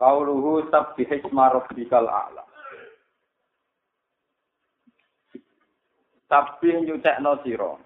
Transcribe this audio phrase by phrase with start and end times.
[0.00, 2.40] Qauluhu sabbih isma rabbikal a'la.
[6.24, 7.76] Sabbih nyucekno sira.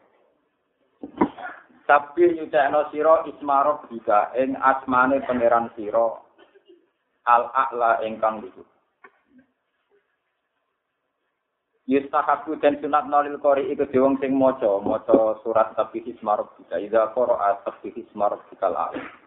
[1.90, 6.22] Sabbih nyucekno sira isma rabbika ing asmane pangeran sira
[7.26, 8.68] al a'la ingkang luhur.
[11.90, 17.10] Yustahabu dan sunat nolil kori iku diwong sing maca maca surat Sabbih isma rabbika idza
[17.10, 19.23] qara'a Sabbih isma rabbikal a'la.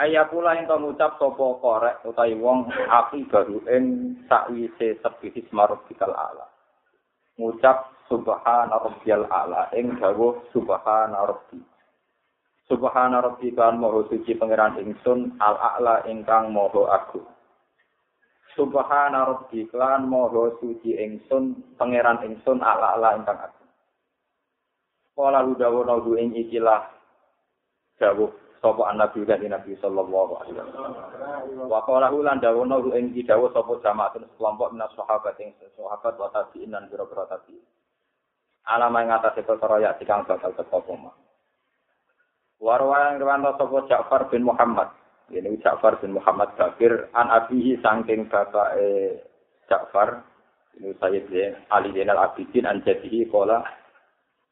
[0.00, 6.08] Ayakula yang kau ngucap sopo korek utai wong api baru ing sakwise sebih isma rabbikal
[6.08, 6.48] ala.
[7.36, 11.60] Ngucap subhana rabbiyal ala ing dawuh subhana rabbi.
[12.64, 17.28] Subhana rabbi kan moho suci pangeran ingsun al a'la ingkang moho agung.
[18.56, 23.68] Subhana rabbi kan moho suci ingsun pangeran ingsun al a'la ingkang agung.
[25.12, 26.88] Kala ludawo naudu ing ikilah
[28.00, 31.66] dawuh sapa nabi dan nabi sallallahu alaihi wasallam.
[31.66, 36.76] Wa qala ulan dawono ing dawuh sapa jamaatun kelompok minas sahabat ing sahabat wa tabi'in
[36.76, 37.64] lan biro-biro tabi'in.
[38.68, 41.10] Alama ing atase perkara ya dikang bakal teko koma.
[42.60, 44.92] Warwa yang riwanto sapa Ja'far bin Muhammad.
[45.32, 49.16] Ini Ja'far bin Muhammad Bakir an abihi saking bapak e
[49.72, 50.20] Ja'far
[50.76, 51.32] ini Sayyid
[51.72, 53.64] Ali Zainal Abidin an jadihi kola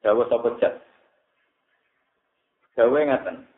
[0.01, 0.81] dawuh sapa Jad.
[2.81, 3.58] Dawuh ngaten.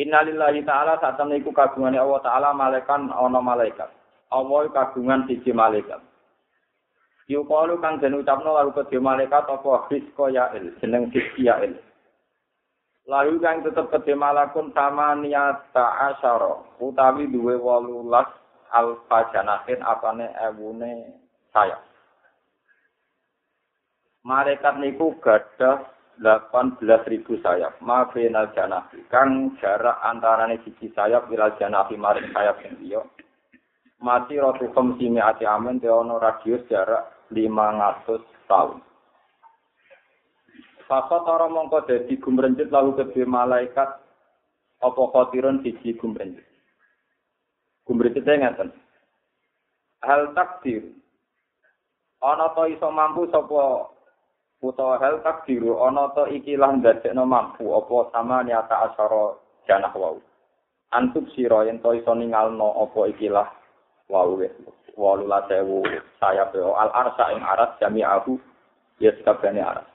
[0.00, 3.92] Innalillahi ta'ala saat iku kagungane Allah ta'ala malaikan ana malaikat.
[4.32, 6.00] Allah kagungan siji malaikat.
[7.28, 11.76] Yukalu kang den ucapno lalu kedhe malaikat apa fisko ya'il, jeneng fiski ya'il.
[13.04, 18.26] Lalu kang tetep kedhe malakun sama niyata asyara, utawi duwe wolulas
[18.72, 21.20] alfa janahin apane ewune
[21.52, 21.84] sayap.
[24.24, 25.82] Malaikat niku gadah
[26.22, 27.82] 18.000 sayap.
[27.82, 29.02] Ma benal janahi.
[29.10, 33.00] Kang jarak antarane siji sayap bilal janahi maring sayap yang liya.
[33.98, 38.78] Mati rotu kemsimi ati amen teono radius jarak 500 tahun.
[40.86, 43.90] Fakot ora mongko dadi gumrenjet lalu kedue malaikat
[44.82, 46.46] apa khotirun siji gumrenjet.
[47.86, 48.70] Gumrenjet ngaten.
[50.02, 50.86] Hal takdir.
[52.22, 53.90] Ana to iso mampu sapa
[54.62, 59.34] utawa hal takdiru ana ta ikilah ndadekno mampu apa sama nyata asara
[59.66, 60.22] janah wau
[60.94, 63.50] antuk sira yen to iso ningalno apa ikilah
[64.06, 64.54] wau wis
[64.94, 65.82] walulah sewu
[66.22, 68.38] sayap al arsa ing aras jami'ahu
[69.02, 69.88] ya sekabehane aras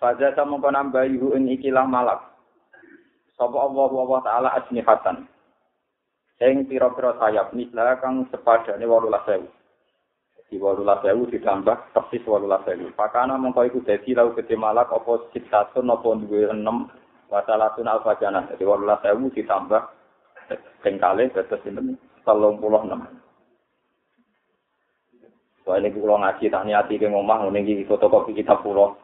[0.00, 2.24] Pada sama penambahihu ing ikilah malak.
[3.36, 5.28] Sapa Allah wa ta'ala ajnihatan.
[6.40, 9.59] Ing pira-pira sayap nislah kang sepadane 18000
[10.50, 12.90] di walulah sewu ditambah persis walulah sewu.
[12.98, 16.90] Pakana mengkau iku dadi lau gede malak apa sitatun apa duwe enam
[17.30, 18.50] wasalatun alfa janah.
[18.50, 19.82] Jadi walulah sewu ditambah
[20.82, 21.94] kengkale dados sinten
[22.26, 22.82] telung puluh.
[25.62, 28.96] Soalnya ini ngaji tak niati ke ngomah, ini fotokopi kitab pulau.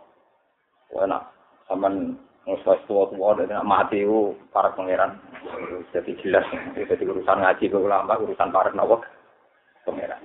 [0.90, 1.22] Enak,
[1.68, 2.16] saman
[2.48, 5.20] nguswas tua-tua dan mati itu para pangeran.
[5.94, 9.04] Jadi jelas, jadi urusan ngaji ke ulama, urusan para nawak
[9.84, 10.18] pangeran.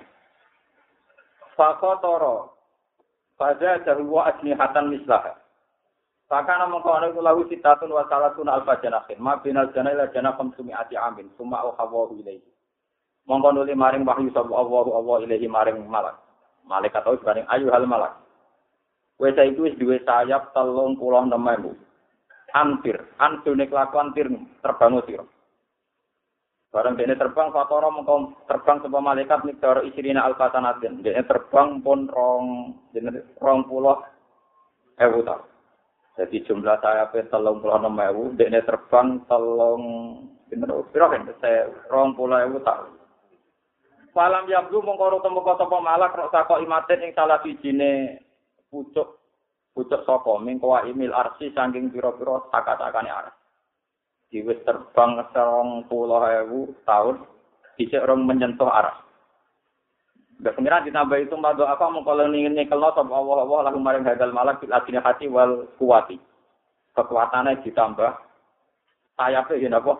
[1.62, 2.58] Fakotoro.
[3.38, 5.38] Pada jahwa ajnihatan mislah.
[6.26, 9.22] Fakana mengkawana itu lahu sitatun wa salatun alfa janahin.
[9.22, 11.30] Ma binal janah ila janah kamsumi ati amin.
[11.38, 12.42] Suma uhawahu ilaihi.
[13.30, 16.18] Mongko nuli maring wahyu sabu Allahu Allah ilaihi maring malak.
[16.66, 18.18] Malaikat tau sebaring ayu hal malak.
[19.22, 21.78] Wesa itu wis duwe sayap telung puluh enam ewu.
[22.58, 24.34] Hampir, antune kelakuan tir
[24.66, 25.26] terbangun sira.
[26.72, 31.04] Barang dene terbang fatoro mengko terbang sebuah malaikat mikdar isrina alfatanatin.
[31.04, 32.46] Dene terbang pun rong
[32.96, 34.00] dene rong puluh
[34.96, 35.20] ewu.
[36.16, 39.84] Jadi jumlah saya telung puluh enam ewu, dene terbang telung
[40.48, 42.96] bener piro kan saya rong puluh ewu tahun.
[44.16, 48.20] Falam yabdu mengko temu kota malak rok sako imaten ing salah sijine
[48.72, 49.20] pucuk
[49.76, 53.36] pucuk saka mingko imil arsi saking pira-pira sakat-sakane arah.
[54.32, 57.28] Diwis terbang serong puluh ewu tahun
[57.76, 59.04] bisa orang menyentuh arah.
[60.42, 64.34] Gak pengiran ditambah itu madu apa mengkolong ingin nyekelno sama Allah Allah lalu maring hadal
[64.34, 66.18] malak bil adina hati wal kuwati.
[66.98, 68.12] Kekuatannya ditambah
[69.20, 69.94] sayapnya ini apa?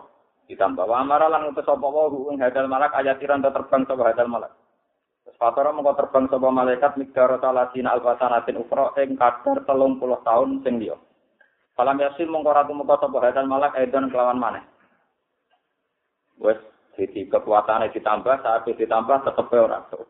[0.50, 4.50] Ditambah wa amara lan utus sapa wa ing hadal malak ayatiran terbang sapa hadal malak.
[5.22, 10.58] Terus Fatara mengko terbang sapa malaikat migdaro salatina albasanatin ukra ing kadar telung puluh tahun
[10.66, 10.98] sing liya.
[11.72, 14.64] Falam yasin mengko ratu mengko sapa hadal malak edon kelawan maneh.
[16.36, 16.60] Wes
[17.00, 20.04] jadi kekuatannya ditambah, saat ditambah tetep ora tuh.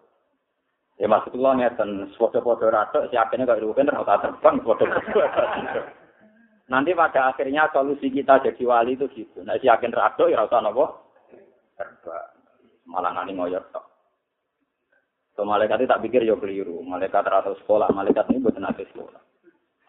[0.98, 4.86] Ya maksud kula ngeten, padha-padha rada si akhirnya kok rugen ora terbang padha
[6.70, 9.42] Nanti pada akhirnya solusi kita jadi wali itu gitu.
[9.42, 11.14] Nah, si yakin rado ya rasa nopo
[11.78, 12.34] terbang.
[12.90, 13.86] Malah nani ngoyor tok.
[15.38, 16.82] So malaikat itu tak pikir yo keliru.
[16.82, 19.21] Malaikat rasa sekolah, malaikat ini buat nanti sekolah.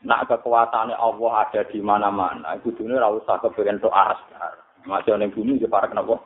[0.04, 2.60] Nak kekuatannya Allah ada di mana-mana.
[2.60, 4.20] Ibu dunia ora usah kepengen to aras.
[4.84, 6.20] Masih yang bumi ya para kenapa?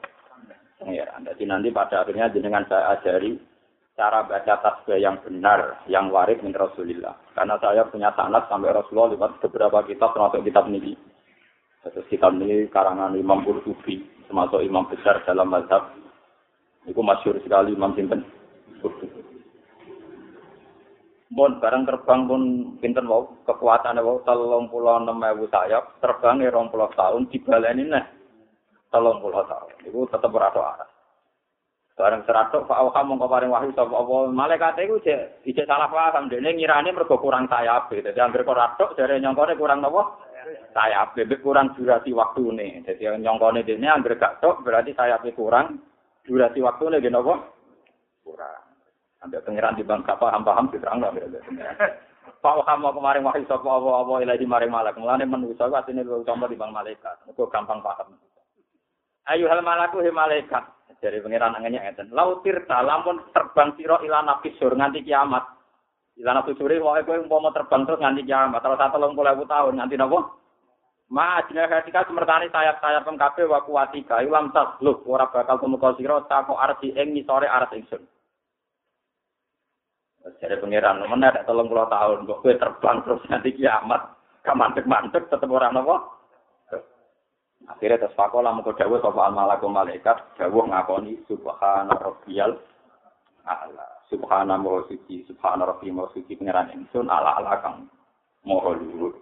[0.89, 3.37] Ya, jadi nanti pada akhirnya dengan saya ajari
[3.97, 7.17] cara baca tasbih yang benar, yang waris min Rasulillah.
[7.33, 10.93] Karena saya punya sanad sampai Rasulullah lewat beberapa kitab termasuk kitab ini.
[11.81, 15.93] Terus kitab ini karangan Imam Qurtubi, termasuk imam besar dalam mazhab.
[16.85, 18.21] Itu masyur sekali Imam Sinten
[18.85, 19.26] Qurtubi.
[21.27, 22.41] Bon, barang terbang pun
[22.79, 28.05] pinten wau, puluh enam ewu sayap, terbang ya puluh tahun, dibaleni nih,
[28.87, 29.75] telung puluh tahun.
[29.83, 30.87] Itu tetap berada arah.
[31.97, 36.29] Bareng seratok Pak Auha mongko paring wahyu sapa apa malaikat iku cek ijek salah paham
[36.29, 37.89] dene ngirane mergo kurang sayap.
[37.89, 40.21] Dadi anggere kok ratok nyongkone kurang napa?
[40.77, 42.85] Sayap bebek kurang durasi waktune.
[42.85, 45.81] Dadi nyongkone dene anggere gak tok berarti sayape kurang
[46.21, 47.33] durasi waktune nggih napa?
[48.21, 48.61] Kurang.
[49.25, 51.09] Ambek pengiran di bang paham paham diterang lah
[52.37, 55.01] Pak Auha mau kemarin wahyu sapa apa apa ilahi maring malaikat.
[55.01, 57.25] Mulane manusa ku asine luwih utama di bang malaikat.
[57.25, 58.13] Mergo gampang paham.
[59.25, 60.63] Ayo hal malaku he malaikat.
[60.97, 62.09] dari pengiran anginnya ngeten.
[62.13, 65.45] Lautir lamun terbang siro ila nabi sur nganti kiamat.
[66.17, 68.65] Ila nabi suri wae kowe umpama terbang terus nganti kiamat.
[68.97, 70.19] Lung puluh tahun nganti nopo?
[71.07, 76.59] Ma ajna ketika semertani sayap-sayap kabeh wa kuwatika ilam tasluk ora bakal temuka sira tako
[76.59, 78.03] arti ing ngisore arat ingsun.
[80.37, 84.01] Jadi pengiran, mana ada tolong puluh tahun, kok gue terbang terus nanti kiamat,
[84.43, 85.95] kamantek-mantek tetap orang nopo.
[87.67, 92.55] Akhirnya terus fakolah mau dawuh sapa al malaku malaikat dawuh ngakoni subhana rabbiyal
[93.43, 93.87] ala.
[94.07, 97.91] Subhana maha suci subhana rabbi maha suci pangeran ingsun ala ala kang
[98.47, 99.19] maha luhur.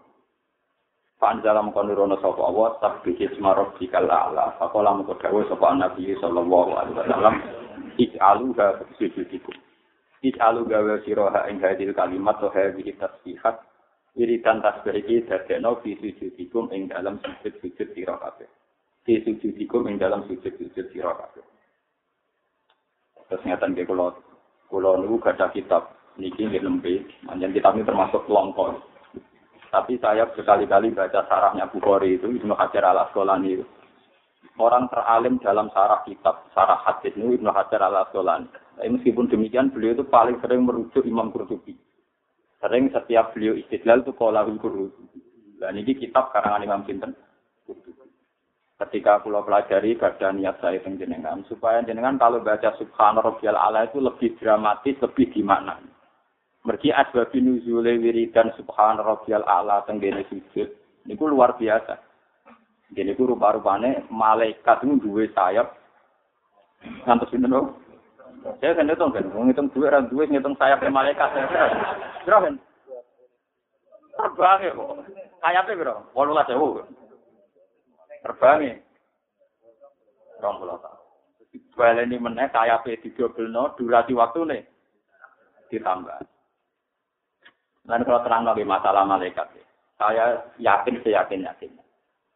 [1.18, 4.54] Panjala mengko nurono sapa Allah sabbi isma rabbikal ala.
[4.62, 7.36] Fakolah mau dawuh sapa nabi sallallahu alaihi wasallam.
[7.98, 9.56] Ij'aluha sujudikum
[10.32, 13.62] ij'alu gawe siraha ing hadil kalimat wa hadhihi tasbihat
[14.16, 18.48] wiridan tasbih iki dadekno fi sujudikum ing dalam sujud-sujud sira kabeh.
[19.04, 21.44] Fi sujudikum ing dalam sujud-sujud sira kabeh.
[23.28, 24.16] Terus ngeten nggih kula
[24.72, 25.84] kula niku gadah kitab
[26.16, 28.82] niki nggih lembe, manjen kitab ini termasuk kelompok.
[29.70, 33.60] Tapi saya berkali-kali baca sarahnya Bukhari itu Ibnu Hajar al Asqalani.
[34.56, 38.48] Orang teralim dalam sarah kitab, sarah hadis ini Ibnu Hajar al Asqalani.
[38.76, 41.76] Tapi meskipun demikian beliau itu paling sering merujuk Imam Qurtubi.
[42.60, 44.92] Sering setiap beliau istidlal itu kolahul guru.
[45.60, 47.16] Dan ini kitab karangan Imam Sinten.
[48.76, 54.04] Ketika pulau pelajari gada niat saya jenengan supaya jenengan kalau baca Subhana Rabbiyal Ala itu
[54.04, 55.80] lebih dramatis, lebih gimana.
[56.68, 60.68] Mergi asbabi nuzule wiridan Subhana Rabbiyal Ala tenggene sujud.
[61.08, 61.96] Ini luar biasa.
[62.92, 65.68] Jadi itu rupa-rupanya malaikat itu dua sayap.
[67.08, 67.48] Ngantos ini
[68.46, 71.34] saya kan ngitung kan, ngitung duit, orang duit, ngitung sayap malaikat.
[72.26, 72.56] Berapa kan?
[74.16, 74.90] Terbang ya kok.
[75.42, 76.02] Sayapnya berapa?
[76.14, 76.86] Walau lah jauh.
[78.22, 78.76] Terbang ya.
[80.46, 80.78] Rong pulau.
[81.74, 83.02] Baleni meneh sayapnya
[83.76, 84.62] durasi waktu nih.
[85.74, 86.22] Ditambah.
[87.86, 89.46] Dan kalau terang lagi masalah malaikat,
[89.98, 91.72] saya yakin, saya yakin, yakin.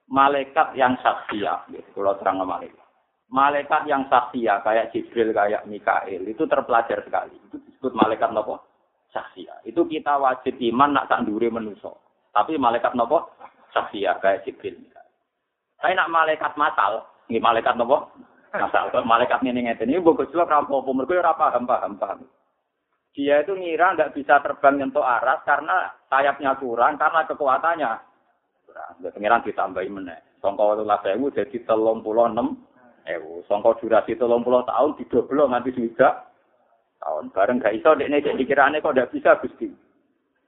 [0.09, 2.88] Malaikat yang saksia, gitu, kalau terang malaikat
[3.29, 7.37] malaikat yang saksia kayak Jibril kayak Mikael itu terpelajar sekali.
[7.49, 8.61] Itu disebut malaikat nopo?
[9.09, 9.61] Saksia.
[9.65, 11.97] Itu kita wajib iman nak tak menuso.
[12.33, 13.33] Tapi malaikat nopo?
[13.73, 14.81] Saksia kayak Jibril.
[15.79, 18.11] Saya nak malaikat matal, ini malaikat nopo?
[18.49, 18.89] Masal.
[19.05, 20.89] Malaikat ini ngeten ini bagus juga rapopo.
[20.89, 22.19] Mereka ora paham paham paham.
[23.13, 27.91] Dia itu ngira nggak bisa terbang nyentuh aras karena sayapnya kurang, karena kekuatannya
[28.65, 28.91] kurang.
[29.13, 30.19] Pengiran ditambahi meneh.
[30.41, 32.63] Songkol itu jadi telung puluh enam
[33.17, 33.41] ewu.
[33.49, 36.29] Songko durasi tolong puluh tahun didoblo nganti juga
[37.01, 37.33] tahun.
[37.33, 39.69] Bareng gak iso dekne jadi kirane kok ndak bisa Gusti.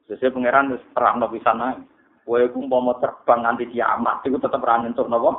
[0.06, 1.78] Sesuai pangeran terang no pisan ae.
[2.22, 5.32] Kowe ku mau terbang nganti kiamat iku tetep ra nyentuh napa?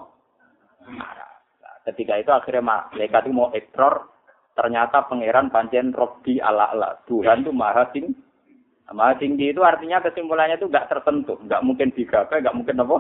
[1.83, 4.07] Ketika itu akhirnya malaikat itu mau ekor,
[4.55, 7.01] ternyata pangeran pancen Robbi ala ala.
[7.07, 8.15] Tuhan itu maha tinggi.
[8.93, 12.99] Maha tinggi itu artinya kesimpulannya itu nggak tertentu, nggak mungkin digapai, nggak mungkin apa?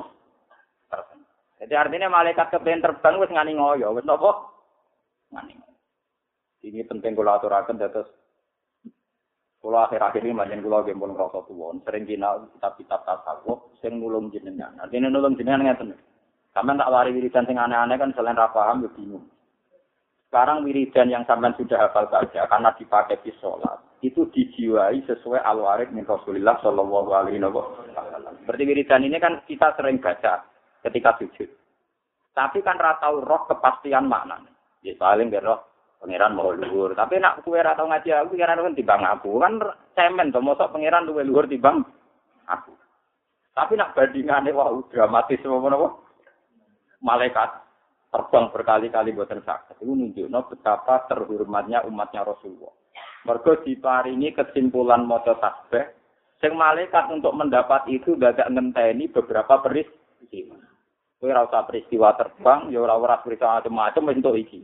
[1.62, 4.50] Jadi artinya malaikat kepengen terbang wis ngani ngoyo, wis napa?
[5.30, 5.54] Ngani.
[6.66, 8.10] Ini penting kula aturaken dados
[9.62, 14.34] kula akhir-akhir ini manjen kula nggih pun ngrasa tuwa, sering kina kitab-kitab tasawuf sing nulung
[14.34, 14.74] jenengan.
[14.82, 15.94] Artinya nulung jenengan ngeten.
[16.50, 19.30] Sampeyan tak wari wiridan sing aneh-aneh kan selain ra paham yo bingung.
[20.26, 25.94] Sekarang wiridan yang sampean sudah hafal saja karena dipakai di sholat itu dijiwai sesuai al-warid
[25.94, 28.34] min Rasulullah Shallallahu Alaihi Wasallam.
[28.42, 30.51] Seperti wiridan ini kan kita sering baca
[30.82, 31.48] ketika sujud.
[32.32, 34.40] Tapi kan ratau roh kepastian makna.
[34.82, 35.62] Ya paling roh
[36.02, 36.98] pangeran mau luhur.
[36.98, 39.52] Tapi nak kue ratau ngaji aku pikiran kan timbang aku kan
[39.94, 41.86] cemen tuh mosok pangeran luwe luhur timbang
[42.50, 42.74] aku.
[43.52, 45.88] Tapi nak bandingannya wah dramatis apa?
[47.02, 47.50] Malaikat
[48.12, 49.80] terbang berkali-kali buatan sakit.
[49.80, 52.72] Itu nunjukno betapa terhormatnya umatnya Rasulullah.
[53.24, 55.94] Mergo diparingi kesimpulan maca tasbih,
[56.42, 60.58] sing malaikat untuk mendapat itu gak ngenteni beberapa peristiwa.
[61.22, 64.60] Kowe ora usah peristiwa terbang, ya ora ora peristiwa macam-macam wis entuk iki.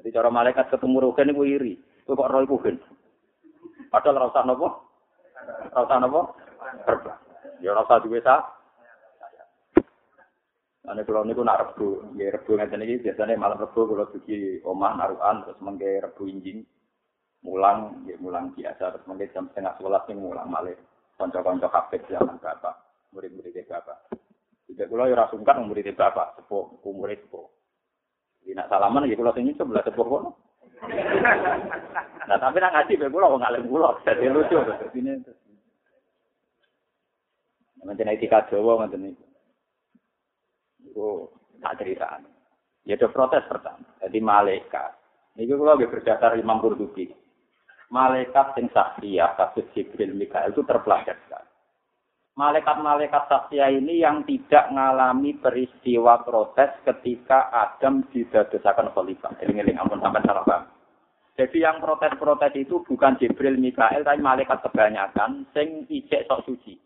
[0.00, 1.76] Jadi cara malaikat ketemu rogen iku iri.
[2.08, 2.80] Kowe kok ora iku gen.
[3.92, 4.68] Padahal ora usah napa?
[5.76, 6.20] Ora usah napa?
[6.88, 7.20] Terbang.
[7.60, 8.40] Ya ora usah sak
[10.86, 14.94] Ane kula niku nak rebu, nggih rebu ngeten iki biasane malam rebu kula dugi omah
[14.94, 16.62] narukan terus mengke rebu injing.
[17.42, 20.78] Mulang, nggih mulang biasa terus mengke jam setengah sebelas ning mulang malih.
[21.18, 22.80] Kanca-kanca kabeh zaman bapak,
[23.10, 23.98] murid-murid bapak.
[24.66, 27.46] Tidak kula ora sungkan murid bapak, sepuh, murid sepuh.
[28.42, 30.30] Jadi nak salaman nggih kula sing sebelah sepuh kono.
[32.26, 34.58] Nah tapi nak ngaji be kula wong alim kula, dadi lucu
[34.98, 35.22] ini.
[37.86, 39.26] Nanti etika Jawa ngoten niku.
[40.82, 41.30] Itu
[41.62, 42.18] tak cerita.
[42.82, 43.86] Ya ada protes pertama.
[44.02, 44.90] Jadi malaikat.
[45.38, 47.06] Ini kalau lagi berdasar Imam Qurtubi.
[47.86, 51.14] Malaikat yang saksia, kasus Jibril Mikael itu terpelajar
[52.36, 59.32] Malaikat-malaikat saksia ini yang tidak mengalami peristiwa protes ketika Adam didadosakan khalifah.
[59.40, 60.68] Eling-eling ampun sampai salah paham.
[61.40, 66.76] Jadi yang protes-protes itu bukan Jibril Mikael, tapi malaikat kebanyakan sing ijek sok suci.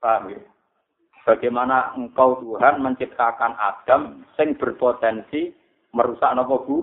[0.00, 0.40] Paham ya?
[1.24, 5.52] Bagaimana engkau Tuhan menciptakan Adam sing berpotensi
[5.92, 6.76] merusak nopo bu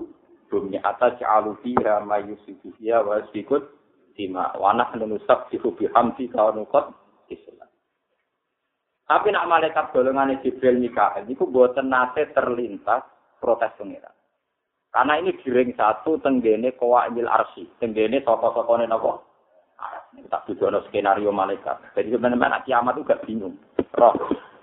[0.46, 3.66] bumi atas ja'alu fiha ma yusifu fiha wa sikut
[4.14, 6.94] dima wa nahnu nusabbihu bihamdi ka nukot
[7.30, 7.68] islam.
[9.08, 13.08] Tapi nak malaikat golongan Jibril Mikael itu boten nate terlintas
[13.40, 14.12] protes pengira.
[14.92, 19.24] Karena ini giring satu tenggene kowa imil arsi, tenggene soko-sokone nopo.
[20.28, 21.94] Tak tujuan skenario malaikat.
[21.94, 23.54] Jadi sebenarnya kiamat itu gak bingung
[23.94, 24.14] roh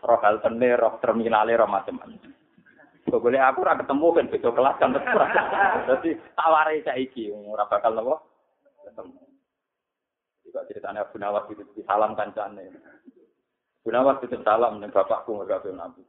[0.05, 2.29] roh haltene, roh terminale, roh macam-macam.
[3.05, 5.05] Kok boleh aku ora ketemu kan beda kelas kan terus.
[5.87, 8.15] Dadi taware saiki ora bakal nopo
[8.85, 9.24] ketemu.
[10.55, 12.71] Juga ceritanya Abu Nawas itu salam kancane.
[13.83, 15.99] Abu Nawas itu salam ning bapakku nggak Nabi.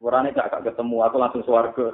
[0.00, 1.92] Urane gak ketemu, aku langsung swarga.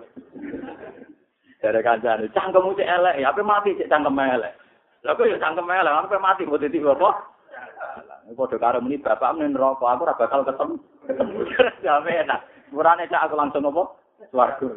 [1.59, 4.55] Dari kancane, cangkemmu cek elek, ya apa mati cek cangkem elek.
[5.03, 7.11] Lha kok ya cangkem elek, apa mati kok dadi apa?
[8.39, 10.79] Padha karo muni bapak men neraka, aku ora bakal ketemu.
[11.83, 12.71] Ya enak.
[12.71, 13.83] Murane cak aku langsung apa?
[14.31, 14.71] Swarga.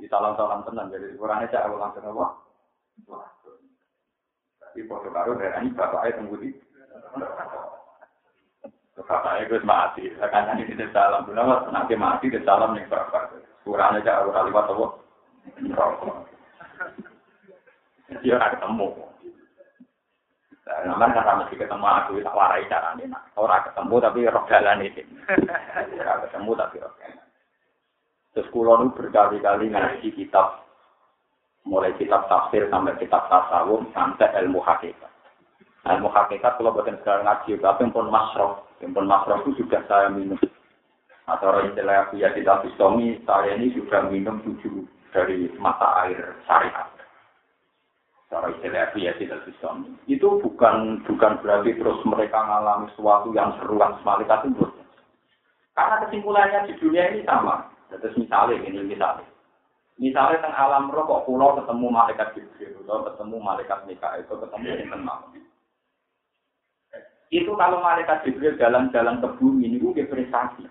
[0.00, 2.26] Di salam-salam tenan jadi murane cak aku langsung apa?
[4.74, 6.50] Tapi padha karo darani bapake tunggu di.
[8.98, 11.22] Bapaknya gue mati, sekarang ini tidak salam.
[11.30, 13.38] Benar, nanti mati tidak salam nih bapak.
[13.62, 14.86] Kurangnya cak aku lewat apa?
[18.18, 18.88] Dia ketemu.
[20.90, 23.30] Namanya kan mesti ketemu aku tak warai carane nak.
[23.38, 25.06] Ora ketemu tapi roh jalan itu.
[26.02, 27.22] Ora ketemu tapi roh jalan.
[28.34, 30.63] Terus kula nu berkali-kali ngaji kitab
[31.64, 35.10] mulai kitab tafsir sampai kitab tasawuf sampai ilmu hakikat.
[35.84, 40.40] Ilmu hakikat kalau buatan sekarang ngaji, tapi pun masroh, pun masroh itu juga saya minum.
[41.24, 46.94] Atau istilah ya tidak bisomi, saya ini juga minum tujuh dari mata air syariat
[48.34, 49.70] cara istilah ya tidak bisa.
[50.10, 54.66] Itu bukan bukan berarti terus mereka mengalami sesuatu yang seruan malaikat itu.
[55.78, 57.70] Karena kesimpulannya di dunia ini sama.
[57.94, 59.26] Terus misalnya ini misalnya.
[59.94, 64.70] Misalnya tentang alam roh kok pulau ketemu malaikat Jibril atau ketemu malaikat Mika itu ketemu
[64.82, 65.30] dengan malam.
[67.30, 70.66] Itu kalau malaikat Jibril jalan-jalan ke bumi ini gue prestasi.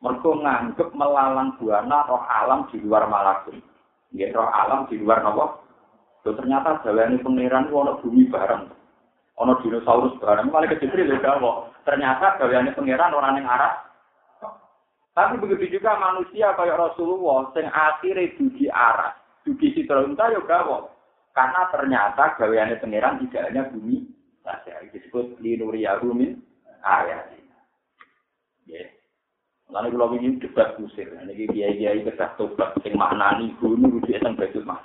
[0.00, 3.60] Mereka nganggep melalang buana roh alam di luar malakut.
[4.12, 5.66] Ya, roh alam di luar nopo
[6.26, 8.66] Loh, ternyata jalan pangeran itu ono bumi bareng.
[9.38, 10.50] Ono dinosaurus bareng.
[10.50, 11.38] Malah ke Jibril ya
[11.86, 13.85] Ternyata jalan pangeran orang yang arah.
[15.16, 19.16] Tapi begitu juga manusia kayak Rasulullah, yang akhirnya dugi arah,
[19.48, 20.92] dugi sitra unta ya gawa.
[21.32, 24.04] Karena ternyata gaweane pangeran tidak hanya bumi
[24.44, 24.76] saja.
[24.92, 26.44] Disebut linuriyahu min
[26.84, 27.32] ayat.
[28.68, 28.84] Ya.
[29.72, 34.68] Lalu kalau ingin debat kusir, ini kiai-kiai kedah tobat, sing maknani gunung rujuk teng Baitul
[34.68, 34.84] Mas.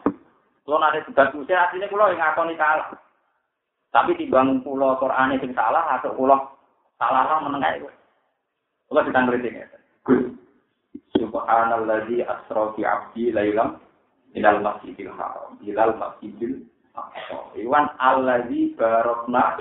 [0.64, 2.88] Kalau nanti debat kusir, artinya kalau yang ngakoni kalah.
[3.92, 6.56] Tapi timbang pulau Quran sing salah atau pulau
[6.96, 7.92] salah lah menengah itu.
[8.88, 9.81] Kalau kita ngeritik ya.
[11.18, 13.78] Subhanalladzi asra fi 'abdi lailam
[14.34, 16.66] ilal masjidil haram, ilal masjidil
[16.98, 17.38] aqsa.
[17.60, 19.58] Iwan alladzi barokna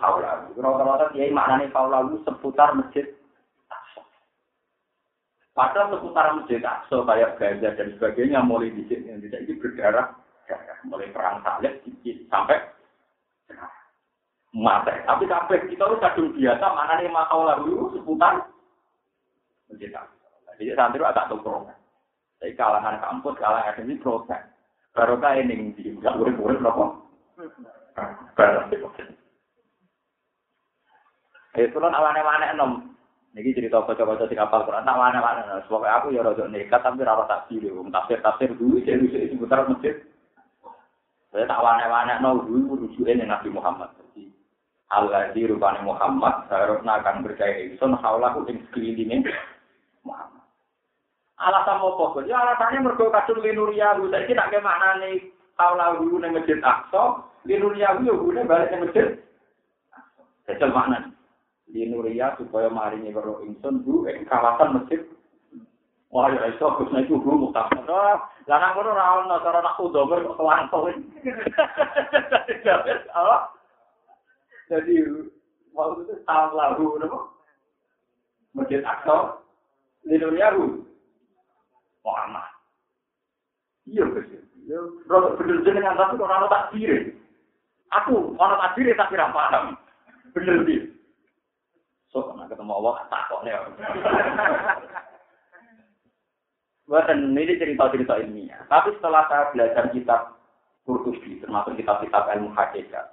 [0.00, 0.48] haula.
[0.52, 3.06] Rata-rata kiai maknane haula seputar masjid
[5.52, 10.16] Padahal seputar masjid Aqsa kayak Gaza dan sebagainya mulai di sini yang tidak ini berdarah,
[10.88, 11.76] mulai perang salib
[12.32, 12.56] sampai
[14.56, 14.96] mati.
[15.04, 18.48] Tapi sampai kita itu kadung biasa mana nih makau lalu seputar
[19.72, 20.28] masjid Aqsa.
[20.60, 21.66] Jadi santri agak tukrong.
[22.38, 24.42] Jadi kalangan kampus, kalangan akademi protes.
[24.92, 26.84] Baru kayak ini di nggak boleh-boleh berapa?
[31.56, 32.92] Itu kan awane-wane nom
[33.32, 35.64] Niki cerita baca-baca sing kapal Quran tak mana-mana.
[35.64, 37.64] Sebab aku ya rada nekat tapi ora tafsir.
[37.72, 39.96] Wong tafsir-tafsir dulu jadi wis seputar masjid.
[41.32, 43.88] Saya tak wane-wane no dulu rujuke ning Nabi Muhammad.
[43.96, 44.28] Jadi
[44.92, 49.24] Allah di rupane Muhammad harusnya akan percaya ingsun haulahu ing sekelilinge.
[51.42, 52.26] Alasan apa kok?
[52.30, 54.06] Ya alasannya mergo kadung linuria bu.
[54.14, 59.18] Saiki tak kemaknane haulahu ning Masjid Aqsa, linuria yo gune balik ning Masjid.
[60.46, 61.12] Jajal maknane.
[61.72, 65.00] di Nuria supaya maringi karo ingsun bu ing kawasan masjid
[66.12, 67.88] Wah, ya iso Gus nek kudu mutafsir.
[67.88, 70.92] Lah nang kono ora ono cara nak udomer kok kelanto.
[74.68, 74.94] Jadi
[75.72, 77.00] mau itu tahun lalu?
[78.52, 79.40] Masjid Aqsa
[80.06, 80.64] bu.
[82.02, 82.50] Wah, aman.
[83.86, 84.26] Iya, Gus.
[84.62, 84.78] Ya,
[85.10, 87.18] rada bener jenengan tapi kok ora tak kiri.
[87.90, 89.74] Aku ora tak kiri tapi ra paham.
[90.30, 90.86] Bener iki.
[92.14, 93.58] So, nak ketemu Allah, tak kok nih.
[96.86, 98.68] Buatan ini cerita-cerita ilmiah.
[98.68, 100.36] Tapi setelah saya belajar kitab
[100.84, 103.06] Qurtubi, termasuk kitab-kitab ilmu hakikat,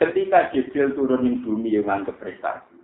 [0.00, 2.80] ketika Jibril turun di bumi yang prestasi,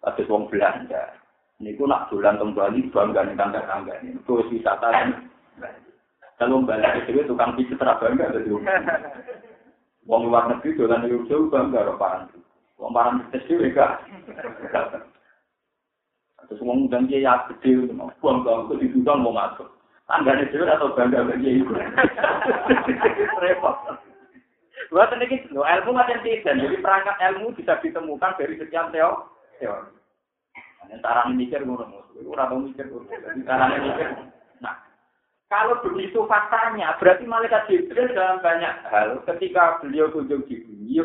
[0.00, 1.12] ada wong Belanda,
[1.60, 5.28] ini ku nak dolan kembali bangga nih tangga tangga ini, terus wisata kan.
[6.40, 8.48] Kalau balik itu tukang pijat bangga, jadi
[10.08, 12.32] wong luar negeri dolan jauh bangga, roparan.
[12.80, 14.00] Wong barang tes dhewe gak.
[16.48, 17.92] Terus wong dan dia ya gede,
[18.24, 19.68] buang buang itu dibuang mau masuk.
[20.08, 21.76] Tanggane dhewe atau bangga bagi ibu.
[23.36, 23.76] Repot.
[24.88, 29.28] Buat ini ilmu macam tidak, jadi perangkat ilmu bisa ditemukan dari sekian teo,
[29.60, 29.99] teori.
[31.00, 31.86] Cara mikir ngono,
[32.24, 32.88] ora tau mikir,
[33.44, 34.08] cara mikir.
[34.64, 34.74] Nah,
[35.48, 41.04] kalau begitu faktanya, berarti malaikat Jibril dalam banyak hal ketika beliau kunjung di bumi, ya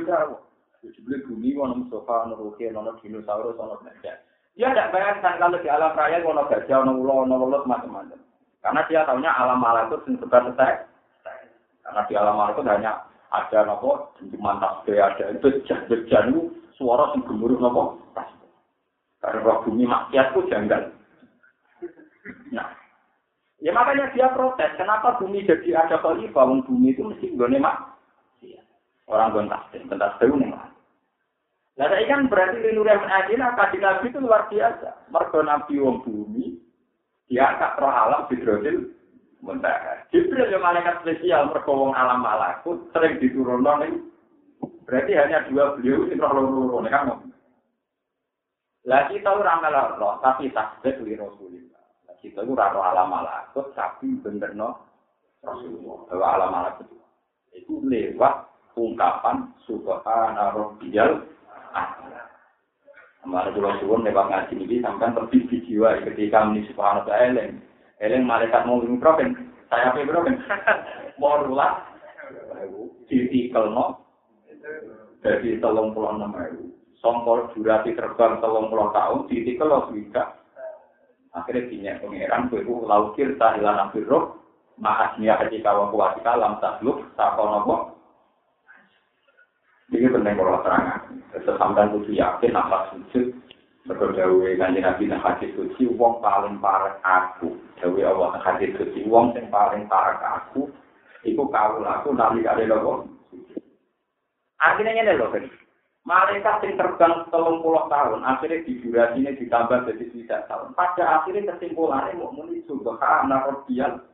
[0.94, 4.22] Jebule bumi ono sofa, ono ruke, ono dinosaurus, ono gajah.
[4.54, 8.20] Dia tidak bayangkan kalau di alam raya ono gajah, ono ulo, ono lelut, macam-macam.
[8.62, 10.86] Karena dia tahunya alam malakut itu sebar setek.
[11.82, 13.02] Karena di alam malakut hanya
[13.34, 16.40] ada nopo cengkeman tasbih, ada itu itu
[16.78, 18.05] suara sing gemuruh nopo.
[19.26, 20.82] Karena roh bumi maksiat itu janggal.
[22.54, 22.70] Nah,
[23.58, 24.70] ya makanya dia protes.
[24.78, 26.46] Kenapa bumi jadi ada khalifah?
[26.62, 27.98] Bumi itu mesti gue mak.
[29.10, 30.70] Orang gue tasbih, tasbih ini mah.
[31.76, 35.10] Nah, saya kan berarti di Nurul Adina, kaji Nabi itu luar biasa.
[35.10, 36.56] Mergo Nabi wong bumi,
[37.26, 38.94] dia tak roh alam Jibril
[39.42, 40.06] mentah.
[40.14, 43.94] Jibril yang malaikat spesial, mergo wong alam malakut, sering diturunkan nih.
[44.86, 47.34] Berarti hanya dua beliau ini roh loro nih kan.
[48.86, 51.84] Lah kita ora melarang tapi takbet li Rasulillah.
[52.06, 54.78] Lah kita ora ora alam malakut tapi benerno
[55.42, 56.06] Rasulullah.
[56.14, 56.88] Ora alam malakut.
[57.56, 61.24] itu lewat ungkapan subhana rabbiyal
[61.72, 62.22] a'la.
[63.24, 67.48] Amarga kula suwun nek ngaji iki sampean terbiji jiwa ketika muni subhana ta'ala.
[68.04, 69.16] Eleng malaikat mau ngomong pro
[69.72, 70.36] saya pe propen.
[70.46, 70.78] kan.
[71.18, 71.82] Morulah.
[73.10, 74.04] Titikelno.
[75.26, 76.75] Jadi tolong pulang nama itu.
[77.00, 79.60] sombol durasi terbang telung puluh tahun di itu.
[79.60, 80.36] Kalau juga
[81.36, 84.40] akhirnya dinya pangeran beku laukir tahilan abirok
[84.80, 87.76] mahasnya ketika waktu waktu kalam tasluk sakon apa?
[89.94, 91.02] Ini penting kalau terangkan.
[91.36, 93.38] Sesampai itu yakin nafas sujud?
[93.86, 97.54] Berdoa ganjil nabi dan hadis suci uang paling parah aku.
[97.78, 100.72] Dewi allah hadis suci wong yang paling parah aku
[101.26, 103.04] itu kau laku nabi kalian loh
[104.62, 105.34] akhirnya ini loh
[106.06, 110.78] Malaikat yang terbang telung puluh tahun, akhirnya di durasinya ditambah jadi tidak tahun.
[110.78, 114.06] Pada akhirnya kesimpulannya mau muni subhana rabbiyal.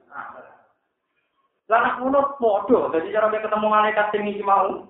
[1.68, 4.88] Lah nak ngono podo, jadi cara dia ketemu malaikat sing iki mau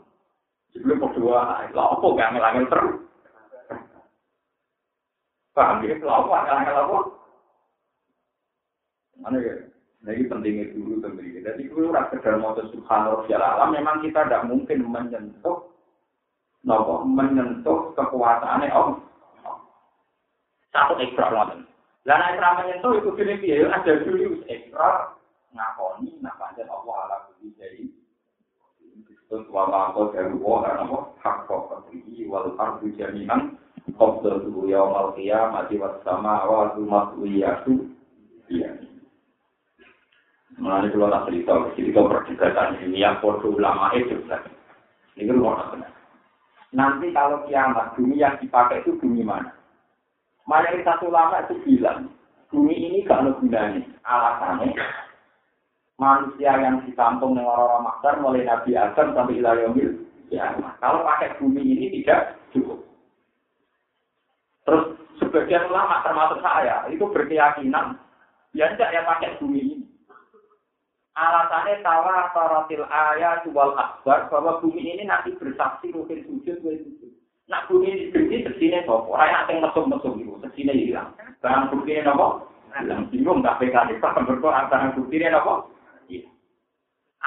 [0.78, 2.96] Sebelum berdua, lah apa gak ngel-ngel terus?
[5.58, 5.98] Paham ya?
[6.06, 6.98] Lah apa ngel-ngel apa?
[9.26, 9.56] Mana ya?
[10.02, 11.42] Nah, ini pentingnya dulu tentunya.
[11.46, 15.71] Jadi itu ora sekedar mau subhanallah memang kita tidak mungkin menyentuh
[16.62, 18.98] nopo menyentuh kekuasaannya Allah.
[20.72, 21.66] Satu ikrar ngoten.
[22.08, 23.66] Lah nek ikrar menyentuh itu dene piye?
[23.68, 25.18] Ada dulu ikrar
[25.52, 27.86] ngakoni nak pancen Allah ala kulli syai.
[29.10, 30.86] Disebut wa ma qadaru wa ana
[31.20, 33.58] hak qadrihi wal ardu jami'an
[33.98, 37.74] qabdatu yaumal qiyamati was samawati matwiyatu
[38.48, 38.72] iya.
[40.62, 44.20] Mengenai kalau tak cerita, cerita perdebatan ini yang ulama itu
[45.18, 46.01] Ini kan benar.
[46.72, 49.52] Nanti kalau kiamat, bumi yang dipakai itu bumi mana?
[50.48, 52.08] Mayoritas ulama itu bilang,
[52.48, 53.84] bumi ini gak ada gunanya.
[54.08, 54.72] Alasannya,
[56.00, 59.92] manusia yang ditampung dengan orang-orang makar mulai Nabi Adam sampai Ilayomil,
[60.32, 62.82] ya, kalau pakai bumi ini tidak cukup.
[64.64, 68.00] Terus sebagian ulama termasuk saya itu berkeyakinan
[68.56, 69.78] ya tidak ya pakai bumi ini.
[71.12, 77.12] Alasannya tawa taratil ayat wal akbar bahwa bumi ini nanti bersaksi mungkin sujud wa sujud.
[77.52, 81.12] Nak bumi ini sendiri sesine sopo, ora yang mesum-mesum iku, sesine hilang.
[81.44, 82.48] Barang bukti ini nopo?
[82.72, 85.68] Hilang bingung tak PKD pak berdoa barang bukti ini nopo?
[86.08, 86.24] Iya.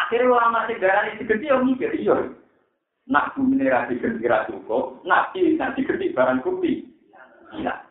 [0.01, 2.17] Akhirnya ulama sejarah ini gede yang mikir, iya.
[3.05, 6.89] Nak bumi ini rasi gede cukup, nak ini nanti gede barang bukti.
[7.53, 7.85] Iya.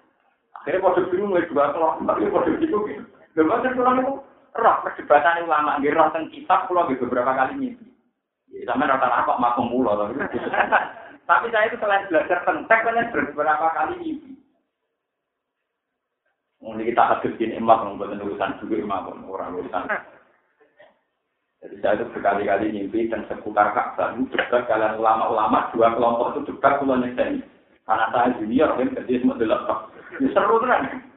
[0.58, 3.06] Akhirnya pada bingung, dua kelompok, pada bingung.
[3.38, 4.14] Lalu kan itu
[4.54, 7.86] roh perdebatan ulama nggih roh teng kitab kula beberapa kali mimpi.
[8.64, 10.14] Sampe rata kok makom kula
[11.30, 14.20] Tapi saya itu selain belajar tentang kan beberapa kali.
[16.64, 19.84] Ini kita hadis ini emak membuat urusan juga emak orang urusan.
[21.64, 26.52] Jadi saya itu berkali-kali mimpi dan seputar Ka'bah itu debat kalian ulama-ulama dua kelompok itu
[26.52, 27.40] debat pulau nyeseni.
[27.88, 29.92] Karena saya junior kan jadi semua delok.
[30.20, 31.13] Ya seru kan.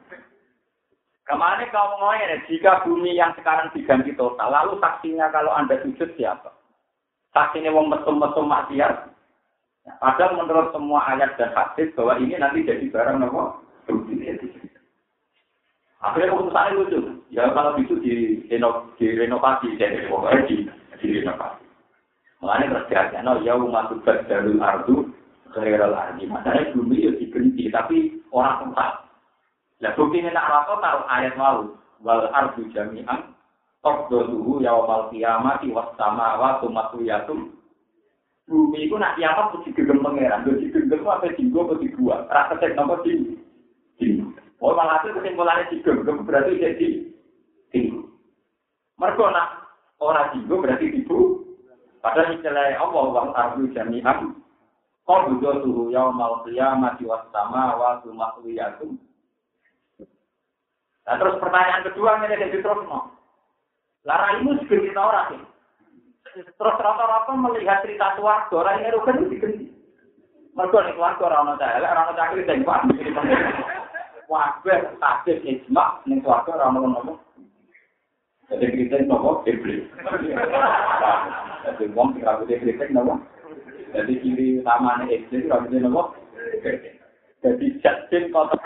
[1.27, 5.75] Ke mana kau ngomongnya, ya, jika bumi yang sekarang diganti total, lalu saksinya kalau Anda
[5.83, 6.55] sujud siapa?
[7.35, 9.11] Saksinya wong mesum-mesum maksiat.
[9.99, 13.59] Padahal menurut semua ayat dan hadis bahwa ini nanti jadi barang nopo.
[15.97, 16.99] Akhirnya keputusannya lucu.
[17.31, 18.43] Ya kalau itu di,
[18.99, 20.55] direnovasi, jadi pokoknya di,
[21.03, 21.63] direnovasi.
[22.39, 25.11] Makanya terjadi, no, ya umat dari ardu,
[25.51, 26.23] khairal ardi.
[26.29, 27.97] Makanya bumi ya diganti, tapi
[28.31, 29.06] orang tempat.
[29.77, 33.37] Lah bukti ini nak rasa taruh ayat mau wal ardu jami'an
[33.85, 37.53] qabdatuhu yaumal qiyamati was samawati matwiyatum
[38.47, 40.47] bumi itu nak kiamat mesti digem pangeran?
[40.47, 42.31] Do digem apa dinggo apa dibuat?
[42.31, 43.37] Ra ketek napa di
[44.57, 46.87] Oh malah itu kesimpulannya digem berarti jadi
[47.69, 48.07] tinggu
[48.97, 49.69] mergo nak
[50.01, 51.45] ora dinggo berarti dibu.
[52.01, 54.33] Padahal istilah Allah wal ardu jami'an
[55.05, 58.97] qabdatuhu yaumal qiyamati was samawati matwiyatum
[61.07, 63.15] Nah terus pertanyaan kedua ini ada di terus no.
[64.03, 65.41] Lara ini juga kita orang sih.
[66.43, 69.65] Terus rata-rata melihat cerita keluarga orang ini rugen diganti.
[70.51, 72.81] Mereka nih keluarga orang orang cahaya, orang orang cahaya dan kuat.
[74.27, 77.19] Wabah tasir ijma nih keluarga orang orang ngomong.
[78.51, 79.87] Jadi kita nopo iblis.
[81.63, 83.23] Jadi wong sing ragu iblis nopo.
[83.95, 86.11] Jadi ciri utamanya iblis ragu nopo.
[87.39, 88.59] Jadi jadin kotor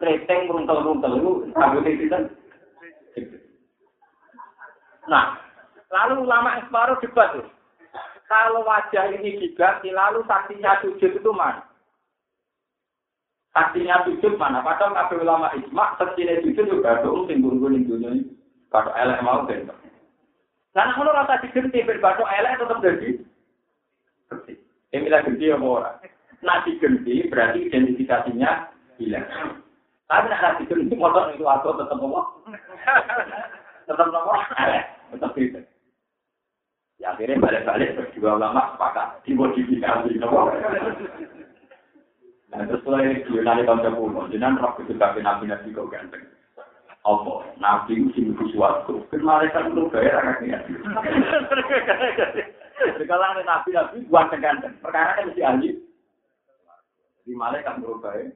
[0.00, 2.18] kreteng runtel-runtel itu rambutnya kita.
[5.06, 5.36] Nah,
[5.92, 7.46] lalu ulama separuh debat tuh.
[8.30, 11.66] Kalau wajah ini diganti, lalu saksinya sujud itu mana?
[13.50, 14.62] Saksinya sujud mana?
[14.62, 18.22] Padahal kabeh ulama ijma, saksinya sujud juga dong, sing gunung dunia ini.
[18.70, 19.74] Elek mau bentuk.
[20.70, 23.08] Karena kalau rasa diganti, berbatu elek tetap jadi.
[24.94, 25.98] Ini bilang ganti ya orang.
[26.46, 28.50] Nah diganti berarti identifikasinya
[29.02, 29.26] hilang.
[30.10, 32.20] Tapi nak nasi itu motor itu aku tetap apa?
[33.86, 34.34] Tetap apa?
[35.14, 35.62] Tetap itu.
[36.98, 40.50] Ya akhirnya balik-balik berdua ulama sepakat dimodifikasi nopo.
[42.50, 46.26] Nah terus mulai Yunani tahun sepuluh, jenengan roh itu tapi nabi nabi kau ganteng.
[47.06, 47.54] Apa?
[47.62, 49.06] Nabi itu sih buku suatu.
[49.14, 50.58] Kan malaikat itu bayar kakaknya.
[53.06, 54.74] Kalau ada nabi nabi buat ganteng.
[54.82, 55.70] Perkara kan mesti ahli.
[57.22, 58.26] Di malaikat berubah ya.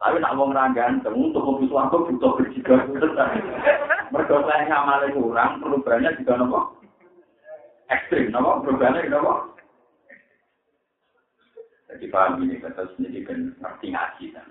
[0.00, 2.88] Tapi nak wong ra ganteng untuk mobil suatu butuh berjiga
[4.08, 6.60] Mereka saya ngamal kurang, perubahannya juga nopo
[7.92, 9.60] ekstrim, nopo perubahannya nopo.
[11.92, 14.46] Jadi paham ini kata sendiri kan ngerti ngaji kan.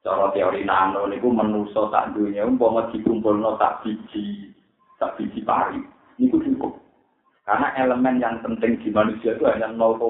[0.00, 4.50] Cara teori nano niku menuso tak dunia umpama dikumpulno tak biji
[4.98, 5.78] tak biji pari
[6.18, 6.82] niku cukup.
[7.46, 10.00] Karena elemen yang penting di manusia itu hanya 0,00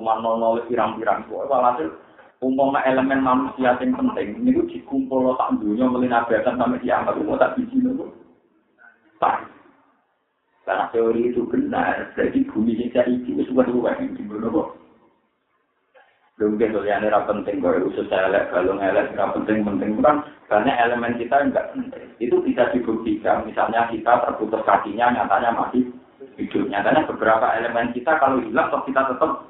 [0.70, 1.26] pirang-pirang.
[1.26, 1.90] Walhasil
[2.40, 7.84] umpama elemen manusia yang penting ini dikumpul tak dunia melinabakan sampai kiamat mau tak biji
[7.84, 8.08] nopo
[9.20, 9.44] tak.
[10.64, 12.16] Karena teori itu benar.
[12.16, 14.62] Jadi bumi yang cari itu semua dua yang timbul nopo?
[16.40, 20.72] Belum gitu ya ini penting kalau usus elek kalau elek nggak penting penting kan karena
[20.88, 22.08] elemen kita enggak penting.
[22.16, 23.44] Itu bisa dibuktikan.
[23.44, 25.92] Misalnya kita terputus kakinya nyatanya masih
[26.40, 26.64] hidup.
[26.72, 29.44] Nyatanya beberapa elemen kita kalau hilang kok kita tetap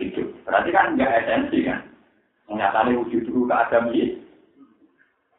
[0.00, 0.28] hidup?
[0.48, 1.91] Berarti kan enggak esensi kan
[2.50, 4.18] Nyatanya wujud dulu ke Adam ini.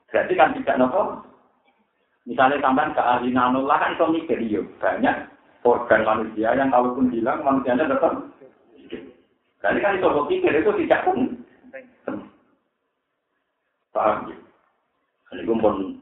[0.10, 1.26] Berarti kan tidak nopo.
[2.24, 5.28] Misalnya sampai ke ahli nanullah kan itu mikir, ya banyak
[5.68, 8.14] organ manusia yang kalaupun hilang manusianya tetap.
[9.60, 11.20] Berarti kan itu pikir itu tidak pun.
[13.92, 14.38] Paham ya?
[15.36, 16.00] Ini pun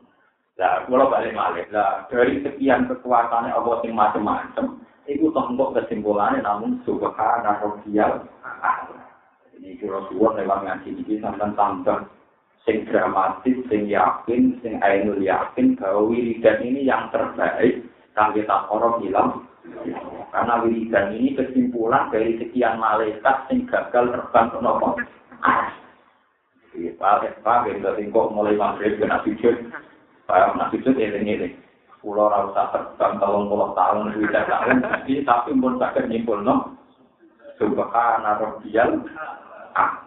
[0.61, 4.77] Nah, kalau balik balik, lah dari sekian kekuatannya Allah yang macam-macam,
[5.09, 7.81] itu tombok kesimpulannya namun subhanallah
[9.61, 12.09] ini suwon lewat ngaji ini sampai tambah
[12.65, 17.85] sing dramatis, sing yakin, sing ainul yakin bahwa wiridan ini yang terbaik
[18.17, 19.29] kalau kita orang hilang.
[20.33, 24.97] Karena wiridan ini kesimpulan dari sekian malaikat sing gagal terbang ke nopo.
[26.71, 29.37] Pak, Pak, kita tingkok mulai maghrib ke Nabi.
[30.25, 31.53] Pak, Nabi Jud ini.
[32.01, 34.81] Pulau rasa terbang tahun puluh tahun, wiridan tahun,
[35.21, 36.81] tapi pun sakit nyimpul no.
[37.61, 38.57] Subhanallah
[39.75, 40.01] ah.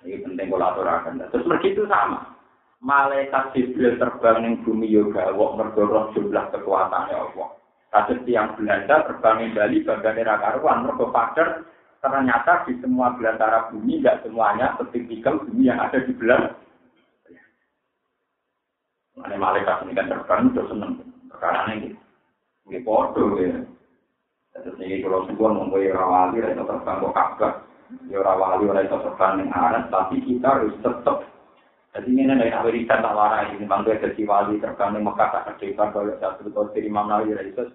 [0.00, 1.20] Ini penting kolaborasi.
[1.28, 2.40] Terus begitu sama.
[2.80, 7.48] Malaikat Jibril terbang di bumi yoga, wok merdorong jumlah kekuatannya Allah.
[7.92, 11.12] Kasus yang Belanda terbang Bali, bagian karuan, mergo
[12.00, 16.56] ternyata di semua belantara bumi, tidak semuanya setipikal bumi yang ada di Belanda.
[19.20, 20.92] Ini malaikat ini kan terbang, itu seneng.
[21.36, 21.92] Karena ini,
[22.72, 23.60] ini bodoh ya.
[24.56, 27.52] Terus ini kalau semua mempunyai rawali, itu terbang kok kabah.
[28.10, 31.26] Ya ora wali ora iso terbang ning arat tapi kita harus tetap
[31.90, 36.14] jadi ini dari Amerika tak warai ini bangga jadi wali ning Mekah tak kecewa kalau
[36.18, 37.66] satu kali dari Imam Nawawi itu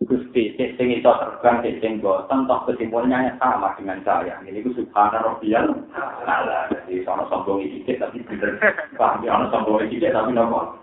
[0.00, 4.40] Gusti, sing iso terbang, sing bosan, toh kesimpulannya sama dengan saya.
[4.40, 5.76] Ini itu subhana robbiyal.
[5.92, 8.56] Nah, jadi sono sombong sedikit tapi bener.
[8.96, 10.80] Ya, ono sombong sedikit tapi nopo.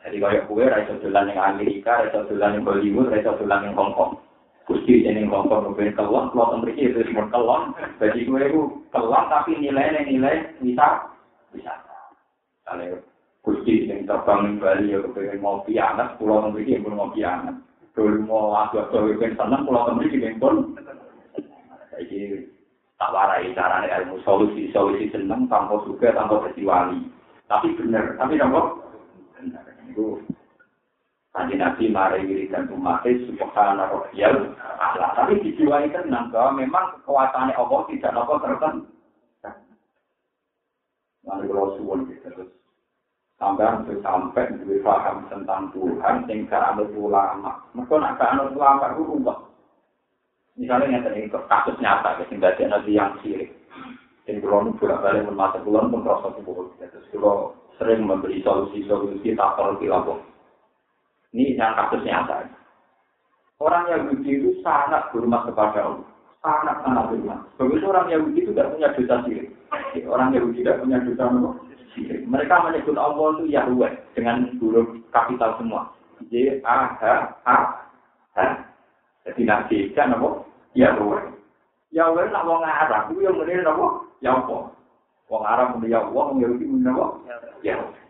[0.00, 3.92] Jadi kalau kue, raiso dolan yang Amerika, raiso dolan yang Bollywood, raiso dolan yang Hong
[3.92, 4.16] Kong.
[4.66, 7.70] Gusti ini ngomong mungkin kelon, kalau memiliki itu semua kelon.
[8.02, 11.06] Jadi gue itu kelon tapi nilainya nilai bisa
[11.54, 11.70] bisa.
[12.66, 12.98] Kalau
[13.46, 17.54] Gusti yang terbang di Bali ya kepengen mau pianat, pulau memiliki pun mau pianat.
[17.94, 20.74] Dulu mau waktu atau weekend senang, pulau memiliki pun.
[21.94, 22.42] Jadi
[22.98, 27.06] tak warai caranya ilmu solusi solusi senang tanpa suka tanpa wali.
[27.46, 28.82] Tapi benar, tapi nopo
[29.38, 29.62] benar.
[31.36, 35.12] Nanti Nabi mari wiridan umatnya subhana rohiyal Allah.
[35.12, 38.88] Tapi di jiwa ini tenang bahwa memang kekuatannya Allah tidak nopo tertentu.
[41.26, 42.48] Lalu kalau suwon gitu terus
[43.36, 47.60] sampai untuk sampai lebih paham tentang Tuhan sehingga anut ulama.
[47.76, 49.38] Mereka nak anut ulama itu rubah.
[50.56, 53.52] Misalnya yang tadi kasus nyata, sehingga dia nanti yang sirik.
[54.24, 56.52] Yang kalau bolak balik memasa bulan pun proses itu.
[56.80, 60.16] Terus kalau sering memberi solusi-solusi tak perlu dilapor.
[61.34, 62.36] Ini yang kasusnya ada.
[63.56, 66.06] Orang Yahudi itu sangat hormat kepada Allah.
[66.44, 67.40] Sangat sangat hormat.
[67.56, 69.48] Begitu orang Yahudi itu tidak punya dosa sirik.
[70.04, 71.24] Orang Yahudi tidak punya dosa
[71.96, 72.20] sirik.
[72.28, 75.88] Mereka menyebut Allah itu Yahweh dengan huruf kapital semua.
[76.28, 77.02] J A H
[77.44, 77.50] H
[78.36, 78.38] H.
[79.24, 80.44] Jadi nanti kan apa?
[80.76, 81.32] Yahweh.
[81.96, 83.86] Yahweh nak wong Arab, itu yang menilai apa?
[84.20, 84.64] Yahweh.
[85.32, 87.06] Wong Arab menilai wong Yahudi menilai apa?
[87.64, 88.05] Yahweh.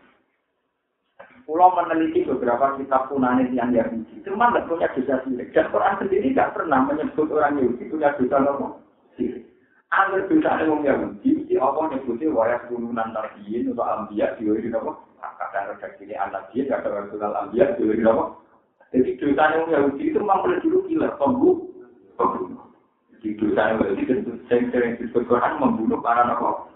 [1.47, 5.55] Pulau meneliti beberapa kitab Yunani yang Yahudi, cuma tidak punya dosa sirik.
[5.55, 8.75] Dan Quran sendiri tidak pernah menyebut orang Yahudi punya dosa
[9.15, 9.47] sirik.
[9.87, 14.99] Angger dosa orang Yahudi, si Allah nyebutnya wayak turunan tarbiyin atau ambiya diwiri nopo.
[15.23, 18.43] Kadang redaksi ini anak dia, kadang redaksi ambiya diwiri nopo.
[18.91, 22.67] Jadi dosa orang Yahudi itu memang boleh dulu gila, pembunuh.
[23.15, 26.67] Jadi dosa orang Yahudi itu sering-sering disebut Quran membunuh para nopo.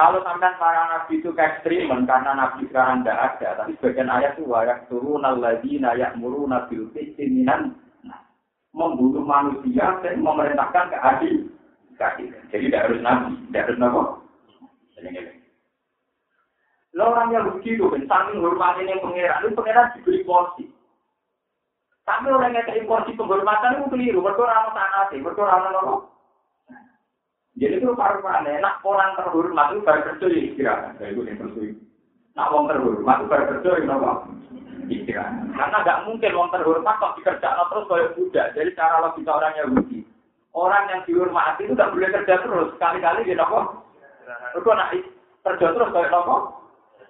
[0.00, 4.48] Kalau sampai para nabi itu ekstrim, karena nabi sekarang tidak ada, tapi sebagian ayat itu
[4.48, 6.88] wayak turun lagi nayak muru nabi
[7.28, 7.76] minan
[8.72, 11.52] membunuh manusia dan memerintahkan keadil.
[12.00, 14.00] Jadi tidak harus nabi, tidak harus nabi.
[16.96, 20.64] Lo orang yang begitu, saking hormatnya yang pengeran, itu pengeran diberi porsi.
[22.08, 25.94] Tapi orang yang terima porsi penghormatan itu keliru, mereka orang tanah sih, mereka orang apa?
[27.58, 30.94] Jadi itu paru-paru enak orang terhormat itu baru kerja di istirahat.
[31.02, 31.38] Saya itu yang.
[32.38, 34.12] Nah, orang terhormat itu baru kerja di apa?
[34.86, 35.34] Istirahat.
[35.58, 38.46] Karena nggak mungkin orang terhormat kok dikerjakan terus kayak budak.
[38.54, 39.98] Jadi cara logika orang Yahudi.
[40.50, 42.68] Orang yang dihormati itu tidak boleh kerja terus.
[42.78, 43.86] Kali-kali dia nopo.
[44.54, 44.94] Itu nak
[45.42, 46.36] kerja terus kayak nopo.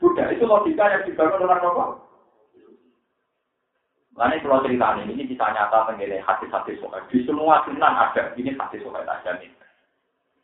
[0.01, 1.85] Sudah, itu logika yang dibangun orang nopo.
[4.19, 7.01] Lain kalau cerita ini, ini bisa nyata mengenai hati-hati soal.
[7.09, 9.49] Di semua sunan ada, ini hati soal aja nih.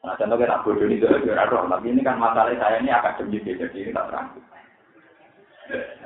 [0.06, 3.74] Nah, contoh kita bodoh ini juga ada, tapi ini kan masalah saya ini akademik, jadi
[3.74, 4.28] ini tak terang.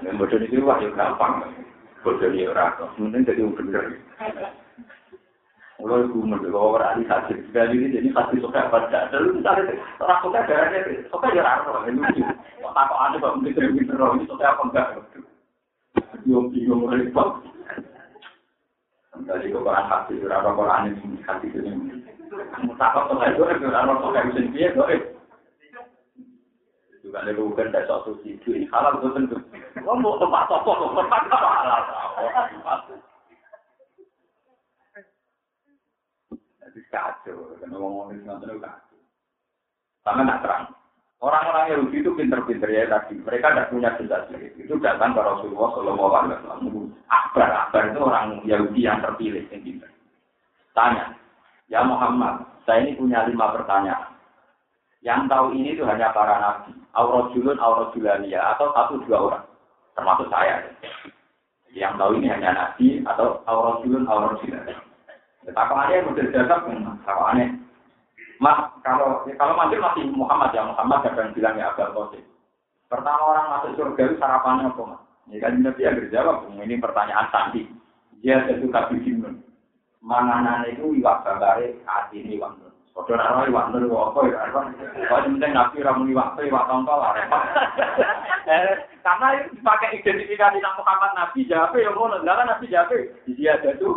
[0.00, 1.44] Dan bodoh itu wah, ya gampang.
[2.00, 4.00] Bodoh ini orang, mending jadi bener.
[5.80, 9.08] Kalau ibu mendelok orang ini sakit sekali ini jadi pasti suka pada.
[9.16, 12.20] Lalu misalnya orang suka darahnya suka ya raro ini lucu.
[12.60, 14.88] Kok ada kok mungkin terus terus ini suka apa enggak?
[16.20, 17.40] Bingung bingung repot.
[19.24, 22.19] Dari Quran hati raro Quran ini hati ini.
[22.62, 24.86] Mutakok tuh itu itu raro suka bisa dia tuh.
[27.02, 29.36] Juga ada bukan dari suatu situ ini halal tuh tentu.
[29.74, 31.82] Kamu tempat toko tempat halal.
[36.70, 38.98] Jadi kacau, karena ngomong ini nggak kacau.
[40.06, 40.64] Sama nak terang.
[41.20, 43.18] Orang-orang Yahudi itu pinter-pinter ya tadi.
[43.20, 44.24] Mereka tidak punya jelas
[44.56, 46.96] Itu datang ke Rasulullah Shallallahu Alaihi Wasallam.
[47.12, 49.90] Akbar, akbar itu orang Yahudi yang terpilih yang pinter.
[50.72, 51.12] Tanya,
[51.70, 54.12] ya Muhammad, saya ini punya lima pertanyaan.
[55.00, 59.44] Yang tahu ini itu hanya para nabi, aurojulun, aurojulania, atau satu dua orang,
[59.96, 60.60] termasuk saya.
[61.72, 64.76] Yang tahu ini hanya nabi atau aurojulun, aurojulania.
[65.48, 66.68] Takarannya model jadab,
[67.08, 67.46] takarannya.
[68.40, 72.24] Mas, kalau kalau manggil masih Muhammad ya, Muhammad kadang bilang ya Abdul Qasim.
[72.88, 75.00] Pertama orang masuk surga itu sarapannya apa, Mas?
[75.30, 77.62] Ya kan Nabi yang berjawab, ini pertanyaan sandi.
[78.20, 79.34] Dia kabin jimun.
[80.00, 82.72] manganan itu iwak babare ati ini iwak nur.
[82.96, 84.64] Kodoh naro iwak Kok wopo iwak nur.
[85.06, 87.12] Kalau penting nabi ramu iwak nur, iwak tongkol lah.
[88.50, 88.72] Eh,
[89.04, 92.24] karena itu dipakai identifikasi nang Muhammad Nabi, jape ya mau nur.
[92.24, 93.90] Karena Nabi jape, di dia tuh itu,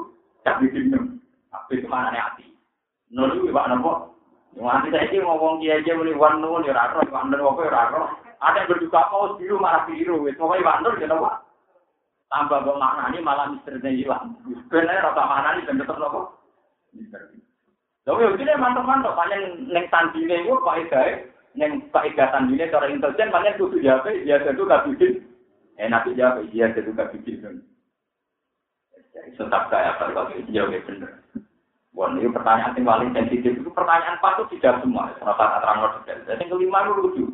[0.43, 1.17] jape dimnum.
[1.49, 2.45] Tapi itu mana ati.
[3.09, 3.93] Nur itu iwak nur, wopo.
[4.53, 7.61] Yang nanti saya ini ngomong dia aja, mulai iwak nur, iwak nur, iwak nur, wopo
[7.65, 8.05] iwak nur.
[8.43, 10.27] Ada yang berduka, oh biru, marah biru.
[10.27, 11.35] Semoga iwak nur, jenawak.
[12.33, 14.33] Tambah gue makna ini malah misternya hilang.
[14.65, 16.33] Sebenarnya rasa makna ini dan tetap nopo.
[18.09, 21.01] Lalu ya begini mantap-mantap, paling neng tandine itu pak Ida,
[21.55, 25.23] neng pak Ida tandine cara intelijen, paling kudu jawab, dia itu gak bikin.
[25.77, 27.63] Eh nanti jawab, dia itu gak bikin.
[29.13, 31.23] Kayak apa kalau jawab benar.
[31.93, 35.13] Wah, ini pertanyaan yang paling sensitif itu pertanyaan patut tidak semua.
[35.21, 35.77] Rata terang.
[36.25, 37.25] Dan yang kelima itu lucu.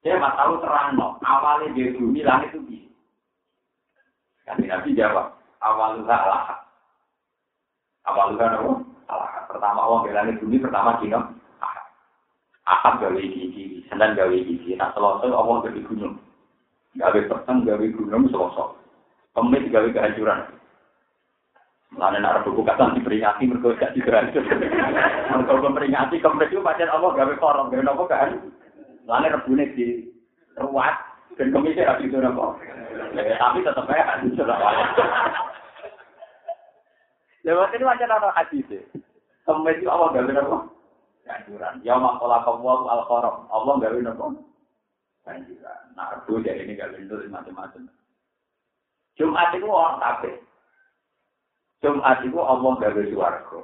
[0.00, 1.20] Dia nggak tahu terang no.
[1.20, 2.78] Awalnya dia bumi langit itu bi.
[4.46, 6.42] Kan Nabi jawab, awalnya Allah.
[8.10, 8.72] Awalnya apa?
[9.06, 9.30] Allah.
[9.46, 11.30] Pertama orang bilang bumi, pertama Cina.
[12.62, 14.78] Ahad gawe gigi, Senin gawe gigi.
[14.78, 16.14] Nah, selesai Allah gawe gunung.
[16.94, 18.78] Gawe petang, gawe gunung, selesai.
[19.34, 20.40] Kemis gawe kehancuran.
[21.92, 24.32] Lalu nak buku kata diperingati mereka gak digerak.
[25.28, 28.32] Mereka memperingati kemudian itu macam Allah gawe korong gawe nopo kan.
[29.04, 30.08] Lalu rebune di
[30.56, 32.60] ruat dan komisi rapi itu nopo.
[33.12, 34.58] Tapi tetap aja kan sudah.
[37.42, 38.82] Lewat ini macam apa hadis sih?
[39.42, 40.58] Kemudian itu Allah gawe nopo.
[41.26, 41.82] Kanjuran.
[41.82, 43.48] Ya makola kamu al korong.
[43.50, 44.26] Allah gawe nopo.
[45.26, 45.80] Kanjuran.
[45.98, 47.88] Nah rebu jadi ini gawe itu macam-macam.
[49.12, 50.32] Jumat itu orang tapi
[51.84, 53.62] Jumat itu Allah gawe suarga.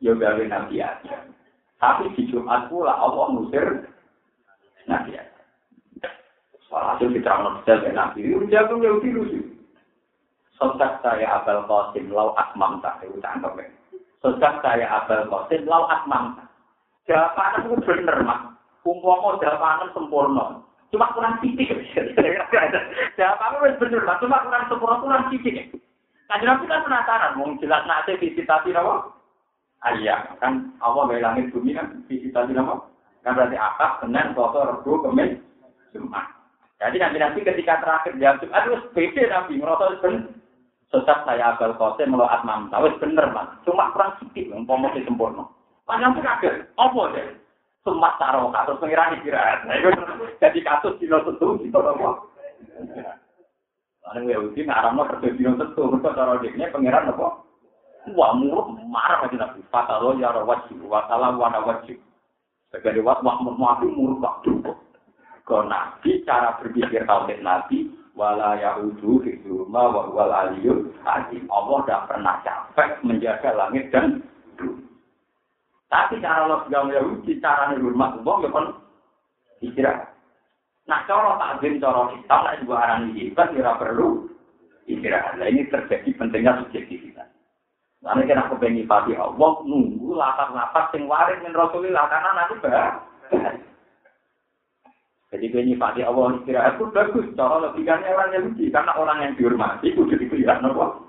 [0.00, 1.16] Ya gawe nabi aja.
[1.80, 3.88] Tapi di Jumat pula Allah ngusir
[4.84, 5.29] nabi aja.
[6.70, 9.42] Soal hasil diterang detail dari nabi jago yang lucu.
[10.54, 13.66] Sosok saya Abel Qasim lau akmam tak itu tangkap ya.
[14.22, 16.46] Sosok saya Abel Qasim lau akmam tak.
[17.10, 18.54] Jawaban itu bener mas.
[18.86, 20.62] Umpama jawaban sempurna.
[20.94, 21.74] Cuma kurang titik.
[23.18, 24.22] Jawaban itu bener mas.
[24.22, 25.74] Cuma kurang sempurna kurang titik.
[26.30, 29.10] Kanjeng Nabi kan penasaran, mau jelas nanti visitasi apa?
[29.82, 32.86] Ayah, kan Allah dari bumi kan visitasi apa?
[33.26, 35.42] Kan berarti akad, Senin, Selasa, Rabu, Kamis,
[35.90, 36.39] Jumat.
[36.80, 40.32] Jadi nanti nanti ketika terakhir jam Jumat itu beda Nabi, merasa ben
[40.88, 43.52] sesat saya abal kose melalui atmam, tahu bener man.
[43.68, 45.44] Cuma kurang sedikit, umpama si sempurna.
[45.84, 47.26] Panjang pun kaget, apa deh?
[47.84, 49.64] Sumat taruh kasus pengirang istirahat.
[49.68, 49.88] Nah, itu
[50.40, 52.10] jadi kasus di tentu, gitu apa?
[54.10, 57.44] Lalu Yahudi ngaramno kerja dino tentu, mereka cara deknya pangeran apa?
[58.16, 59.60] Wah muruk marah aja nabi.
[59.68, 62.00] Fatalo ya wajib, watala wana wajib.
[62.72, 64.48] Sebagai wat wah muruk muruk tak
[65.50, 71.50] Kalau nabi cara berpikir tauhid nabi, wala yahudu hiduma wa wal aliyul azim.
[71.50, 74.22] Allah tidak pernah capek menjaga langit dan
[74.54, 74.86] bumi.
[75.90, 78.66] Tapi cara logam Yahudi, cara hormat Allah, ya kan
[79.58, 80.06] istirahat.
[80.86, 84.30] Nah, cara takzim, cara kita, nah juga orang hebat, tidak perlu
[84.86, 85.34] istirahat.
[85.34, 87.26] Nah, ini terjadi pentingnya subjektivitas.
[88.06, 92.96] Nanti kena kepengi pati Allah nunggu latar-latar sing waris min Rasulillah karena nanti bah.
[95.30, 97.26] Jadi pengi pati Allah kira itu bagus.
[97.38, 101.06] Cara logikanya orang Yahudi karena orang yang dihormati kudu dipelihara nopo.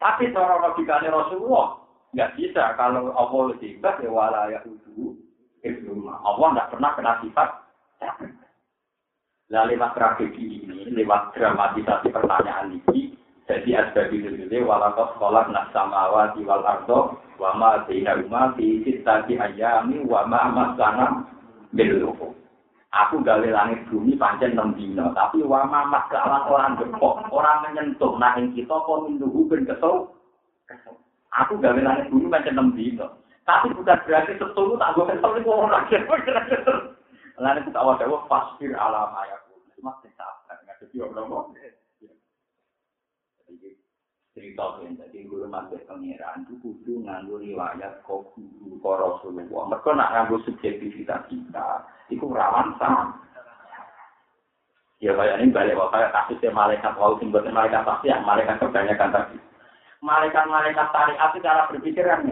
[0.00, 1.76] Tapi cara logikanya Rasulullah
[2.16, 5.20] nggak bisa kalau Allah sifat ya wala udu
[6.24, 7.50] Allah nggak pernah kena sifat.
[9.46, 13.14] Nah, lewat tragedi ini, lewat dramatisasi pertanyaan ini,
[13.46, 20.02] jadi asbabi itu walakas kolak nas samawati wal ardo wa ma bainahuma fi sittati ayami
[20.02, 20.50] wa ma
[21.76, 22.10] bil
[22.96, 28.16] Aku gawe langit bumi pancen enam dino, tapi wa ma masalah orang gepok, orang menyentuh
[28.16, 30.16] nah ing kita kok minduhu ben kesel.
[31.44, 33.20] Aku gawe langit bumi pancen enam dino.
[33.44, 35.84] Tapi bukan berarti setulu tak gue kesel itu orang.
[37.36, 39.60] Lalu kita awal dewa pasir alam ayatku.
[39.76, 41.52] Cuma kita nggak jadi orang
[44.36, 49.64] cerita yang tadi guru masuk pengiran itu kudu nganggo riwayat kok guru Rasulullah.
[49.72, 53.16] Mereka nak nganggo subjektivitas kita, itu rawan sama.
[55.00, 59.36] Ya kayak ini balik kayak kasusnya malaikat wau sing malaikat pasti yang malaikat kebanyakan tadi.
[60.04, 62.28] Malaikat-malaikat syariat itu cara berpikir kan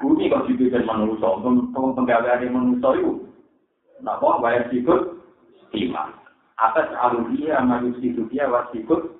[0.00, 3.12] Bumi kok dibikin manusia, untuk penggawaan manusia itu.
[4.02, 5.20] Nah, kok bayar sikut?
[5.72, 6.10] Iman.
[6.58, 9.14] Atas aludia, manusia dia wasikut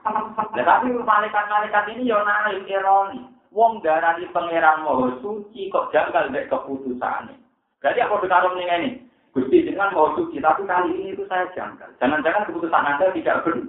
[0.00, 3.20] Nah, tapi malaikat-malaikat ini yo naik ironi.
[3.50, 7.34] Wong darani pangeran mau suci kok janggal nek keputusane.
[7.82, 8.90] Jadi aku berkarung ning ini.
[9.30, 11.86] Gusti dengan mau suci tapi kali ini itu saya janggal.
[12.02, 13.66] Jangan-jangan keputusan Anda tidak benar.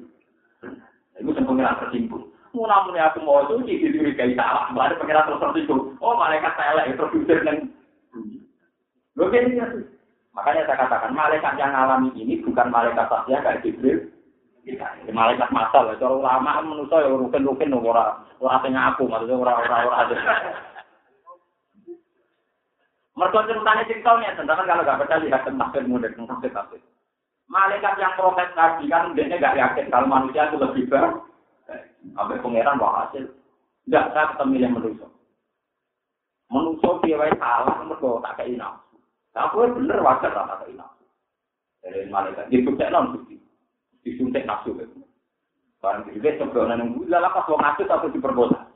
[1.18, 2.22] Itu pengiran tersimpul.
[2.52, 4.72] Mau namun aku mau suci dicurigai salah.
[4.74, 5.80] Baru pengiran terus tersimpul.
[6.00, 7.70] Oh malaikat saya lah produser dan
[9.20, 9.38] Oke,
[10.32, 14.08] Makanya saya katakan malaikat yang alami ini bukan malaikat saja kayak Jibril,
[15.10, 20.06] malaikat masal ya cara ulama manusa ya rukin-rukin ora ora sing aku maksudnya ora ora
[20.06, 20.18] ada
[23.12, 26.80] Mereka ceritanya cerita nih, tentang kalau nggak percaya lihat tafsir mudah tentang tafsir.
[27.52, 31.20] Malaikat yang protes tadi kan dia nggak yakin kalau manusia itu lebih baik.
[32.16, 33.28] Sampai pangeran bawa hasil.
[33.84, 35.08] Nggak saya ketemu yang manusia.
[36.48, 38.96] Manusia dia salah, mereka tak kayak nafsu.
[39.36, 41.06] Tapi bener wajar tak kayak nafsu.
[41.84, 43.41] Dari malaikat, dia bukti non bukti
[44.02, 45.02] disuntik nafsu gitu.
[45.82, 48.70] Barang juga sebelum nang gula lah pas wong nafsu atau diperkosa.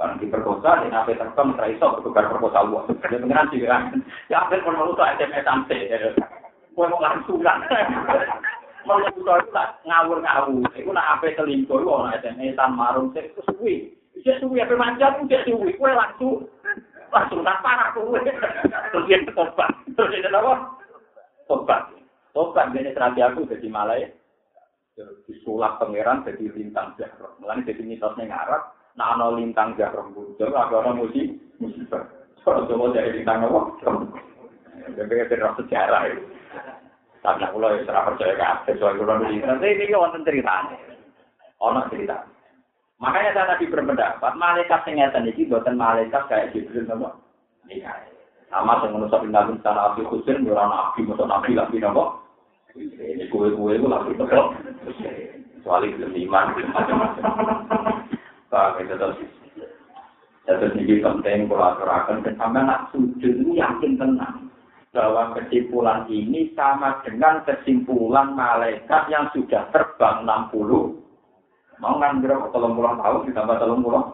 [0.00, 2.88] Barang diperkosa, di nabi terkem iso bertukar perkosa Allah.
[2.88, 4.00] Dia pengiran sih kan.
[4.32, 5.92] Ya akhir pun mau tuh SMS sampai.
[6.72, 7.60] Kue mau langsungan.
[8.88, 9.22] Mau itu
[9.52, 10.66] tak ngawur-ngawur.
[10.74, 13.74] Iku nak apa selingkuh, itu orang SMS marung sih itu suwi.
[14.16, 15.76] Bisa suwi apa manja pun dia suwi.
[15.76, 16.48] Kue langsung
[17.12, 18.18] langsung tak parah kue.
[18.90, 19.70] Terus dia tobat.
[19.92, 20.80] Terus dia apa?
[21.44, 21.92] Tobat.
[22.32, 24.08] Tobat ini terapi aku jadi malai.
[25.26, 27.34] disulap pangeran jadi lintang jahro.
[27.38, 28.62] Mulanya jadi mitosnya ngarap,
[28.98, 32.04] nah ana lintang jahro muncul, ada ana musi, musibah.
[32.42, 33.60] Soalnya jadi lintang apa?
[34.92, 36.22] Jadi kita tidak sejarah itu.
[37.22, 39.58] Tapi aku lagi serah percaya kabeh atas, soalnya aku lagi lintang.
[39.62, 40.52] Jadi ini orang cerita.
[41.62, 42.16] Ana cerita.
[42.98, 47.18] Makanya saya tadi berpendapat, malaikat sing ngerti iki boten malaikat kayak Jibril sama
[47.66, 48.10] Mikael.
[48.46, 52.20] Sama sing menusap indah-indah, nabi api nabi, nabi, nabi, nabi, nabi, nabi, nabi,
[52.72, 54.56] Ini kue-kue itu lagi betul.
[55.60, 57.24] Soalnya belum iman, macam-macam.
[58.48, 59.16] Terus.
[60.42, 64.48] Terus ini penting kalau aturakan, dan sampai nak sujud yakin tenang.
[64.92, 71.00] Bahwa kesimpulan ini sama dengan kesimpulan malaikat yang sudah terbang 60.
[71.80, 72.52] Mau kan berapa?
[72.52, 74.06] Tolong pulang tahun, ditambah tolong pulang.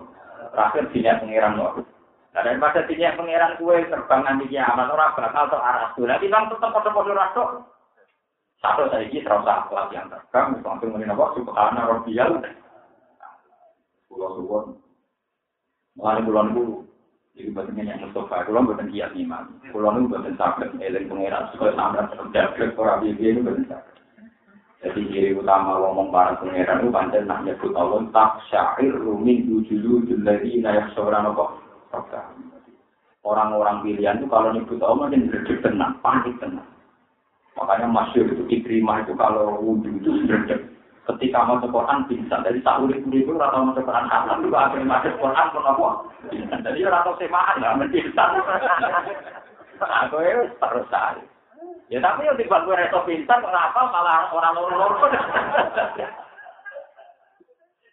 [0.55, 1.83] Terakhir sini pengiran waktu.
[2.35, 5.91] Nah, daripada sini pengiran kue terbang nanti kiamat, orang bakal ke arah.
[5.99, 7.49] Nanti bang tetap pada-pada rasuk.
[8.59, 11.25] Satu saya ini terasa kelas yang terekam, langsung mengenai apa?
[11.39, 12.43] Subhana Rabbiyal.
[14.11, 14.65] Pulau Suwon.
[15.95, 16.77] Mengalami bulan bulu.
[17.39, 19.63] Jadi buatan yang Mustafa, pulau buatan kiat iman.
[19.71, 23.97] Pulau itu buatan sakit, eling pengeran, supaya sampai terjadi orang biaya itu buatan sakit.
[24.79, 30.07] Jadi ciri utama ngomong para pengeran itu pancen nak nyebut Allah tak syair rumin dujulu
[30.07, 31.59] juladi nayak seorang apa?
[33.27, 36.78] Orang-orang pilihan itu kalau nyebut Allah mungkin berdek tenang, panik tenang.
[37.59, 40.63] Makanya masyur itu diterima itu kalau wudhu itu sederhana.
[41.09, 45.19] Ketika mau Quran bisa dari sahur itu itu rata mau Quran hasan juga akhirnya masuk
[45.19, 45.89] Quran pun apa?
[46.69, 48.25] Jadi rata semaan lah mencinta.
[49.81, 51.25] Aku itu terus saya.
[51.89, 54.93] Ya tapi yang dibuat gue reto pintar kenapa malah orang lor-lor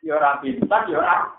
[0.05, 1.34] Ya orang pintar, ya orang.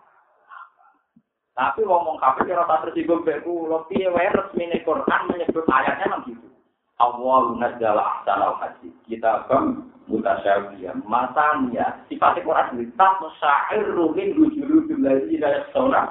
[1.52, 6.45] Tapi ngomong kafir ya rata tersinggung beku, lo piye resmi Quran menyebut ayatnya memang gitu.
[6.96, 8.92] Allah nazzala ahsanal hadis.
[9.04, 10.96] Kita bang mutasyabiyah.
[11.04, 16.02] Masanya sifat Quran ini tak musya'iru min wujudul ladzi la yasawna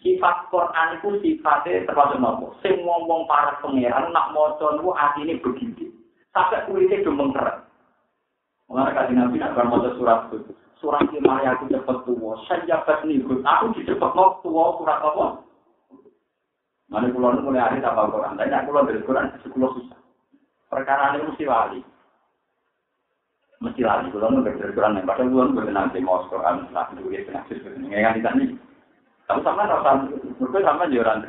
[0.00, 2.56] Sifat Quran itu sifatnya termasuk nopo.
[2.64, 5.92] Sing ngomong para pangeran nak maca niku atine begini.
[6.32, 7.68] Sampai kulitnya demengkeret.
[8.70, 10.56] Mengenai kasih Nabi nak maca surat itu.
[10.80, 12.32] Surat lima aku cepet tua.
[12.48, 13.64] Saya dapat nih, aku
[14.16, 15.49] mau tua surat apa?
[16.90, 18.34] Mana pulau mulai hari tak Quran.
[18.34, 20.00] Tapi aku pulau dari Quran sepuluh susah.
[20.66, 21.80] Perkara ini mesti wali.
[23.62, 24.10] Mesti lali.
[24.10, 24.98] Pulau nu dari Quran.
[25.06, 26.66] Padahal pulau nu nanti mau Quran.
[26.74, 27.22] Nah, itu dia.
[27.46, 28.50] Ini kan tidak nih.
[29.30, 30.10] Tapi sama rasa,
[30.42, 31.22] mungkin sama jualan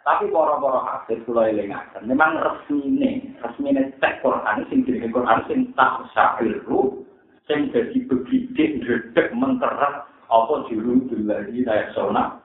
[0.00, 2.08] Tapi poro-poro hasil pulau elingakan.
[2.08, 7.04] Memang resmi ini, resmi ini cek Quran, sing diri Quran, sing tak syahiru,
[7.44, 12.39] sing jadi begitu, redek, menterat, apa juru dulu lagi, sonah,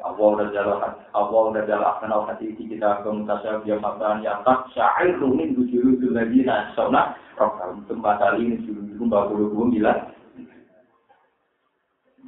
[0.00, 0.80] Allah udah jalan
[1.12, 3.10] Allah udah jalan kenal hati kita ke
[3.64, 8.56] dia makan yang tak syair rumin bujuru tuh lagi nah sona rokal tempat kali ini
[8.64, 9.92] sudah dulu bawa bulu bulu gila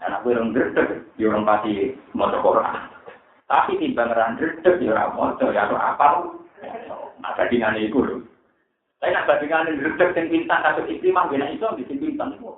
[0.02, 2.76] anak gue orang gerdek dia orang pasti mau Quran
[3.46, 6.06] tapi timbang orang gerdek dia orang mau ya apa
[7.22, 8.20] ada dengan itu loh
[9.00, 12.52] saya nak bandingan gerdek yang bintang atau iklimah bina itu bikin bintang itu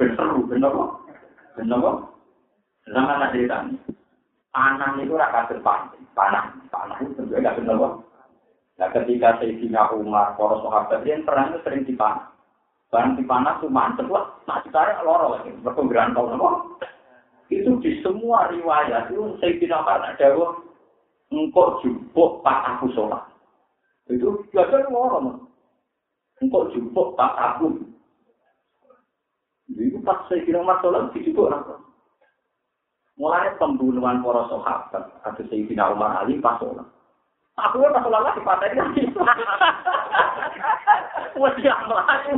[0.00, 0.90] bener bener kok
[1.54, 1.96] bener kok
[2.88, 3.76] zaman ada ceritanya
[4.58, 7.94] panah itu raka depan, panah, panah itu tentunya nggak benar kok.
[8.74, 12.26] Nah ketika Sayyidina Umar, para sahabat yang perang itu sering dipanah.
[12.90, 16.80] Barang dipanah mantep lah, nah ditarik loro lagi, berpenggerantau nopo.
[17.54, 20.26] Itu di semua riwayat itu Sayyidina Umar ada
[21.30, 23.22] engkau jubuk pak aku sholat.
[24.10, 25.46] Itu biasa loro
[26.42, 27.78] Engkau jubuk pak aku.
[29.70, 31.87] Itu pas Sayyidina Umar sholat, dijubuk orang
[33.18, 36.62] Mulai pembunuhan para sahabat, ada Sayyidina Umar Ali pas.
[37.58, 39.02] Aku pas sholat lagi patah lagi.
[41.34, 42.34] Wah, yang lain.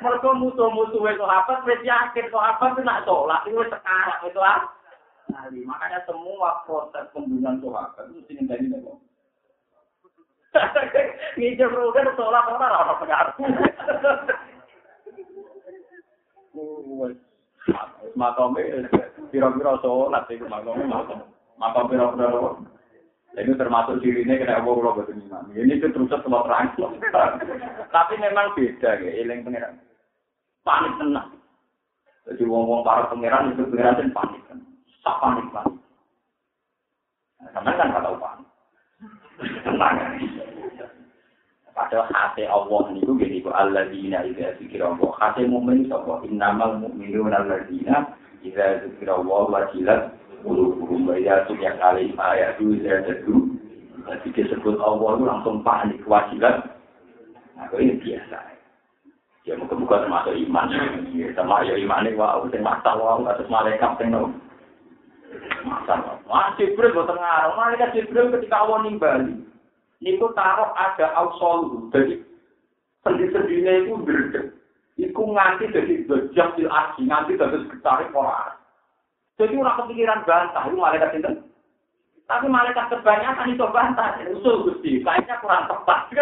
[0.00, 4.66] Mereka musuh-musuh itu sahabat, wis yakin sahabat itu nak sholat, itu sekarang itu ah.
[5.30, 8.98] Makanya semua proses pembunuhan sahabat itu sini dari nego.
[11.38, 13.34] Ngijar kan sholat orang-orang pengaruh.
[18.16, 18.62] Makome
[19.30, 21.20] pira-pira sholat itu makome makom
[21.60, 22.58] makom pira-pira
[23.38, 26.74] ini termasuk dirinya kena apa kalau betul imam ini itu terus semua terang.
[27.94, 29.78] Tapi memang beda ya ilang pangeran.
[30.66, 31.40] Panik tenang
[32.26, 34.42] jadi wong-wong para pangeran itu pangeran dan panik
[35.00, 35.76] tak panik panik
[37.54, 38.48] karena kan nggak tahu panik.
[39.64, 39.94] Tenang
[41.74, 45.10] Padahal hati Allah niku gini ku alladzina idza dzikra Allah.
[45.16, 48.10] Hati mukmin sapa innamal mu'minuna alladzina
[48.42, 50.00] idza dzikra Allah wajilat
[50.42, 53.34] qulubuhum wa idza tuliyat alaihim ayatu zadatu.
[54.10, 56.66] Jadi disebut Allah itu langsung panik wajilat.
[57.54, 58.38] Nah, ini biasa.
[59.44, 60.68] Ya muka-muka termasuk iman.
[61.12, 64.32] Ya, sama ya iman ini wah, sing mata wah, atas malaikat sing no.
[65.64, 67.54] Masa, wah Jibril boten ngarang.
[67.56, 69.49] Malaikat Jibril ketika Allah nimbali.
[70.00, 72.24] Niku taruh ada ausol, jadi
[73.04, 74.56] sendi-sendinya itu berdek.
[74.96, 78.56] Iku nganti jadi bejak til aji, nganti jadi sekretari orang.
[79.36, 81.32] Jadi orang kepikiran bantah, itu malaikat itu.
[82.28, 86.08] Tapi malaikat kebanyakan itu bantah, usul gusti, kayaknya kurang tepat.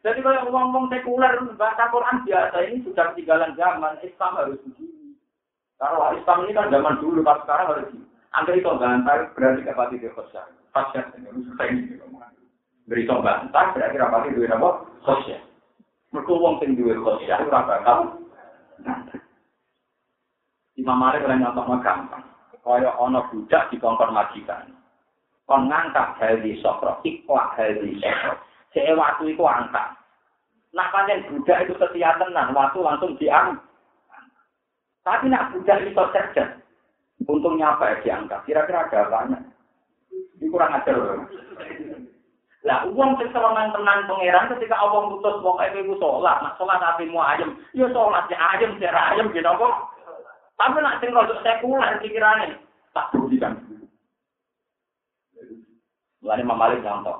[0.00, 5.12] Jadi kalau ngomong sekuler bahasa Quran biasa ini sudah ketinggalan zaman, Islam harus begini.
[5.76, 8.08] Kalau Islam ini kan zaman dulu, kalau sekarang harus begini.
[8.30, 10.46] Angker itu bantah berarti kapati dia khosya.
[10.70, 11.98] Susah ini.
[12.90, 14.82] Beri itu bantah berarti rapati duit apa?
[15.06, 15.38] Khosya.
[16.10, 17.98] Mereka uang sing duit khosya itu rasa bakal.
[20.74, 22.24] Imam Malik oleh nyontok gampang.
[22.60, 24.74] Kaya ono budak di majikan.
[25.46, 28.38] Kon ngangkat hari sokro, ikhlas hari sokro.
[28.70, 29.98] Saya waktu itu angkat.
[30.70, 33.58] Nah panjang budak itu setia tenang, waktu langsung diam.
[35.02, 36.54] Tapi nak budak itu cerdas.
[37.26, 38.40] Untungnya apa ya diangkat?
[38.46, 39.49] Kira-kira ada apanya?
[40.40, 40.96] Ini kurang ajar.
[42.60, 47.08] Lah, uang seseorang tenang pangeran ketika Allah putus wong kayak ibu sholat, nak sholat tapi
[47.08, 49.74] mau ayam, ya sholat ya ayam, ya ayam gitu kok.
[50.60, 52.60] Tapi nak sing rodok sekuler pikirannya,
[52.92, 53.56] tak kan.
[56.20, 57.16] Mulane Malik contoh.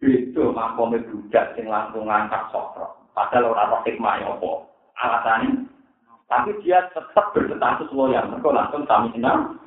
[0.00, 2.96] Itu makomnya budak sing langsung ngangkat sokro.
[3.12, 4.50] Padahal orang roh hikmah ya apa?
[4.96, 5.68] Alasannya
[6.32, 8.24] tapi dia tetap berstatus loyal.
[8.32, 9.60] Mereka langsung kami senang.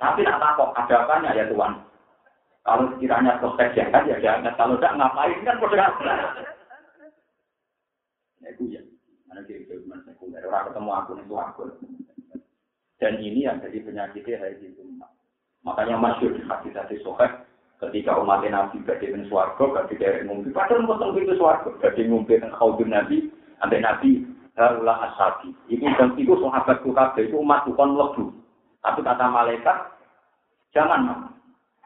[0.00, 1.72] Tapi nak takut ada apanya ya Tuhan.
[2.64, 4.56] Kalau sekiranya prospek jangan ya jangan.
[4.56, 5.80] Kalau tidak ngapain kan prospek
[8.40, 8.80] Ya itu ya.
[9.28, 10.40] Mana dia itu cuma sekunder.
[10.48, 11.62] Orang ketemu aku itu aku.
[13.00, 14.80] Dan ini yang jadi penyakitnya hari itu.
[15.60, 17.44] Makanya masyur di hadis sohek,
[17.80, 22.40] ketika umat Nabi di suarga, gak di daerah ngumpi, padahal itu suarga, gak di ngumpi
[22.40, 23.28] dan khaudun Nabi,
[23.60, 24.24] sampai Nabi,
[24.56, 25.52] harulah ashabi.
[25.68, 28.24] Itu dan itu sahabatku kabeh, itu umat bukan lebu.
[28.80, 29.78] Tapi kata malaikat,
[30.72, 31.28] jangan mama.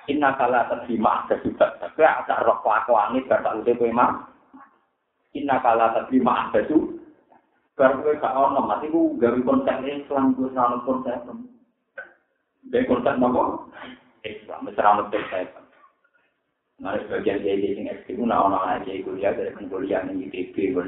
[0.05, 1.75] Inna kala terima ada juga.
[1.81, 4.29] Tapi ada roh kelakuan ini, tak udah memang.
[5.33, 7.01] Inna kala terima ada juga.
[7.75, 11.19] Baru gue gak ono, mati gue gawe konsep Islam, gue selalu konsep.
[12.71, 13.43] Dari konsep apa?
[14.23, 15.49] Islam, selalu konsep.
[16.79, 20.83] Nah, sebagian dia di sini ekstrim, nah ono aja kuliah dari kuliah nih di gue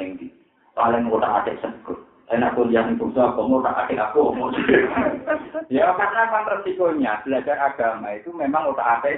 [0.74, 1.98] paling gue tak ada sebut.
[2.26, 4.50] Enak kuliah bungsu aku mau tak ada aku mau.
[5.70, 9.14] Ya karena apa resikonya belajar agama itu memang udah ada.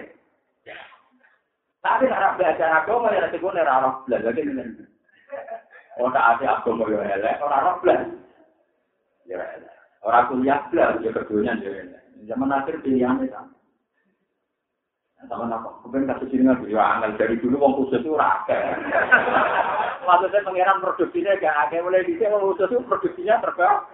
[1.81, 4.61] Tapi cara belajar agama ya resikonya rarah belajar gini.
[5.97, 8.03] Ora ati agama yo elek, ora ora blas.
[9.25, 9.73] Ya elek.
[10.05, 12.03] Ora kuliah blas ya kedunya yo elek.
[12.29, 13.41] Zaman akhir pilihan itu.
[15.33, 15.81] Sama apa?
[15.81, 18.79] Kemudian kasus ini nggak dari dulu wong khusus itu rakyat.
[20.09, 23.85] Maksudnya pengiran produksinya gak ada mulai di sini khusus itu produksinya terbang.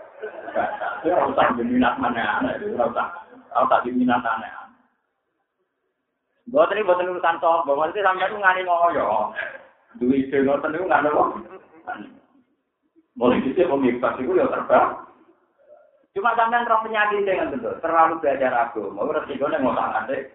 [1.03, 3.09] Ya tak diminat mana harus tak
[3.51, 4.47] harus tak diminat aneh.
[6.55, 9.35] Buat ini buat urusan top, bahwa itu sampai itu ngani ngoyo.
[9.99, 11.11] Duit itu ngoten itu nggak ada
[13.19, 15.03] Mulai di sini pemibas itu ya terbang.
[16.15, 20.31] Cuma sampean roh penyakit dengan betul, terlalu belajar aku, mau resikonya mau nanti.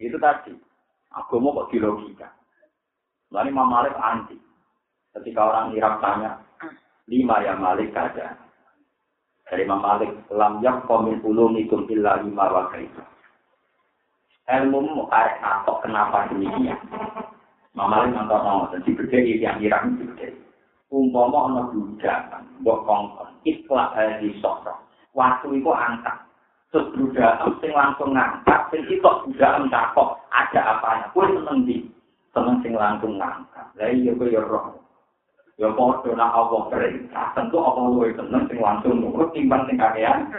[0.00, 0.56] Itu tadi,
[1.12, 2.32] aku mau kok logika.
[3.32, 4.36] Lalu Imam Malik anti.
[5.16, 6.40] Ketika orang Irak tanya,
[7.08, 8.36] lima yang Malik saja.
[9.48, 13.02] Dari Imam Malik, lam yak komin ulumikum illa lima wakaitu.
[14.48, 16.76] Ilmu mau karek atok kenapa demikian.
[17.72, 20.36] Mamali nonton nonton, dan dibedai yang irang dibedai.
[20.92, 24.76] Umpama ana budakan, mbok kongkon, ikhlas di sosok.
[25.16, 26.20] Waktu itu angkat.
[26.68, 27.00] Terus
[27.72, 31.08] langsung ngangkat, sing itu budakan takok, ada apanya.
[31.16, 31.88] Kue seneng di,
[32.32, 33.66] seneng sing langsung ngangkat.
[33.76, 34.80] Lah iya kue ya roh.
[35.60, 40.32] Ya podo nak Allah perintah, tentu Allah luwe seneng sing langsung nurut timbang sing kakean.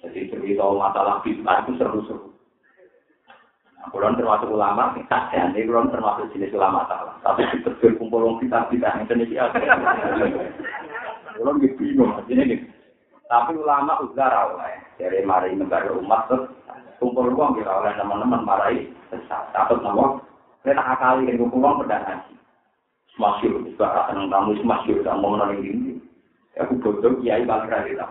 [0.00, 2.32] Jadi cerita masalah fitnah itu seru-seru.
[3.76, 7.16] Nah, kulon termasuk ulama, kadang ini kulon termasuk jenis ulama salah.
[7.20, 9.44] Tapi kita kumpul orang kita kita yang jenis ya.
[11.36, 12.64] Kulon gitu bingung, ini.
[13.28, 16.52] Tapi ulama uzara oleh dari mari negara umat tuh
[17.00, 20.20] kumpul uang kita oleh teman-teman marai sesat satu nama
[20.60, 22.34] kita akali yang kumpul uang pedang haji
[23.16, 25.92] semasyur bahkan tentang kamu semasyur kamu menolong ini.
[26.60, 28.10] Aku bodoh kiai balik lagi lah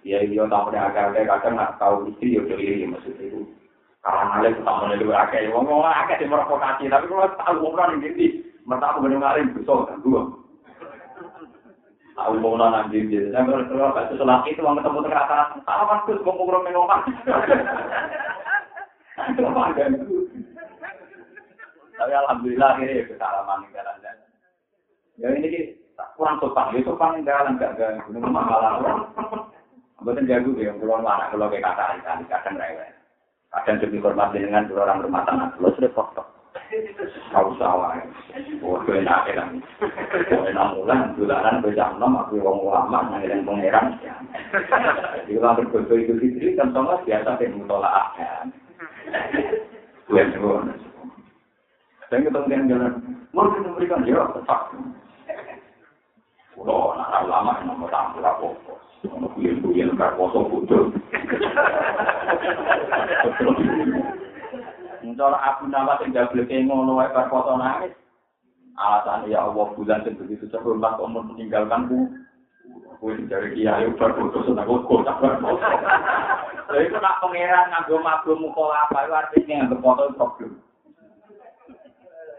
[0.00, 3.44] kiai dia tahu pada akhirnya kadang nggak tahu istri dia jadi maksud itu.
[4.00, 8.00] Karena nalar pertama itu berakhir uang uang akhir di provokasi tapi kalau tahu uang orang
[8.00, 8.26] ini.
[8.68, 10.28] Mertaku mendengarin besok dan dua
[12.18, 15.06] Tahu ngomong nang jadi saya kalau kalau setelah itu mau ketemu
[15.86, 17.02] mas tuh ngomong ngomong ngomong.
[21.98, 24.02] Tapi alhamdulillah ini kesalahan di jalan
[25.18, 25.78] Ya ini
[26.18, 28.82] kurang sopan, itu sopan jalan gak gak gunung malah.
[30.02, 31.74] Bukan jago ya, kalau mana kalau kayak
[32.30, 32.90] kata rewel.
[33.50, 36.37] Kadang demi dengan orang rumah tangga, lo sudah.
[37.32, 38.04] Kau salah ya.
[38.60, 39.44] Wah, gue enak ya.
[40.28, 43.96] Gue enak ulang, gulanan gue jam 6, aku wong ulama, nangis yang pengeran.
[44.00, 48.52] Jadi kalau aku berdua itu sendiri, kan sama biasa yang mutolak akan.
[50.08, 50.76] Gue yang cuman.
[52.08, 52.92] Saya ketemu dengan jalan,
[53.36, 54.72] mau kita berikan, ya, tetap.
[56.56, 58.48] Udah, anak ulama, yang mau tampil aku.
[59.04, 60.88] Kalau kuyen-kuyen, gak kosong, butuh.
[65.08, 67.96] Mencolok aku nama sing gak boleh ngono wae bar foto nangis.
[68.76, 72.12] Alasan ya Allah bulan sing begitu terhormat kok meninggalkanku.
[73.00, 75.64] Kowe dari kiai bar foto seneng kok tak bar foto.
[76.68, 80.52] Lha itu nak pangeran nganggo mabuk muka apa itu artinya nganggo foto problem.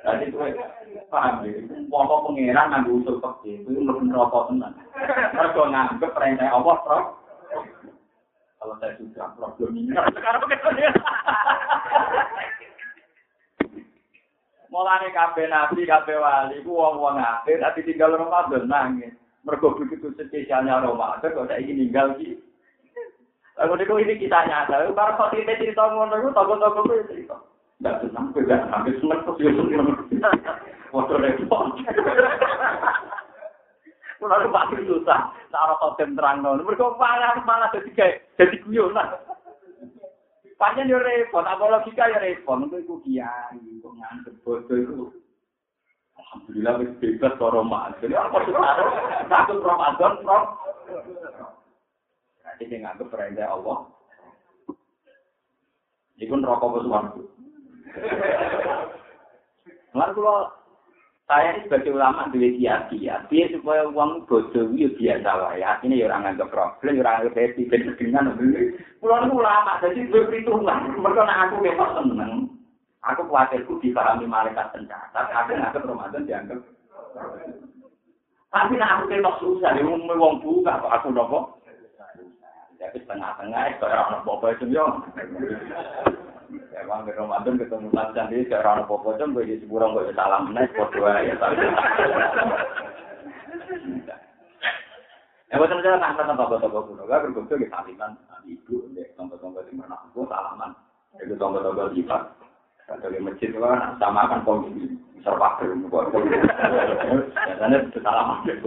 [0.06, 0.50] Jadi kowe
[1.10, 4.78] paham ya, foto pangeran nganggo usul pekih itu mlebu neraka tenan.
[5.34, 7.06] Mergo nganggep perintah Allah terus
[8.60, 10.44] kalau saya sudah problem ini, sekarang
[14.70, 19.18] Mulane kabeh nabi, kabeh wali, ku wong-wong tapi tinggal Ramadan nangis.
[19.42, 22.38] Mergo begitu spesialnya Ramadan, kok saya ingin tinggal di.
[23.58, 27.36] Lalu niku ini kita nyata, kalau kok kita cerita ngono, toko-toko itu cerita.
[27.80, 29.88] Tidak senang, tidak sampai senang, terus ya senang.
[30.92, 31.80] Waktu repot.
[34.20, 35.32] Mulai pasti susah.
[35.48, 36.60] Cara totem terang nol.
[36.60, 39.16] Mereka malah malah dadi kayak jadi kuyonan.
[40.60, 42.60] Panjen yo repot, apalagi kaya repot.
[42.60, 45.08] Mungkin ku kiai, ku ngantuk bodoh itu.
[46.20, 47.96] Alhamdulillah wis bebas to Ramadan.
[48.04, 48.54] Jadi apa sih?
[49.32, 50.38] Satu Ramadan, Bro.
[52.44, 53.88] Jadi sing anggap perintah Allah.
[56.20, 57.06] Iku rokok wis wong.
[59.96, 60.59] Lan kula
[61.30, 62.58] saya sebagai ulama kiai
[62.98, 65.78] ya, biar supaya uang bodoh itu biasa lah ya.
[65.86, 68.34] Ini orang nganggep problem, orang nganggep happy, ben dengan
[68.98, 70.98] Pulau ini ulama, jadi gue perhitungan.
[70.98, 72.34] Mereka nak aku memang seneng.
[73.06, 75.30] Aku khawatirku dipahami malaikat pencatat.
[75.30, 76.60] Aku nganggep Ramadan dianggap.
[78.50, 81.62] Tapi nak aku ketok susah, dia mau wong buka kok aku nopo.
[82.82, 84.66] Jadi setengah-tengah, itu orang apa-apa itu.
[86.74, 90.50] Emang ke Ramadan ketemu Nabi Candi, kayak Rano Popo Jom, gue jadi burung, gue salam,
[90.50, 91.66] naik foto ya, ya, tapi.
[95.50, 99.02] Ya, bukan tanya tanya tanya tanya tanya tanya tanya tanya tanya tanya tanya ibu, tanya
[99.18, 100.72] tanya tanya tanya tanya tanya salaman.
[101.18, 102.18] tanya tanya tanya tanya
[102.86, 104.70] tanya tanya masjid tanya sama kan tanya
[105.26, 108.58] serba belum tanya tanya tanya tanya tanya tanya tanya tanya tanya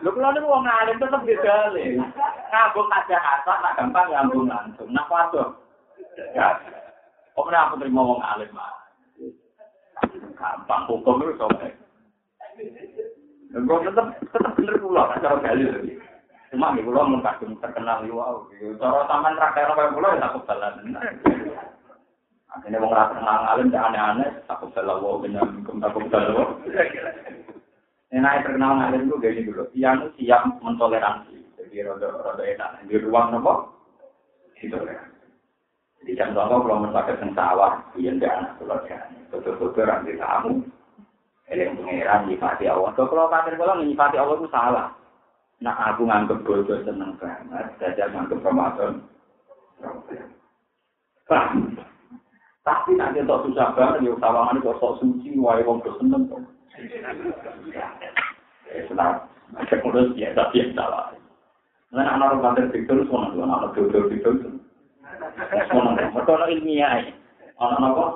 [0.00, 2.00] Lho kula niku wong alim tetep didale.
[2.48, 4.88] Ngambung hajar aswat nak gampang ngambung langsung.
[4.96, 5.52] Nak waduh.
[7.36, 8.72] Kok ora aku terima wong alim mah.
[10.32, 11.68] Gampang hukum itu sampe.
[13.52, 16.00] Lho tetep tetep bener kula cara gali.
[16.48, 18.36] Cuma nih kula mun kadung terkenal yo wow.
[18.80, 20.96] Cara taman traktor kaya kula ya takut jalan.
[22.52, 26.48] Akhirnya wong rasa kenal alim dan aneh-aneh, takut salah wow, kenyang, takut salah wow.
[28.12, 31.32] Enak terkenal alim itu gini dulu, yang siap mentoleransi.
[31.56, 32.84] Jadi rada-rada enak.
[32.84, 33.72] Di ruang nopo,
[34.60, 35.00] itu ya.
[36.02, 38.98] Jadi jam contoh kalau menpakai yang sawah, iya ndak anak keluarga.
[39.32, 40.50] Betul-betul nanti kamu,
[41.48, 42.90] ini pengeran nyifati Allah.
[42.92, 44.86] Kalau kafir kalau nyifati Allah itu salah.
[45.62, 48.98] Nah aku nganggep bodoh seneng banget, saya nganggep Ramadan.
[51.30, 51.78] Paham?
[52.62, 56.42] Tapi nanti untuk susah banget, ya sawangan itu sok suci, wae wong seneng kok.
[57.74, 59.26] Ya, senang.
[59.58, 61.10] Ada kurus biasa biasa lah.
[61.92, 64.32] Nah, anak orang kantor Victor, semua anak anak Victor Victor.
[65.68, 67.04] Semua anak, mereka anak ilmiah.
[67.60, 68.06] Anak apa?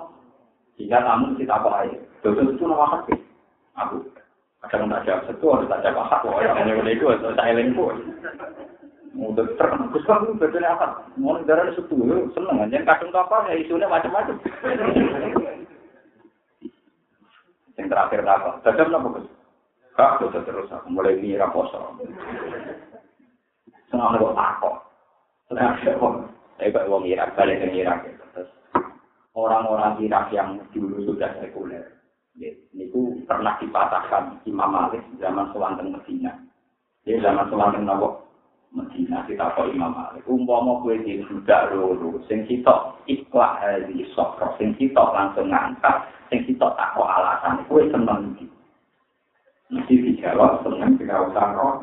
[0.80, 1.98] Jika kamu kita apa aja.
[2.24, 3.14] Dokter itu nama hati.
[3.76, 3.96] Aku.
[4.64, 6.24] Ada yang tak jawab satu, ada tak jawab hak.
[6.24, 7.86] Orang yang itu, saya lengku.
[9.16, 9.48] Udah
[9.96, 11.08] Gus Pak, itu bedanya apa?
[11.16, 11.96] Mau darah setu,
[12.36, 12.84] seneng aja.
[12.84, 14.36] Kadang kapal ya isunya macam-macam.
[17.80, 18.60] Yang terakhir apa?
[18.60, 19.26] Dadam apa Gus?
[19.96, 21.96] Kak, udah terus aku mulai ngira poso.
[23.88, 24.76] Senang kok takut.
[25.48, 26.12] Senang kok.
[26.60, 28.04] Tapi kok wong Irak balik ke Irak
[28.36, 28.52] Terus
[29.32, 31.84] orang-orang Irak yang dulu sudah sekuler,
[32.36, 36.36] itu pernah dipatahkan Imam Malik zaman Sewanteng Medina.
[37.08, 38.25] Di zaman Sewanteng Nawawi
[38.74, 40.26] Medina kita kok Imam Malik.
[40.26, 46.42] Umpama kowe di budak loro, sing kita ikhlas hari sokro, sing kita langsung ngangkat, sing
[46.44, 48.46] kita tak kok alasan kowe seneng iki.
[49.70, 51.74] Mesti dijawab seneng tidak usah roh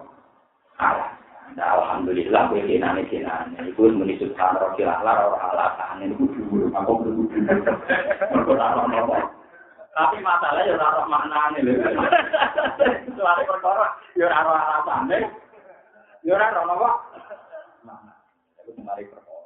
[0.79, 1.11] alah.
[1.53, 3.57] Nah, alhamdulillah kowe kenane kenane.
[3.71, 7.23] Iku muni subhanallah kilah ora alasan niku dulu aku kudu.
[8.33, 9.21] Mergo ora
[9.93, 11.73] Tapi masalahnya ya ora roh maknane lho.
[13.17, 15.17] Soale perkara ya ora roh alasane.
[16.23, 16.91] Ora ono apa?
[17.83, 18.13] Makna.
[18.63, 19.43] Iku kemari perkara.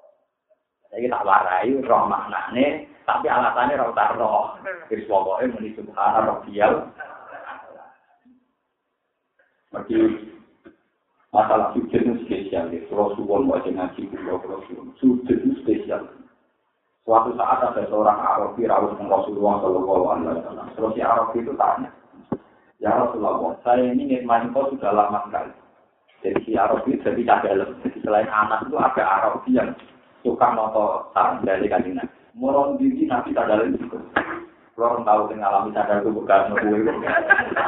[0.93, 4.61] Saiki tak warai roh maknane, tapi alasannya ora roh.
[4.93, 6.93] Wis pokoke muni subhana rabbiyal.
[9.73, 9.97] Mesti
[11.33, 12.81] masalah sujud itu spesial ya.
[12.93, 14.93] Rasulullah wajah ngaji kulo Rasul.
[15.01, 16.07] Sujud itu spesial.
[17.03, 20.67] Suatu saat ada seorang Arabi rawuh dengan Rasulullah Shallallahu Alaihi Wasallam.
[20.75, 21.89] Terus si Arabi itu tanya,
[22.83, 25.55] Ya Rasulullah, saya ini nikmati kau sudah lama sekali.
[26.25, 27.77] Jadi si Arabi jadi dalam.
[28.01, 29.69] Selain anak itu ada Arabi yang
[30.25, 32.03] suka moto saran dari kandinya.
[32.33, 33.77] Moron diri nabi dalam.
[34.77, 36.91] Kalau orang tahu yang sadar itu bukan nunggu itu.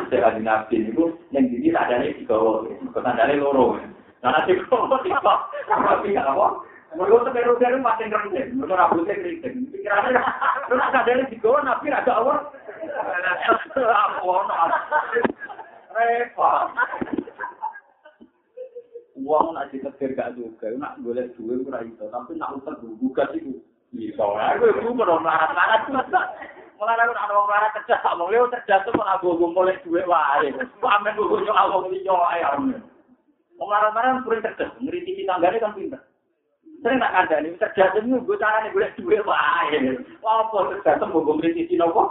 [0.10, 2.66] Saya nabi itu yang diri sadarnya di bawah.
[2.94, 3.78] Dari loro.
[4.20, 5.34] Karena si kau tiba,
[5.70, 6.48] Arabi nggak apa.
[6.90, 8.46] Mereka seperu-seru makin rendah.
[8.50, 9.70] Mereka rambutnya keriting.
[9.70, 10.22] Pikirannya,
[10.74, 12.50] nak sadarnya di bawah nabi ada awal.
[14.50, 14.78] Apa?
[15.94, 16.62] Repot.
[19.24, 23.60] Uang nak ditetir gak juga, nak boleh duit ora iso, tapi nak utang buka sih
[23.92, 24.24] bisa.
[24.24, 25.90] Aku itu mau melarat-larat
[26.80, 27.28] Mulai aku nak
[28.56, 28.96] kerja tuh
[29.52, 30.48] boleh duit wae.
[30.56, 30.88] Gue
[33.60, 34.44] melarat-larat kurang
[35.60, 36.00] kan pinter.
[36.80, 40.00] Nih, kerja tuh gue cara nih boleh duit wae.
[40.24, 41.36] Apa tuh mau
[41.76, 42.04] nopo?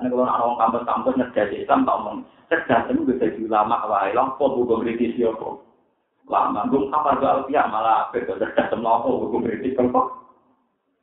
[0.00, 2.18] Ini kalau orang kampus-kampus ngerjain Islam, tak omong.
[2.48, 5.60] Cerdas itu bisa jadi ulama, wah, langsung buku kritis ya kok.
[6.28, 10.08] Lama, gue apa tuh alfiah malah itu cerdas semua kok buku kritis kok.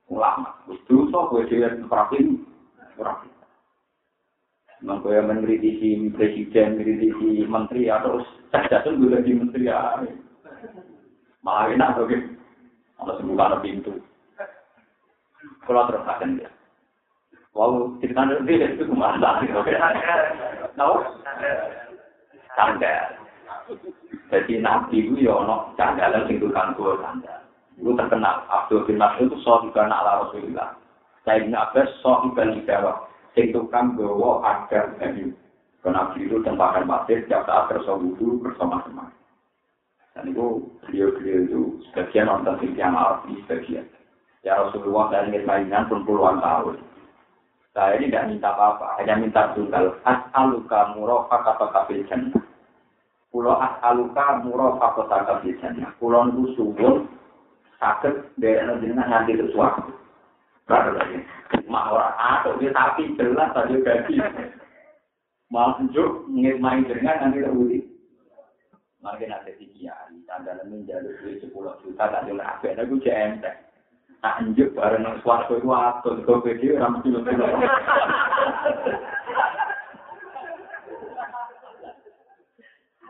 [0.10, 2.42] Ulama, itu so gue jadi perhatiin,
[2.98, 3.34] perhatiin.
[4.82, 10.02] Memang gue mengkritisi presiden, mengkritisi menteri, ya terus cerdas itu gue jadi menteri ya.
[11.46, 12.36] Malah enak gitu.
[13.00, 13.96] Kalau sebuah pintu.
[15.64, 16.50] Kalau terus akan dia.
[17.58, 19.42] Wow, cerita nanti itu kemana?
[20.78, 20.96] Tahu?
[22.54, 23.20] Sandal.
[24.30, 27.42] Jadi nabi itu ya ono candalan sing tukang gua sandal.
[27.82, 28.46] Itu terkenal.
[28.46, 30.70] Abdul bin Mas'ud itu soal juga anak Allah Rasulullah.
[31.26, 33.10] Saya bin Abbas soal ibn Ibadah.
[33.34, 35.34] Sing tukang bawa agar nabi.
[35.80, 38.12] Karena itu tempakan pasir, tiap saat bersama
[38.44, 39.08] bersama-sama.
[40.12, 43.88] Dan itu beliau-beliau itu sebagian nonton sebagian.
[44.44, 46.84] Ya Rasulullah saya ingin mainan pun puluhan tahun.
[47.70, 49.94] Saya ini tidak minta apa-apa, hanya minta tunggal.
[50.02, 52.42] As'aluka murafaka kafil jannah.
[53.30, 55.94] Pulau as'aluka murafaka kafil jannah.
[56.02, 57.06] Pulau itu subuh,
[57.78, 59.94] sakit, dari jenengan nanti sesuatu.
[60.66, 61.22] Baru lagi.
[61.70, 64.18] Mak orang atau dia tapi jelas tadi gaji.
[65.54, 67.86] Mau tunjuk, main jenengan nanti terbudi.
[69.00, 73.69] Mungkin ada di kiai, tanda menjalur duit sepuluh juta, tak apa, ada gue JMT.
[74.20, 77.20] tak njuk bareng nang swarga iku atur kok iki ora mesti lho.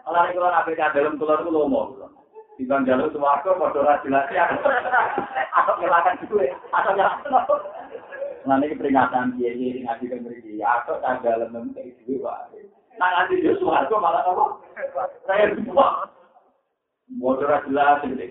[0.06, 1.98] Ala nek ora apa kan dalem kulo kulo mau.
[2.62, 4.46] Ikan jalur swarga padha ora jelas ya.
[5.58, 7.62] Atur ngelakan duwe, atur ngelakan.
[8.46, 12.62] Nah iki peringatan piye iki ngaji kan mriki, atur kan dalem nemu iki duwe wae.
[13.02, 14.46] Nang ati yo swarga malah apa?
[15.26, 16.06] Saya semua.
[17.10, 18.30] Motor jelas iki.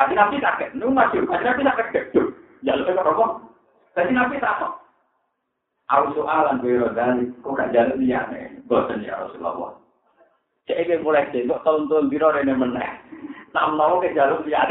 [0.00, 2.32] Kasi nabi sakit, nu masih, kasi nabi sakit gedung.
[2.64, 3.30] Jalur ke rokok.
[3.92, 4.72] Kasi nabi sakit.
[5.92, 8.48] Aku soalan gue dari, kok gak jalan dia nih?
[8.64, 9.76] Bosan ya Rasulullah.
[10.64, 12.90] Cek ini mulai tengok tahun-tahun biro ini meneh.
[13.52, 14.64] Nak mau ke jalur dia.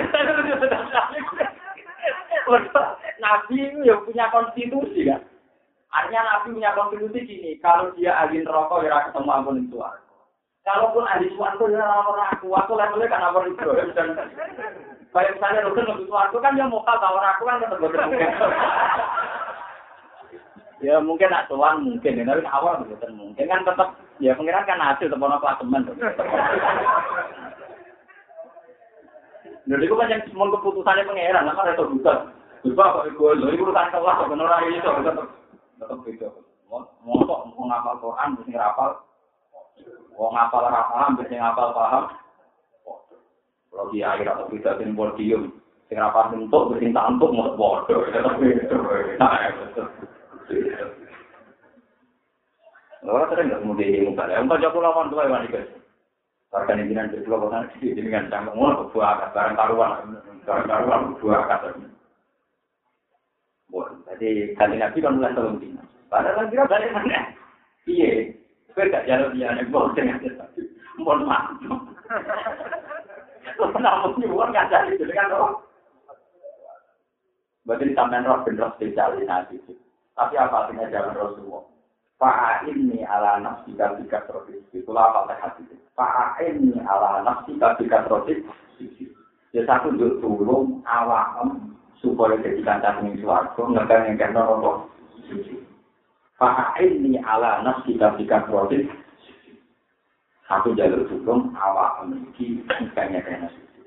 [3.19, 5.21] Nabi itu yang punya konstitusi kan.
[5.93, 9.77] Artinya Nabi punya konstitusi gini, kalau dia ahli rokok ya ketemu ampun itu
[10.65, 13.69] Kalaupun ahli suatu ya lapor aku, aku levelnya kan lapor itu.
[15.09, 18.17] Kayak misalnya rukun lebih suatu kan dia mau tawar aku kan tetap bertemu.
[20.79, 25.11] Ya mungkin nak tuan mungkin, tapi awal betul mungkin kan tetap ya pengiran kan hasil
[25.11, 25.81] klasemen.
[29.69, 32.17] Jadi kan yang semua keputusannya pengiran, apa itu bukan?
[32.59, 33.23] Coba kok itu,
[33.55, 35.27] itu urusan kelas, benar aja itu tetap
[35.79, 36.27] tetap beda.
[36.69, 36.85] Mau
[37.25, 38.89] mau ngapal Quran, mesti ngapal.
[40.15, 42.03] Mau ngapal rafalan, mesti ngapal paham.
[43.69, 45.53] Kalau di akhir atau kita sini podium,
[45.87, 48.77] sing rapat untuk bercinta untuk mau bodoh, tetap beda.
[53.09, 54.27] Orang sering nggak kemudian ini muka.
[54.27, 55.69] Yang baca pulau kan tuh yang guys.
[56.49, 60.17] Karena ini dengan jadi kan sih dengan canggung mau buah akar barang karuan,
[60.49, 61.77] barang karuan buah akar.
[63.69, 65.85] Wah, jadi kali nabi kan mulai tolong dina.
[66.09, 67.21] Padahal kan kira balik mana?
[67.85, 68.33] Iya,
[68.73, 70.17] gue gak jalan dia nih, bawa dengan
[70.97, 71.53] mohon maaf.
[73.59, 75.59] Namun nyuwun itu kan roh.
[77.67, 79.59] Berarti sampean roh bener spesialisasi.
[80.15, 81.63] Tapi apa artinya jalan Rasulullah?
[82.19, 84.59] Fa'a ini ala nafsi kabika terobis.
[84.75, 85.63] Itulah apa hati.
[85.95, 88.43] Fa'a ini ala nafsi kabika terobis.
[89.55, 93.63] Ya satu untuk tulung awam supaya jadi kancah ini suarga.
[93.63, 94.91] Ngekan yang kena rombong.
[96.35, 98.83] Fa'a ini ala nafsi kabika terobis.
[100.49, 102.65] Aku jalur hukum awak memiliki
[102.97, 103.85] pengen kena suci.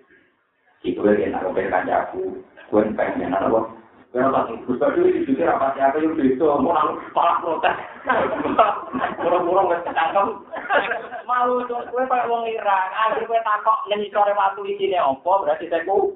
[0.86, 2.38] Itu lagi yang narobel kanjaku,
[2.70, 3.66] gue pengen kena nopo.
[4.14, 7.74] Gue nopo, gue suka dulu di suci siapa yang itu, mau nang palak protes.
[9.18, 10.46] Burung-burung gue cekakam.
[11.26, 15.42] Malu tuh, gue pake uang Irak, akhir gue takok nyanyi sore waktu di sini opo,
[15.42, 16.14] berarti saya ku.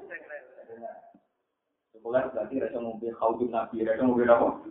[1.91, 4.63] Sebelah berarti rasa mobil kau di nabi, rasa mobil apa?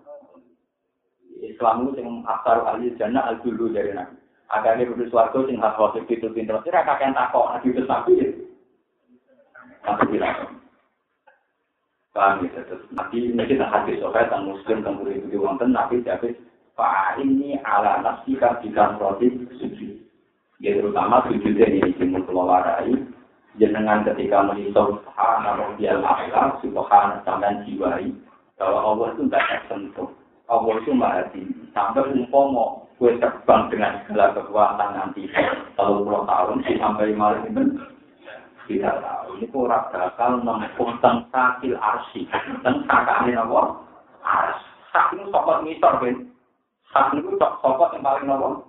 [1.37, 4.26] Islam itu yang aksar al-jannah al-dulu dari nabi.
[4.47, 6.63] Agaknya berdua suatu sing hak khosik itu pinter.
[6.63, 8.13] Tidak kakek takok, nabi itu nabi.
[9.83, 10.39] Nabi bilang.
[12.17, 12.33] Ya,
[12.65, 16.33] terus nanti ini kita hadis sokai tentang muslim tentang beri itu wonten nabi jadi
[16.73, 20.01] Pak ini ala nafsi kabikan roti suci.
[20.61, 22.93] Ya terutama sujudnya ini timur keluarai
[23.57, 28.13] jenengan ketika menyisau subhana rabbiyal a'la subhana sampean jiwai
[28.61, 30.09] bahwa Allah itu tidak sentuh.
[30.53, 31.65] Allah itu maha tinggi.
[31.73, 35.29] Sampai umpama gue terbang dengan segala kekuatan nanti
[35.77, 37.63] kalau puluh tahun sampai malam itu
[38.67, 39.39] tidak tahu.
[39.39, 42.27] Ini kurang bakal menempuh tentang sakil arsi.
[42.27, 43.63] Tentang kakaknya apa?
[44.27, 44.59] Ars.
[44.91, 46.35] sak itu sokot ngisor ben.
[46.91, 48.67] Sak itu sokot yang paling nopo.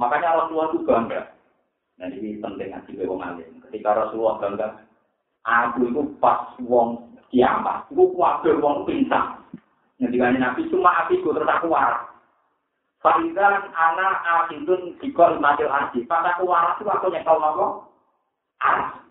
[0.00, 1.20] Makanya Rasulullah itu bangga.
[2.00, 3.60] Nah ini penting be wong alim.
[3.68, 4.68] Ketika Rasulullah bangga,
[5.44, 9.44] aku itu pas wong kiamat, aku kuwabe wong pingsan.
[10.00, 12.11] Ngendikane Nabi cuma apiku terus aku waras.
[13.02, 16.06] Faidan anak asidun dikol matil arji.
[16.06, 17.90] Pas aku waras itu aku nyekel nopo.
[18.62, 19.02] Aras.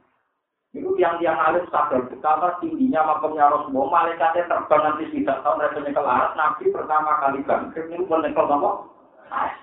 [0.71, 3.91] Itu yang-yang alim sadar betapa tingginya makamnya Rasulullah.
[3.91, 6.31] Malaikatnya terbang nanti tidak tahu mereka nyekel aras.
[6.39, 8.71] Nabi pertama kali bangkit ini pun nyekel nopo.
[9.27, 9.59] Aras.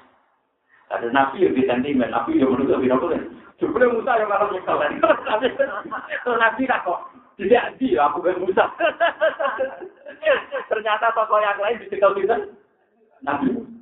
[0.92, 2.12] Ada Nabi yang di sentimen.
[2.12, 3.08] Nabi yang menurut lebih nopo.
[3.56, 4.76] Jumlah Musa yang kalau nyekel.
[6.12, 7.00] Itu Nabi tak kok.
[7.40, 8.68] Tidak di, aku ben Musa.
[10.68, 12.12] Ternyata tokoh yang lain dicekel.
[13.24, 13.77] Nabi.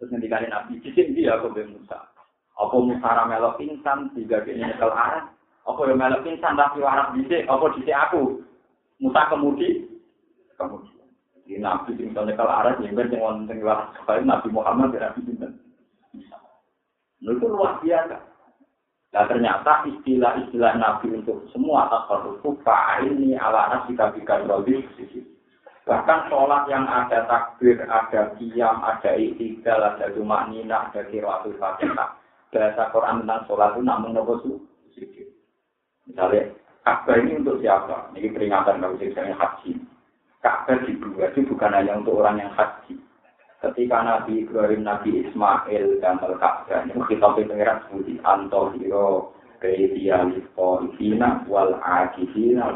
[0.00, 2.00] Terus ngendikane Nabi, "Cisin dia aku ben Musa."
[2.56, 5.28] Apa Musa ra melok pingsan tiga kene nyekel arah?
[5.68, 7.44] Apa yang melok pingsan tapi warak dhisik?
[7.44, 8.40] Apa dhisik aku?
[8.96, 9.84] Musa kemudi
[10.56, 10.88] kemudi.
[11.44, 15.52] Di Nabi sing nyekel arah nyimpen sing wonten warak sekali Nabi Muhammad dan Nabi sinten.
[17.20, 18.16] Itu luar biasa.
[19.10, 22.56] Nah ternyata istilah-istilah Nabi untuk semua tasawuf itu
[23.04, 24.80] ini ala nasi kabikan robi
[25.88, 32.20] Bahkan sholat yang ada takbir, ada kiam, ada ikhtigal, ada cuma nina, ada kiratul fatihah.
[32.52, 34.34] Bahasa Quran tentang sholat itu namun nopo
[34.92, 35.26] sedikit.
[36.04, 36.52] Misalnya,
[36.84, 38.10] Ka'bah ini untuk siapa?
[38.16, 39.78] Ini peringatan kalau misalnya haji.
[40.40, 42.98] Ka'bah dibuat itu bukan hanya untuk orang yang haji.
[43.60, 51.44] Ketika Nabi Ibrahim, Nabi Ismail, dan Al-Ka'bah, ini kita pengiran sebuti Antohiro, Bedia, Lipo, Ibina,
[51.44, 52.72] Wal Akifina,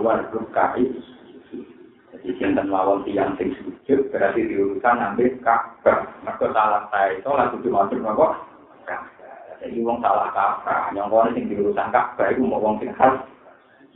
[2.24, 6.08] izin dan mawon tiang sing sujud berarti diurusan ambil kabar.
[6.24, 8.32] Mereka salah saya itu lagi cuma cuma kok
[9.64, 10.92] jadi uang salah kabar.
[10.92, 13.16] Nyongkon sing diurusan kabar itu mau uang sing khas.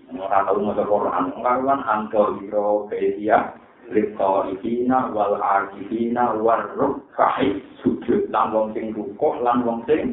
[0.08, 1.36] Orang tahu mau Quran.
[1.36, 1.64] orang.
[1.64, 3.52] Kan angkel biro kaya
[3.88, 10.12] Lipo ikina wal arjina war rukai sujud lang wong sing rukuk lan wong sing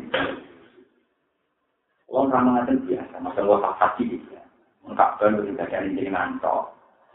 [2.07, 3.15] wong ramah biasa.
[3.19, 4.31] Masa wong tak kaki gitu.
[4.31, 4.43] Ya
[4.87, 6.07] enggak kan berita kan ini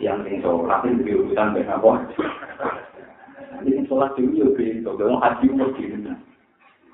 [0.00, 1.90] yang sing sholat itu di urusan dengan apa
[3.60, 6.08] ini sholat dulu ya bin to wong haji mau gini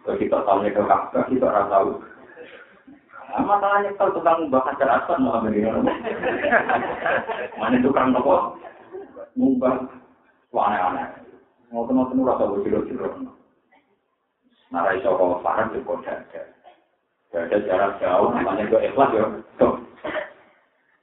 [0.02, 1.90] kalau kita tahu ke kakak kita ora tahu
[3.26, 5.82] Nah, masalahnya kalau tukang bakar cerasa mau ambil
[7.58, 8.56] Mana tukang nopo?
[9.36, 9.84] ngubah
[10.56, 11.06] aneh-aneh.
[11.68, 13.28] Ora tau jero-jero.
[14.72, 16.42] Nara iso kok parang yo kok ada.
[17.36, 19.24] Ada jarak jauh, namanya itu ikhlas ya.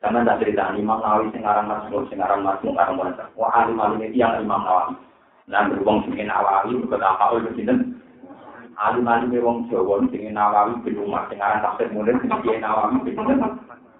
[0.03, 3.23] Karena tidak cerita Imam Nawawi sing aran Masmur, sing aran Masmur, aran Muhammad.
[3.39, 4.99] Wah, alim alim ini yang Imam Nawawi.
[5.47, 8.03] Nah, berhubung sing Nawawi, bukan apa itu sinten.
[8.75, 13.15] Alim alim wong Jawa sing Nawawi bin Umar, sing aran Tafsir Munir, sing Nawawi bin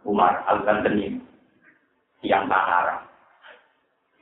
[0.04, 1.24] Umar Al-Bantani.
[2.20, 3.08] Yang tanara.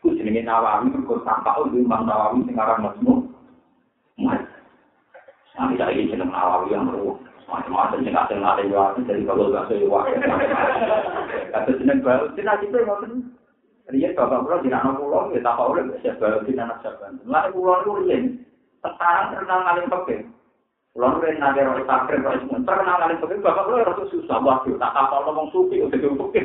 [0.05, 3.25] Ku jenenge Nawawi mergo tampak udah Imam Nawawi sing aran Masmu.
[4.21, 4.45] Mas.
[5.57, 7.17] Sampai lagi jeneng Nawawi yang meru.
[7.49, 10.07] Macam-macam kadang ada yo dari kalau gak sewa.
[11.91, 12.25] jeneng baru.
[12.39, 13.11] Sih nanti tuh ngoten
[13.91, 17.11] dia bapak pulau di nama pulau ya tak tahu lagi siapa baru di nama siapa
[17.27, 18.23] lah pulau itu lain
[18.79, 20.15] sekarang terkenal paling oke
[20.95, 24.39] pulau itu yang nanti orang takdir orang terkenal paling oke bapak pulau itu susah.
[24.39, 26.31] Waktu tak apa ngomong suki udah diumpuk.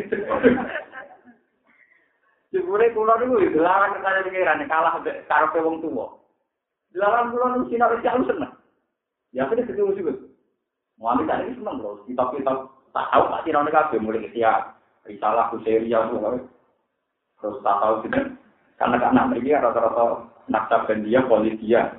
[2.46, 6.14] Itu sebenarnya pulau itu dilarang kesana pikiran kalah karo wong tuwa.
[6.94, 8.54] dilarang pulau niku sinar siapa seneng.
[9.34, 10.14] Ya aku dia ketemu juga.
[10.96, 12.06] Mau ambil tadi seneng loh.
[12.06, 12.54] Kita kita
[12.94, 14.75] tahu pak sinar kabeh mulai kesiap
[15.06, 16.06] risalah kuseria
[17.36, 18.20] terus tak tahu gitu.
[18.76, 20.04] Karena karena mereka rata-rata
[20.52, 21.96] nakta bendia, politia,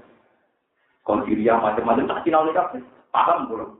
[1.01, 2.81] kondiria macam-macam tak sinau kabeh.
[3.09, 3.71] Paham belum?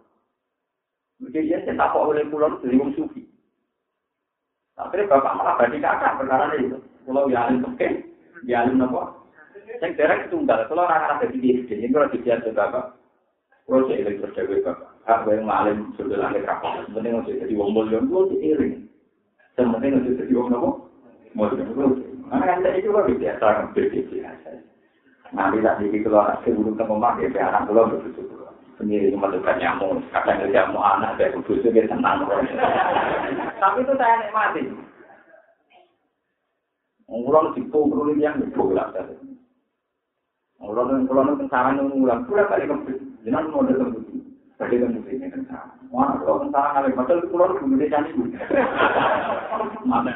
[1.21, 3.25] Mungkin dia tak oleh pulau dari wong sufi.
[4.77, 6.77] Akhirnya bapak malah bagi kakak perkara itu.
[7.09, 7.87] Kalau ya alim oke,
[8.45, 9.17] ya alim apa?
[9.81, 10.69] Yang derek tunggal.
[10.69, 12.85] Kalau anak-anak dari dia, jadi kalau dibiasa bapak,
[13.65, 16.85] kalau saya berjaga bapak, hak yang alim sudah lahir kapal.
[16.85, 18.29] Sebenarnya jadi wong mulia, kalau
[19.57, 19.73] diiring.
[19.73, 20.69] Sebenarnya nggak jadi wong apa?
[21.33, 21.65] Mulia,
[22.27, 23.47] Karena kan tadi juga biasa.
[25.35, 28.23] Nanti tak dikit keluar sebelum tengomah ya, anak keluar begitu.
[28.77, 32.29] sendiri juga nyamuk, kadang kerja mau anak dari kudus itu tenang.
[33.57, 34.61] Tapi itu saya nikmati.
[37.09, 39.17] Ngulang di pungkul yang dibolak tadi.
[40.61, 43.25] Ngulang ngulang tentara ngulang pula kali kembali.
[43.25, 43.65] Jangan mau
[44.57, 44.73] kembali.
[44.73, 45.69] Tadi kembali ini tentara.
[45.93, 48.11] Wah, kalau tentara kali macam itu pulau kembali jadi.
[49.85, 50.11] Mana?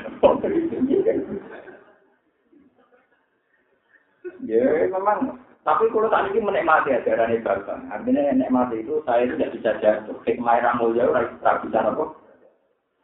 [4.42, 7.78] Ya, memang Tapi kalau tadi ini menikmati ajaran ibadah.
[7.94, 10.18] Artinya menikmati itu saya tidak bisa jatuh.
[10.26, 12.06] Hikmah yang mulia, tidak bisa apa.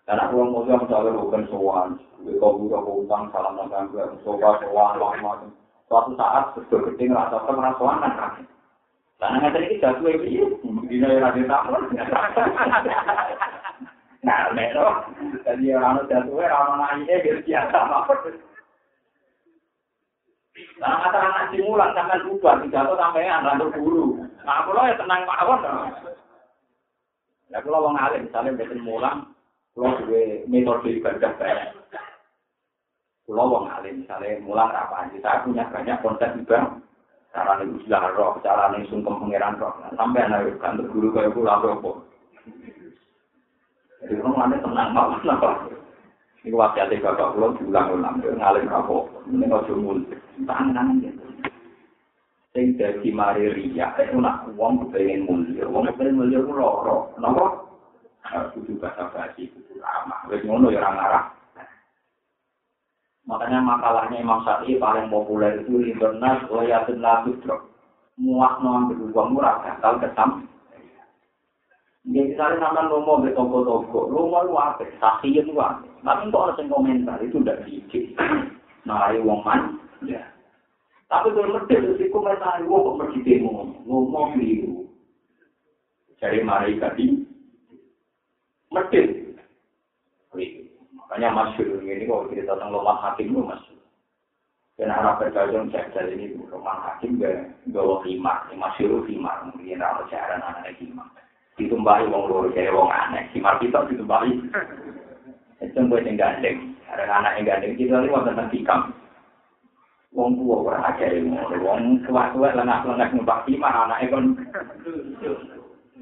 [0.10, 1.94] Karena uang mulia misalnya bukan soal.
[2.42, 5.54] Kau buka utang, salam makan, soal, soal, lama.
[5.86, 8.57] Suatu saat sudah gede ngerasa merasuan kan
[9.18, 10.46] Lah ngene iki gak kuwi piye?
[10.86, 11.58] Dina ora ada.
[14.22, 15.10] Nah, mero.
[15.42, 18.06] Tadi ora ono dadu wae ora ono ide gek ya sama.
[20.78, 24.22] Nah, atara nak simulan sampean ubah digawe sampean anggar guru.
[24.46, 25.62] Nah, kula ya tenang mawon.
[27.48, 29.34] Lah kula wong alim, sampean mboten mulang,
[29.74, 31.74] kula duwe metode ibadah bae.
[33.26, 36.86] Kula wong alim, sampean mulang rapan, saya punya banyak konten ibadah.
[37.38, 39.70] Cara nih usia roh, cara nih sungkem pangeran roh.
[39.94, 42.02] Sampai anak kantor guru kayak pulang roh.
[44.02, 45.22] Jadi orang alim tenang mawon.
[46.42, 49.06] Ini wasiat bapak pulau diulang-ulang, ngalim kapok.
[49.28, 50.10] Ini ojo mulut.
[50.48, 51.22] Tangan gitu.
[52.56, 55.68] Sing dadi mari riya, itu nak wong pengen mulia.
[55.70, 57.14] Wong pengen mulia ku loro.
[57.22, 57.68] Napa?
[58.56, 60.26] Kudu bahasa basi, kudu ramah.
[60.32, 61.24] Wis ngono ya ora ngarah.
[63.28, 67.68] Makanya makalahnya Imam Syafi'i paling populer itu internet wayatun latudrok.
[68.18, 70.48] Muak no ambil uang murah, gagal kesam.
[72.08, 74.88] Ya misalnya sampai lomo ke toko-toko, lomo lu apa?
[74.98, 75.84] Saksiin lu apa?
[76.02, 78.16] Tapi kok ada komentar itu udah dikit.
[78.88, 79.76] Nah, ayo wong man.
[80.08, 80.24] Ya.
[81.12, 84.88] Tapi kalau medit itu komentar, wong kok pergi demo, lomo keliru.
[86.24, 87.06] Jadi mari tadi
[88.72, 89.28] medit.
[91.08, 93.80] Makanya masyur ini kalau cerita tentang loman hakim itu masyur.
[94.78, 100.44] Dan arah berkajang cek ini loman hakim gak gawa himar, masyur himar, mungkin ada cairan
[100.44, 101.08] anak himar.
[101.58, 103.26] ditumbahi wong loro kaya wong aneh.
[103.34, 104.32] Si kita ditumbahi.
[105.58, 106.78] Itu gue yang gandeng.
[106.86, 107.74] Ada anak yang gandeng.
[107.74, 108.94] Kita ini wonten tikam.
[110.14, 111.10] Wong tua ora aja
[111.66, 114.24] wong tua-tua lengah-lengah numpak timah anaknya kan.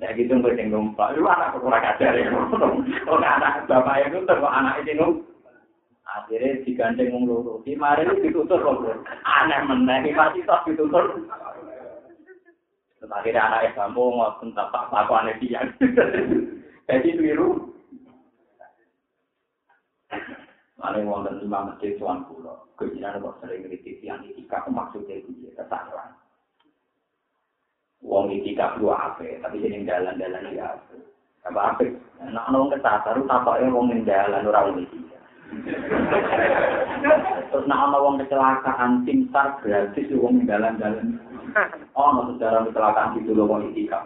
[0.04, 1.16] Ya gitu mesti numpak.
[1.16, 2.28] Lu anak kurang kadar ya.
[3.08, 5.14] Kok anak bapak itu terus anak itu nung.
[6.04, 7.64] Akhirnya digandeng wong loro.
[7.64, 8.84] Ki mari ditutur kok.
[9.24, 11.24] Aneh meneh iki pasti tok ditutur.
[13.00, 15.64] Sebagai anak ya kamu ngapun tak tak aku aneh dia.
[16.92, 17.72] Jadi biru.
[20.76, 22.52] Mari wong lan lima mesti tuan kula.
[22.76, 26.12] Kuwi jane kok sering ngritik yang iki kok maksude iki kesalahan.
[28.06, 30.96] wong iki gak perlu ape tapi jeneng dalan-dalan ya ape
[31.46, 31.86] apa ape
[32.22, 34.98] nek ono ketasar takoke wong ning dalan ora wong iki.
[37.50, 41.18] Terus nek ono wong kecelakaan timsar gratis wong ning dalan-dalan.
[41.98, 44.06] Oh maksud secara kecelakaan itu lho wong iki gak.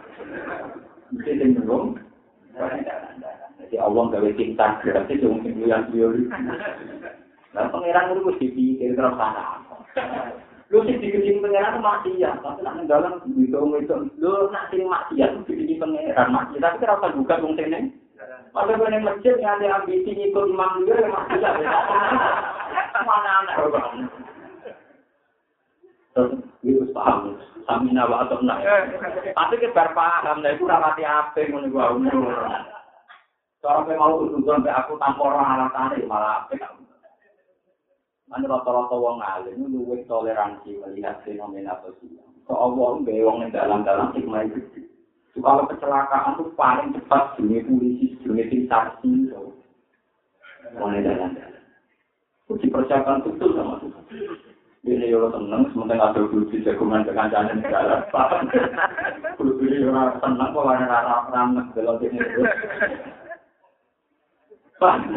[1.12, 2.00] Mesti sing ngomong
[3.60, 5.30] jadi Allah gak bisa cinta berarti itu
[5.64, 6.26] yang teori
[7.54, 9.58] Lah pangeran itu harus dipikir terus apa?
[10.70, 13.96] Lu sih dikecil pangeran mati ya, tapi nak dalam itu itu.
[14.22, 14.86] Lu nak sing
[15.18, 16.62] ya, dikecil pangeran mati.
[16.62, 17.74] Tapi kenapa juga wong sing
[18.50, 21.50] Pada gue yang masjid yang ada ambisi ikut imam juga yang ada.
[23.02, 23.58] Mana anak
[26.14, 27.38] Terus paham.
[27.64, 28.98] Samina wa atau enggak.
[29.38, 30.42] Tapi kita paham.
[30.42, 32.34] Nah itu rapati apa yang umur.
[33.60, 36.79] Kalau saya mau sampai aku tanpa orang alasan malah apa.
[38.30, 42.30] Ane rata-rata wong ngalim, luwe toleransi melihat fenomena sosial.
[42.46, 44.86] So Allah mbe wong yang dalam-dalam hikmah itu.
[45.34, 49.58] So kalau kecelakaan itu paling cepat dunia polisi, dunia tintasi, so.
[50.78, 51.64] Wong yang dalam-dalam.
[52.54, 54.06] Uji percayakan tentu sama Tuhan.
[54.80, 58.08] Ini yo tenang, sementara ada budi jagungan dengan jalan negara.
[59.38, 62.18] Bukti ini yo tenang, kalau ada rara-rara ngebelot ini.
[64.80, 65.12] Pak,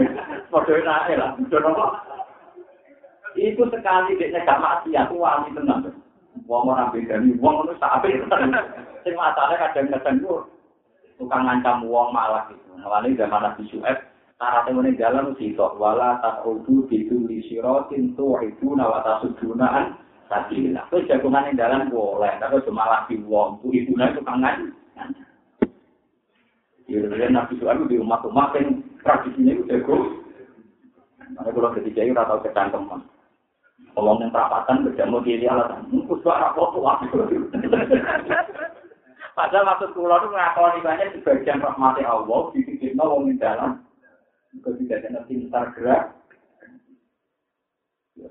[0.51, 1.31] mau doain aja lah,
[3.43, 5.91] Itu sekali dia gak mati, aku wali tenang.
[6.47, 8.23] Wong ora bedani wong ngono sak apik.
[9.03, 10.47] Sing masalahe kadang-kadang ku
[11.19, 12.71] tukang ngancam wong malah gitu.
[12.79, 19.95] Nawani zaman Nabi syaratnya meneng jalan sitok wala taqudu bidu li siratin tu'iduna wa tasudunaan
[20.27, 20.83] sabila.
[20.91, 24.75] Terus jagungan yang jalan boleh, tapi cuma lagi wong ku ibu nek tukang ngancam.
[26.91, 29.97] Jadi Nabi Syuaib di umat-umat yang tradisinya udah jago.
[31.33, 33.01] Makanya kalau ketika itu rata kecangkeman.
[33.93, 36.97] Kalau yang perapatan berjamu diri alasan, mungkus gak rapot tua.
[39.33, 43.81] Padahal maksud kulo itu ngakoni banyak sebagian rahmati Allah, dibikin wong di dalam.
[44.53, 46.13] Ketika ada pintar gerak,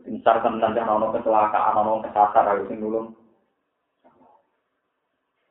[0.05, 3.17] pintar tentang yang ono kecelakaan, ono kesasar, harus nulung.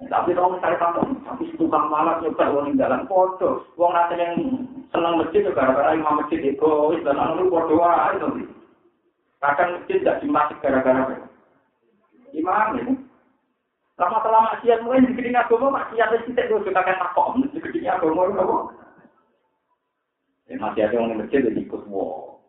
[0.01, 4.33] Tapi kalau misalnya kamu, tapi tukang malas juga wong di dalam foto, nanti yang
[4.95, 6.73] senang masjid juga gara-gara imam masjid itu,
[7.03, 7.75] dan anu foto
[8.15, 8.60] itu.
[9.41, 11.17] Kadang masjid tidak dimasuk gara-gara apa?
[12.37, 12.95] Imam ini.
[13.97, 17.89] Lama selama maksiat mulai di gedung agama maksiat itu tidak suka kan takok di gedung
[17.89, 18.57] agama itu apa?
[20.51, 22.43] Ya masih ada orang masjid yang ikut wow.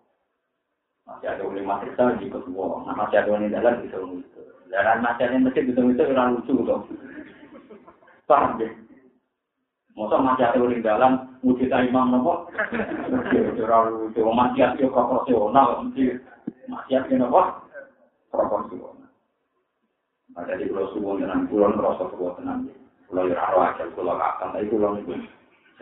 [1.06, 2.88] Masih ada oleh madrasah di kedua.
[2.88, 4.42] Nah, masih ada oleh jalan di dalam itu.
[4.72, 6.84] Dan masih ada masjid di dalam itu orang lucu dong.
[8.26, 8.72] Paham deh.
[9.92, 11.14] Masa masih ada oleh jalan
[11.44, 12.48] wujud imam nopo.
[13.60, 14.22] Ora lucu.
[14.24, 15.68] Masih ada proporsional.
[16.72, 17.42] Masih ada nopo.
[18.32, 18.96] Proporsional.
[20.32, 22.72] Nah, jadi kalau suwon dengan kulon merasa kuat tenang.
[23.12, 25.20] Kalau ya roh aja, kalau akan, tapi kalau itu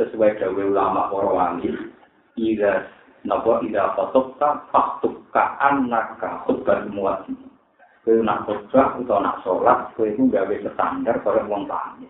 [0.01, 1.69] sesuai dengan ulama para wali,
[2.33, 2.89] ida
[3.21, 7.29] nopo ida fotoka faktuka anaka khutbah muat.
[8.01, 12.09] Kau nak khutbah atau nak sholat, kau itu gawe standar kalau uang tani.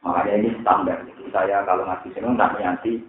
[0.00, 1.04] Makanya ini standar.
[1.04, 3.04] Jadi saya kalau ngasih sini nak nanti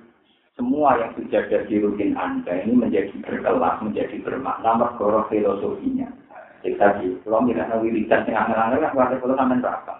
[0.59, 6.11] semua yang sudah jadi rutin anda ini menjadi berkelas, menjadi bermakna, mergoro filosofinya.
[6.59, 9.93] Jadi tadi, kalau tidak tahu wiridan yang angel-angel, kan kuatir kalau sampai berapa?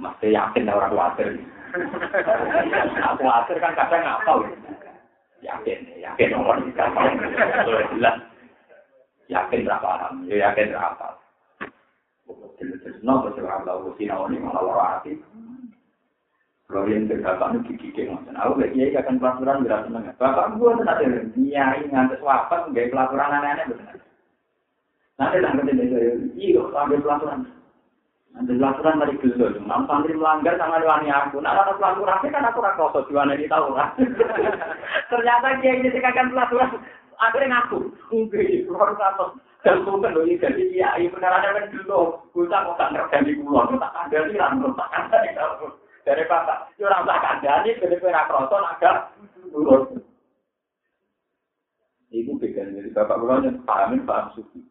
[0.00, 1.28] Masih yakin orang kuatir.
[2.96, 4.38] Aku kuatir kan kadang ngapal.
[5.44, 7.04] Yakin, yakin orang ini kapal.
[7.92, 8.16] Jelas.
[9.28, 11.08] Yakin berapa ya yakin berapa.
[12.56, 14.08] Jelas-jelas, no, hati.
[14.08, 15.27] Kalau
[16.68, 18.36] yang terdapat itu gigi ngoten.
[18.36, 20.04] Aku lagi ya akan pelajaran berat seneng.
[20.20, 21.04] Bapak gua tuh nanti
[21.40, 23.96] nyai ngantes wafat nggak pelajaran aneh-aneh benar.
[25.16, 25.88] Nanti tak ngerti deh,
[26.36, 27.48] iya ambil pelajaran.
[28.36, 31.40] Ambil pelajaran dari gelo, mam santri melanggar sama wani aku.
[31.40, 33.88] Nah, ada pelajaran kan aku rasa kosong jualan di tahu kan.
[35.10, 36.70] Ternyata dia ini akan pelajaran.
[37.16, 37.78] Akhirnya ngaku,
[38.12, 39.24] enggak, luar biasa.
[39.66, 42.30] Dan bukan loh, jadi iya, iya beneran ada gelo.
[42.30, 45.34] Kita kok tak ngerti di pulau, tak ada di rambut, tak ada di.
[46.08, 49.12] dari papa itu rasa kandani jadi pernah kroso naga
[52.08, 54.64] ibu pikir jadi bapak bapaknya paham paham suci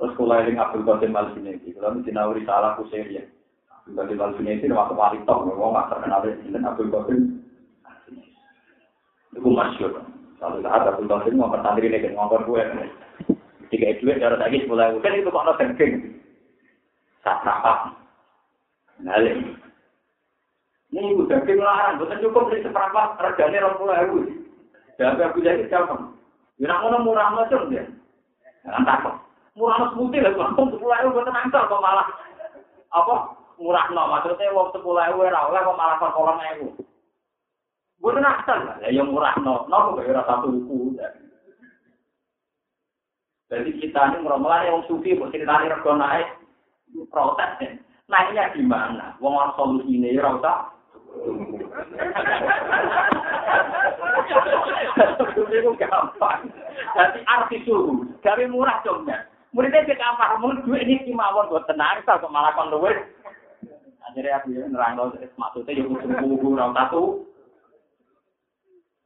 [0.00, 3.24] terus kuliah di Abdul Qadir Malvin ini kalau misalnya nawi salah kusir ya.
[3.84, 7.16] Abdul Qadir Malvin ini waktu hari top loh mau nggak terkenal dengan Abdul Qadir.
[9.32, 9.92] Itu masyur.
[10.36, 12.60] Satu saat Abdul Qadir mau pertandingan nek ngomong gue
[13.72, 15.94] tiga itu yang cara lagi mulai kan itu kok nonton geng
[18.96, 19.18] Nah,
[20.96, 24.18] Ini udah larang, bukan cukup beli seperempat regane rong puluh ewu.
[24.96, 25.92] Dan aku jadi siapa?
[26.56, 27.84] Ya nak ngono murah macam dia.
[28.64, 29.14] Jangan takut.
[29.60, 32.08] Murah mas putih lah, langsung sepuluh ewu buat nangkal kok malah
[32.96, 33.14] apa?
[33.60, 36.68] Murah no, maksudnya uang sepuluh ewu oleh kok malah kolong ewu.
[38.00, 40.96] Buat nangkal lah, ya murah no, no kok ora satu buku.
[43.52, 46.40] Jadi kita ini mulai yang sufi, kok ceritanya rego naik,
[47.12, 47.84] protes.
[48.08, 49.12] Naiknya di mana?
[49.20, 50.75] Wong orang solusi ini ya rasa
[56.96, 59.28] Jadi arti suhu dari murah dongnya.
[59.52, 59.96] Muridnya sih
[60.40, 62.92] Mun mundu ini si mawon buat tenar, kalau ke malakon luwe.
[64.04, 67.26] Akhirnya aku ya nerang loh, maksudnya yuk musim bumbu nong tatu.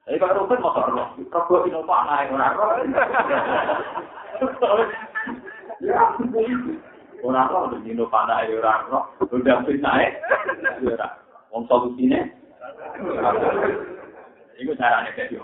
[0.04, 2.74] Tapi kalau rumput motor loh, kalau gue inovasi apa nggak orang
[4.58, 4.86] loh.
[5.80, 6.02] Ya,
[7.24, 10.12] orang loh udah inovasi apa nggak orang loh, udah bisa naik.
[11.50, 12.30] Wong solusine.
[14.60, 15.36] Iku carane dadi.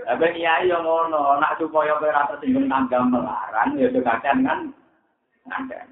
[0.00, 4.58] Tapi kiai yo ngono, nak supaya kowe ora tersinggung tanggam melarang ya kadang kan
[5.44, 5.88] ngandang.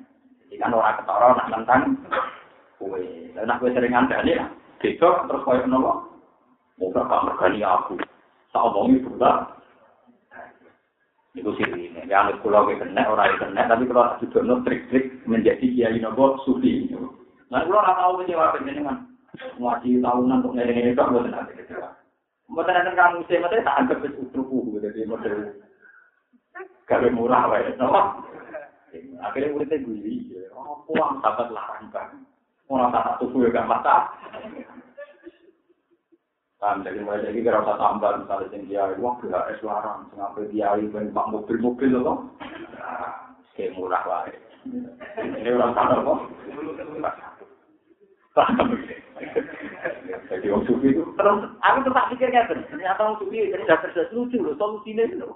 [0.49, 1.83] Jadi kan ora ketara nak tentang
[2.81, 3.01] kowe.
[3.37, 4.45] Lah nak kowe sering ngandani ya,
[4.81, 5.93] besok terus koyo nopo?
[6.81, 8.01] Ora gak mergani aku.
[8.49, 9.33] Tak omongi buta.
[11.37, 12.09] Itu sih ini.
[12.09, 16.89] Ya, anak pulau ke kena, orang kena, tapi kalau juga trik-trik menjadi kiai nopo sufi.
[17.49, 18.99] Nah, kalau nggak tahu kecewa penjenengan,
[19.57, 21.89] ngaji tahunan untuk ngeleng-ngeleng dong, bukan nanti kecewa.
[22.49, 25.57] Mungkin nanti kamu sih, mungkin tak anggap itu utruku, jadi model
[26.89, 27.89] gawe murah, wae, no?
[29.21, 32.09] Akhirnya muridnya guli, oh, puang sahabat larang kan.
[32.69, 34.13] Orang tak tubuh ya gak mata.
[36.61, 40.49] Kan, jadi mulai jadi kira usah tambah, misalnya yang dia, wah, gila es larang, sampai
[40.53, 42.33] dia, ben pak mobil-mobil, loh.
[42.77, 44.33] Nah, kayak murah, wae.
[45.21, 46.19] Ini orang sana, kok.
[48.39, 48.79] paham.
[50.31, 51.03] Jadi wong sufi itu.
[51.03, 55.05] Terus aku tuh tak pikir ngeten ternyata wong sufi jadi dasar dasar lucu loh solusinya
[55.11, 55.31] itu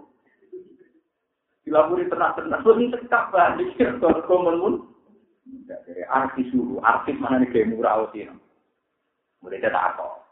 [1.67, 3.71] dilapuri tenang tenang lebih tegak banget
[4.03, 4.83] kalau kau mengun
[5.67, 8.35] dari arti suhu arti mana nih gaya murah waktu itu
[9.43, 10.23] mulai kita apa.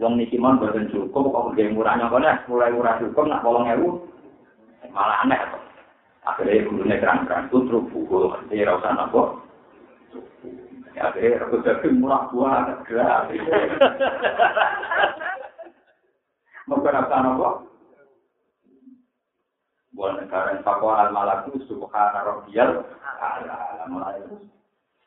[0.00, 5.20] Wong niki mon boten cukup kok gawe murah nyokone mulai murah cukup nak 8000 malah
[5.24, 5.58] aneh to.
[6.22, 9.22] Akhire kudu nek terang-terang tutruk buku, ya ora usah nopo.
[11.02, 13.26] Tapi aku jadi mulak buat gelap.
[16.70, 17.50] Mau kenapa tanah apa?
[19.98, 22.86] Buat negara yang pakuan al-malaku, subhana rohiyal,
[23.18, 24.46] ala malaku.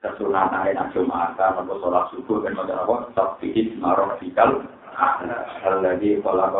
[0.04, 2.96] Kesunahan hari nasi mata, mau sholat subuh, dan mau jalan apa?
[3.16, 4.68] Sabtihid marah fikal,
[5.00, 6.52] ala lagi kolak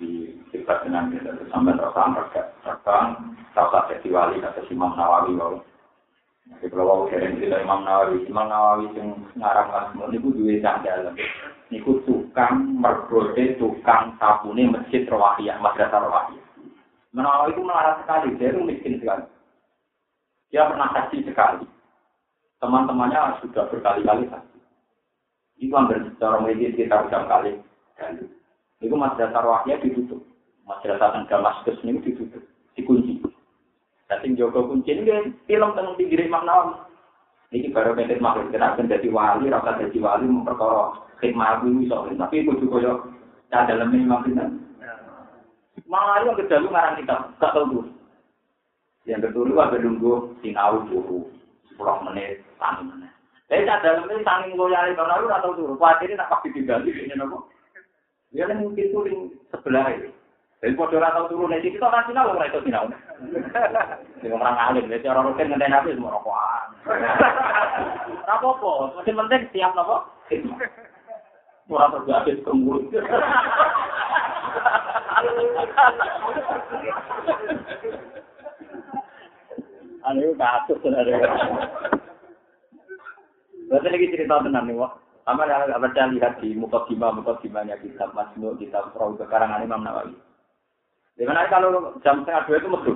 [0.00, 5.36] di kita dengan kita sampai terasa mereka terkang, terasa festival, terasa simak nawawi,
[6.50, 10.82] bahwa di Pulau sering cerita Imam Nawawi Imam Nawawi yang ngarang kasmu ini dua yang
[10.82, 11.14] dalam
[11.70, 16.42] Niku tukang mergode tukang sabune masjid Rawahiyah, Madrasah Rawahiyah.
[17.14, 19.22] Menawa itu melarang sekali, dia itu miskin sekali.
[20.50, 21.62] Dia pernah saksi sekali.
[22.58, 24.58] Teman-temannya sudah berkali-kali saksi.
[25.62, 27.54] Itu hampir secara medis kita udah kali.
[28.82, 30.26] Itu Madrasah Rawahiyah ditutup.
[30.66, 32.42] Madrasah Damaskus ini ditutup,
[32.74, 33.29] dikunci.
[34.10, 36.82] Dan Joko kunci ini film tentang pinggir Imam Nawawi.
[37.54, 42.46] Ini baru pendek makhluk, kenapa jadi wali, rasa jadi wali memperkara khidmat itu iso tapi
[42.46, 42.94] itu juga
[43.50, 44.46] ya dalam memang kita
[45.90, 47.86] malah yang kedalu ngarang kita gak tahu tuh.
[49.02, 51.26] Yang kedua ada nunggu sinau dulu
[51.66, 53.10] sepuluh menit tani menit.
[53.50, 55.74] Tapi tak dalam ini tani ngoyali kalau lalu atau tuh.
[55.74, 57.50] Khawatir nak pasti diganti ini nopo
[58.30, 59.02] dia kan mungkin tuh
[59.50, 60.14] sebelah ini
[60.60, 63.00] Jadi kalau orang tahu turun dari kita nasional ora itu tidak unik.
[64.20, 66.68] Jadi orang alim, jadi orang rukun nanti nabi semua rokokan.
[68.28, 70.04] Apa apa, masih penting siap nopo.
[71.72, 72.92] Orang terjadi kemurut.
[80.10, 81.22] Ini kasus sebenarnya.
[83.70, 84.92] Berarti lagi cerita tentang nih, wah.
[85.22, 89.86] Sama ada yang lihat di muka kima, muka kimanya kitab Masnu, kitab Rauh, sekarang Imam
[89.86, 90.18] Nawawi.
[91.20, 92.90] Di mana kalau jam setengah dua itu metu,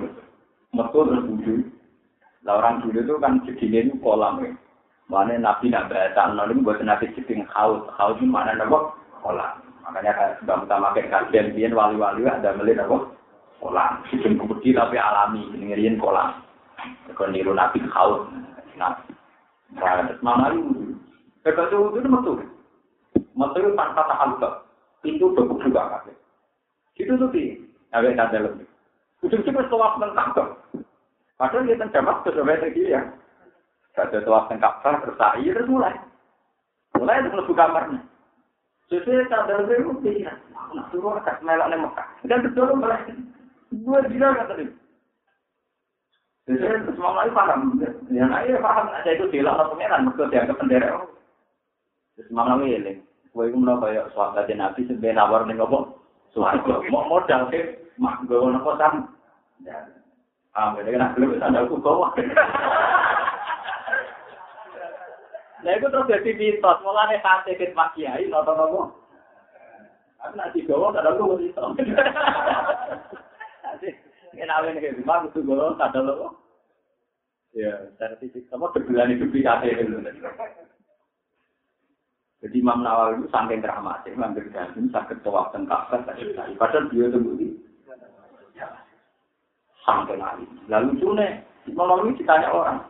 [0.73, 1.55] metu terus wudhu.
[2.41, 4.49] Lah orang dulu itu kan segini itu kolam ya.
[5.05, 9.61] Mana Nabi nak bahasa nol buat Nabi ciping haus, haus itu mana nabo kolam.
[9.85, 13.13] Makanya sudah utamakan kajian dia wali-wali ada melihat apa
[13.61, 14.01] kolam.
[14.09, 16.41] Ciping kecil tapi alami, ngirian kolam.
[17.13, 18.25] Kalau niru Nabi haus.
[18.73, 18.97] Nah,
[20.25, 20.97] mana itu?
[21.45, 22.33] Ketika itu itu metu,
[23.37, 24.33] itu tanpa tahal
[25.05, 26.09] itu juga kan.
[26.97, 27.29] Itu tuh
[28.03, 28.67] sih, agak ada lebih.
[29.23, 30.27] Ujung-ujung setelah mentah
[31.35, 33.01] Padahal dia terjemah sudah banyak ya.
[33.95, 35.95] Ada telah tengkap sah, bersai, terus mulai.
[36.99, 37.99] Mulai itu lebih kamarnya.
[38.91, 40.37] Sesuai sadar saya itu pikiran.
[40.77, 42.07] Nak suruh akas melak di Mekah.
[42.27, 43.01] Dan betul mulai.
[43.73, 44.69] Dua gila kata dia.
[46.45, 47.59] Sesuai terus lagi paham.
[48.13, 48.85] Yang lain paham.
[48.93, 50.05] Ada itu bilang atau pengeran.
[50.05, 50.89] Mereka dianggap pendera.
[52.13, 52.93] Terus mau lagi ini.
[53.33, 55.85] Gue itu menurut kayak suara Nabi sebenarnya nawar nih ngomong.
[56.31, 57.84] Suara modal ke.
[57.99, 58.93] mak gawa napa sam.
[60.55, 62.15] Ah, gede kena gelem sandal ku bawa.
[65.65, 68.81] Lah iku terus dadi pitos, mulane sate fit Pak Kiai nopo nopo.
[70.23, 71.75] Aku nak digawa sandal ku mesti sam.
[74.35, 76.39] Kenalin ke, mak ku gawa sandal.
[77.55, 79.95] Ya, sertifikat apa kebelani kebi itu.
[82.43, 86.03] Jadi Imam Nawawi itu saking keramat, Imam Berdasim sakit tua tengkak kan.
[86.59, 87.64] Padahal dia tembus.
[89.85, 90.43] Sampai lari.
[90.67, 91.27] Lalu cune,
[91.69, 92.81] Nawawi ditanya orang,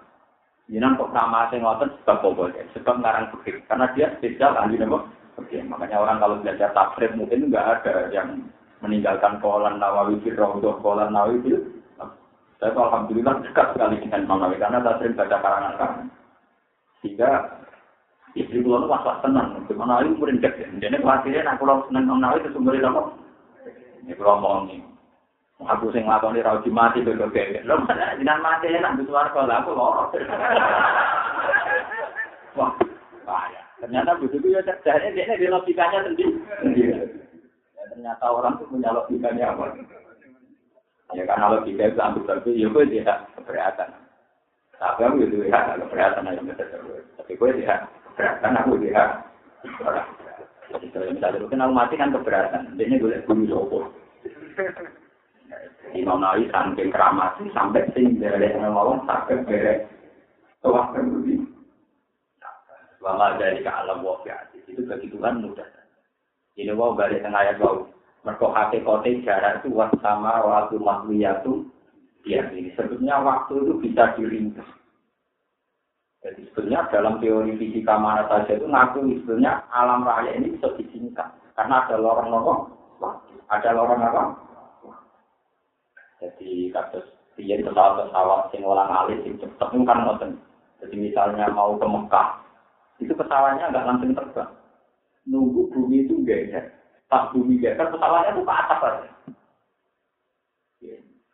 [0.65, 3.61] Jinan kok nama saya ngotot sebab bobol ya, sebab ngarang fikir.
[3.69, 5.05] Karena dia spesial ahli nama
[5.37, 5.61] fikir.
[5.69, 8.49] Makanya orang kalau belajar tafsir mungkin nggak ada yang
[8.81, 11.59] meninggalkan kolan nawawi firrohdoh kolan nawawi itu.
[12.57, 16.07] Saya tuh alhamdulillah dekat sekali dengan Imam Nawawi karena saya baca karangan karangan.
[17.03, 17.29] Sehingga
[18.33, 19.59] istri pulau itu masalah tenang.
[19.69, 20.49] Imam Nawawi murid ya.
[20.81, 23.01] Jadi khawatirnya nak pulau seneng Imam Nawawi itu sumbernya apa?
[24.01, 24.81] Ini pulau mau nih.
[25.63, 27.63] Aku sing nglakoni ra uji mati kok kek.
[27.63, 30.11] Lho jenengan mati enak di swarga lah aku loro.
[32.59, 32.75] Wah,
[33.23, 33.63] bahaya.
[33.79, 35.15] Ternyata begitu ya cerdas.
[35.15, 36.43] Dia di logikanya sendiri.
[37.95, 39.79] ternyata orang itu punya logikanya apa?
[41.15, 43.89] Ya karena logika itu ambil tapi ya gue tidak keberatan.
[44.75, 46.43] Tapi aku itu ya keberatan aja
[47.15, 49.23] Tapi gue tidak keberatan aku tidak.
[49.79, 50.03] Kalau
[51.11, 52.75] misalnya itu kenal mati kan keberatan.
[52.75, 53.87] Dia gue bumi sopo.
[55.95, 59.87] Imam Nawawi saking keramat sampai sing dari ngomong sampai bere
[60.59, 61.39] tuah terbudi.
[62.99, 65.69] Wala dari ke alam wafiat itu begitu kan mudah.
[66.57, 67.85] Ini wow balik tengah ayat wow.
[68.25, 71.69] Mereka hati kote jarak itu was sama waktu makliyatu.
[72.25, 74.65] Ya ini sebetulnya waktu itu bisa diringkas.
[76.25, 81.29] Jadi sebenarnya dalam teori fisika mana saja itu ngaku sebenarnya alam raya ini bisa disingkat.
[81.53, 82.73] Karena ada lorong-lorong,
[83.53, 84.23] ada lorong apa?
[86.23, 87.05] Jadi kasus
[87.35, 90.39] dia pesawat-pesawat sing ulang alis sing cepet kan ngoten.
[90.79, 92.39] Jadi misalnya mau ke Mekah,
[93.03, 94.51] itu pesawatnya nggak langsung terbang.
[95.27, 96.71] Nunggu bumi itu geser.
[97.11, 99.09] Pas bumi geser, pesawatnya itu ke atas aja.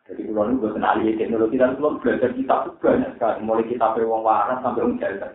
[0.02, 3.38] Jadi kalau ini gue kenal teknologi dan belum belajar kita tuh banyak sekali.
[3.46, 5.30] Mulai kita wong waras sampai wong jaga.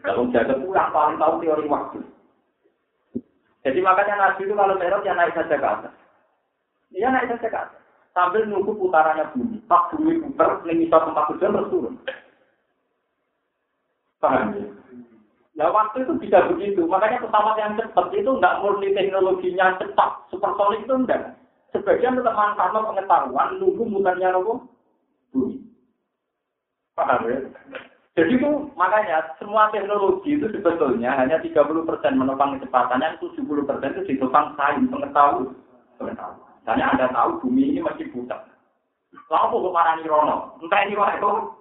[0.00, 2.00] Kalau jaga pulang paling tahu teori waktu.
[3.64, 5.94] Jadi makanya Nabi itu kalau teror ya naik saja ke atas.
[6.92, 7.83] Iya naik saja ke atas.
[8.14, 9.58] Sambil nunggu putarannya bumi.
[9.66, 11.94] Pas bumi putar, ini bisa tempat tujuan terus turun.
[14.22, 14.66] Paham ya?
[15.54, 16.86] Nah waktu itu bisa begitu.
[16.86, 20.30] Makanya pesawat yang cepat itu enggak murni teknologinya cepat.
[20.30, 21.34] Supersonik itu enggak.
[21.74, 24.62] Sebagian tetap manfaat pengetahuan, nunggu mutarnya nunggu
[25.34, 25.58] bumi.
[26.94, 27.38] Paham ya?
[28.14, 31.66] Jadi itu makanya semua teknologi itu sebetulnya hanya 30%
[32.14, 33.42] menopang kecepatan, yang 70%
[33.90, 35.50] itu ditopang sains pengetahuan.
[35.98, 36.53] pengetahuan.
[36.64, 38.40] Dan Anda tahu bumi ini masih buta.
[39.28, 40.56] Lalu kok marani rono?
[40.64, 41.60] Entah ini wae kok.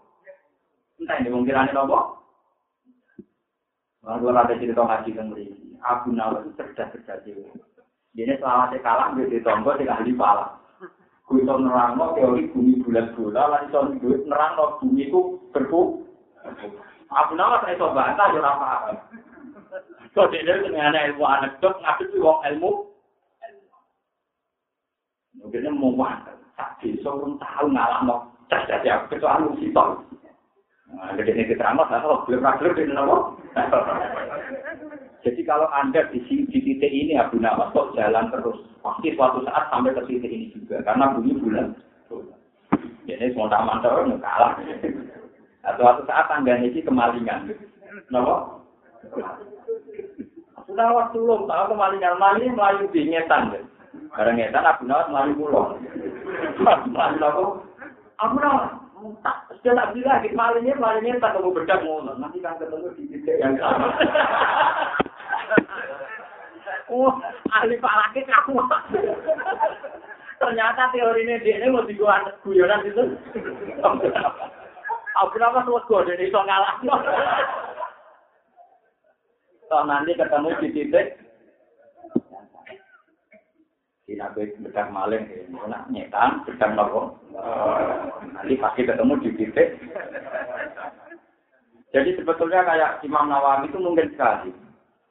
[1.03, 2.23] Entah ini mungkin ane nopo?
[4.03, 5.47] Lalu ada cerita ngaji yang beri.
[5.83, 7.51] Abu Nawas cerdas cerdas jiwa.
[8.15, 10.45] Dia selama saya kalah, dia ditompo, dia kalah pala.
[11.27, 15.81] Gue itu nerang teori bumi bulat-bulat, lalu itu gue nerangno bumi itu berbu.
[17.09, 18.77] Abu Nawas saya coba, entah jurah apa.
[20.13, 22.92] So, dia itu dengan ilmu anekdot, ngapain sih wong ilmu?
[25.43, 26.31] Mungkin mau mana?
[26.55, 29.99] Tak bisa pun tahu ngalah mau cerdas ya kecuali musibah.
[30.93, 32.85] Nah, jadi ini kita amat, kalau belum belum di
[35.25, 39.73] Jadi kalau anda di, di titik ini Abu Nawas kok jalan terus, pasti suatu saat
[39.73, 41.73] sampai ke titik ini juga, karena bumi bulan.
[43.09, 44.53] Jadi semua taman terus kalah.
[45.65, 47.55] Atau suatu saat tangganya ini kemalingan.
[48.11, 48.61] Kenapa?
[50.69, 53.72] Sudah waktu belum tahu kemalingan maling melayu di ngetan.
[54.13, 55.77] Barang ngetan Abu Nawas melayu pulau.
[56.89, 57.45] Melayu aku.
[58.21, 58.83] Abu Nawas.
[59.19, 62.15] Tak, sudah tak bilang, malingnya malingnya tak ketemu bedak ngono.
[62.15, 63.91] Nanti kan ketemu di titik yang sama.
[66.87, 67.11] oh,
[67.51, 68.63] ahli palaki kamu.
[70.39, 73.03] Ternyata teori ini dia ini mau dibuat guyonan itu.
[75.19, 76.79] Aku nama suwego dari iso ngalah.
[79.67, 81.22] So nanti ketemu di titik
[84.03, 87.15] tidak bedah maling, nak nyetan, bedah nopo.
[88.35, 89.67] Nanti pasti ketemu di titik.
[91.93, 94.49] Jadi sebetulnya kayak Imam Nawawi itu mungkin sekali.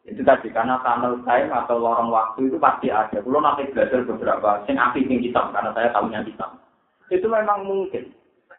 [0.03, 3.23] Itu tadi karena tunnel time atau lorong waktu itu pasti ada.
[3.23, 6.59] Kalau nanti belajar beberapa sing api sing kitab karena saya tahunya kitab.
[7.07, 8.11] Itu memang mungkin.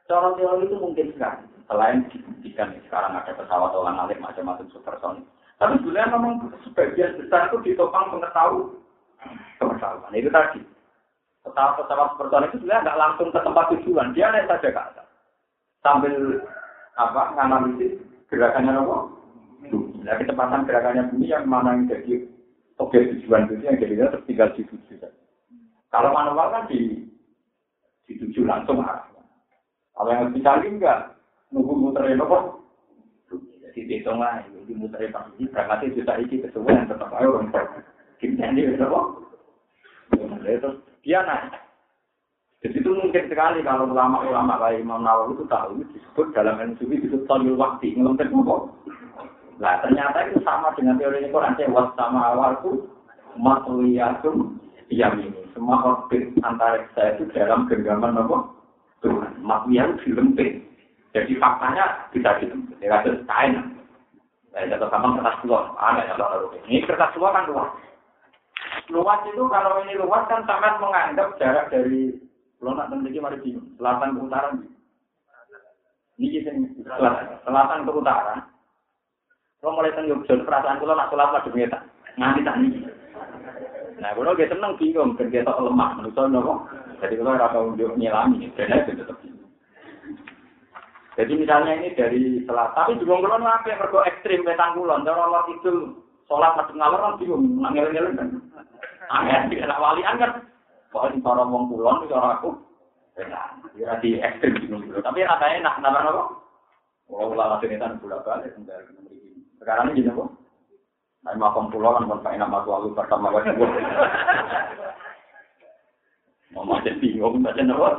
[0.07, 1.43] Cara teori itu mungkin sekali.
[1.67, 5.27] Selain dibuktikan sekarang ada pesawat orang alik macam-macam supersonik.
[5.59, 6.33] Tapi sebenarnya memang
[6.63, 8.82] sebagian besar itu ditopang pengetahuan.
[9.59, 10.15] Pengetahuan.
[10.15, 10.59] Itu tadi.
[11.43, 14.15] Pesawat-pesawat supersonik itu sebenarnya nggak langsung ke tempat tujuan.
[14.15, 15.07] Dia naik saja ke atas.
[15.83, 16.39] Sambil
[16.95, 17.99] apa nganalisis
[18.31, 18.97] gerakannya apa?
[20.03, 22.27] Nah, kecepatan gerakannya bumi yang mana yang jadi
[22.79, 25.11] objek tujuan itu yang jadinya tertinggal di tujuh.
[25.91, 27.07] Kalau manual kan di
[28.07, 29.07] di tujuh langsung arah.
[29.93, 31.13] Kalau yang lebih canggih enggak,
[31.53, 32.59] nunggu muterin apa?
[33.69, 37.53] Jadi dihitung lah, di muterin pas ini berangkatnya juta iki kesuwen tetap ayo orang
[38.23, 39.01] Ini apa?
[41.03, 41.51] Dia naik.
[42.63, 46.95] Jadi itu mungkin sekali kalau ulama-ulama kayak Imam Nawawi itu tahu itu disebut dalam ilmu
[46.95, 48.55] itu tolil waktu ngelentir apa?
[49.59, 52.87] Nah ternyata itu sama dengan teori Quran was sama awalku
[53.35, 58.47] matliyatum ini Semua orbit antara saya itu dalam genggaman apa?
[59.03, 59.43] Tuhan.
[59.43, 60.63] Maknanya dilempit.
[61.11, 62.79] Jadi faktanya bisa dilempit.
[62.79, 63.53] Ya kasus kain.
[64.55, 65.75] Ya, jatuh sama kertas luar.
[65.75, 66.47] Ada yang lalu.
[66.69, 67.69] Ini kertas luar kan luas.
[68.91, 72.11] Luas itu kalau ini luas kan sangat menganggap jarak dari
[72.63, 73.75] Pulau nak memiliki mari bingung.
[73.75, 74.55] Selatan ke utara.
[76.15, 76.55] Ini kita
[77.43, 78.39] selatan ke utara.
[79.59, 81.79] Kalau mulai tengok Jogja, perasaan kalau nak sholat lagi ngeta.
[82.15, 82.41] Nganti.
[83.99, 85.99] Nah, kalau kita seneng bingung, kan kita lemah.
[85.99, 86.55] Menurut saya,
[87.03, 89.19] jadi kalau rasa unjuk nyelami, dan itu tetap
[91.19, 95.27] Jadi misalnya ini dari selatan, tapi juga kulon apa yang berko ekstrim petang kulon, kalau
[95.27, 98.27] Allah itu sholat masuk ngalor kan bingung, nangil nangil kan.
[99.11, 100.31] Angin di anak walian kan,
[101.11, 102.49] di para wong kulon itu orang aku,
[103.75, 106.23] ya di ekstrim bingung Tapi rasanya enak, kenapa apa?
[107.03, 108.55] Kalau ulama cerita bulan balik,
[109.59, 110.31] sekarang ini kok.
[111.23, 113.55] Nah, makom pulau kan, kan enak masuk lalu pertama wajib.
[116.51, 117.89] Mau macam bingung, macam apa?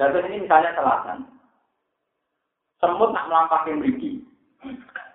[0.00, 1.28] Jadi ini misalnya selatan.
[2.82, 4.24] Semut nak melampaui meriki.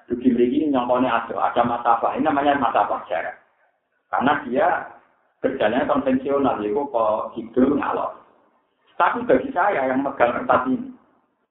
[0.07, 2.15] Rugi ini nyongkone ada, ada mata apa?
[2.15, 3.35] Ini namanya mata apa jarak.
[4.07, 4.67] Karena dia
[5.43, 8.15] kerjanya konvensional, yaitu kok hidup ngalor.
[8.95, 10.95] Tapi bagi saya yang megang kertas ini,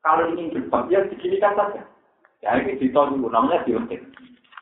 [0.01, 1.85] kalau ingin Jepang, ya diginikan saja.
[2.41, 4.01] Ya ini ditolong, namanya diuntik.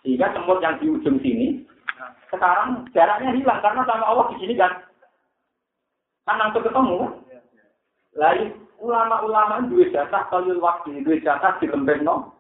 [0.03, 1.63] Sehingga semut yang di ujung sini,
[2.35, 4.73] sekarang jaraknya hilang karena sama Allah diginikan.
[6.27, 6.99] Kan langsung ketemu.
[8.19, 8.45] Lalu
[8.83, 12.34] ulama-ulama dua jatah kalau waktu dua jatah di lembek no.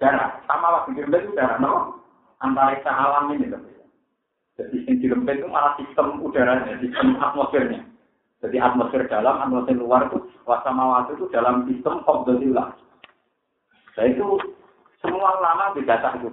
[0.00, 2.00] Darah sama waktu di lembek itu darah no.
[2.40, 3.60] Antara alam ini loh.
[4.56, 7.84] Jadi yang dirempet itu malah sistem udaranya, sistem atmosfernya.
[8.40, 12.72] Jadi atmosfer dalam, atmosfer luar itu wasamawat itu dalam sistem qabdatillah.
[13.96, 14.40] Nah itu
[15.04, 16.28] semua ulama bidata itu.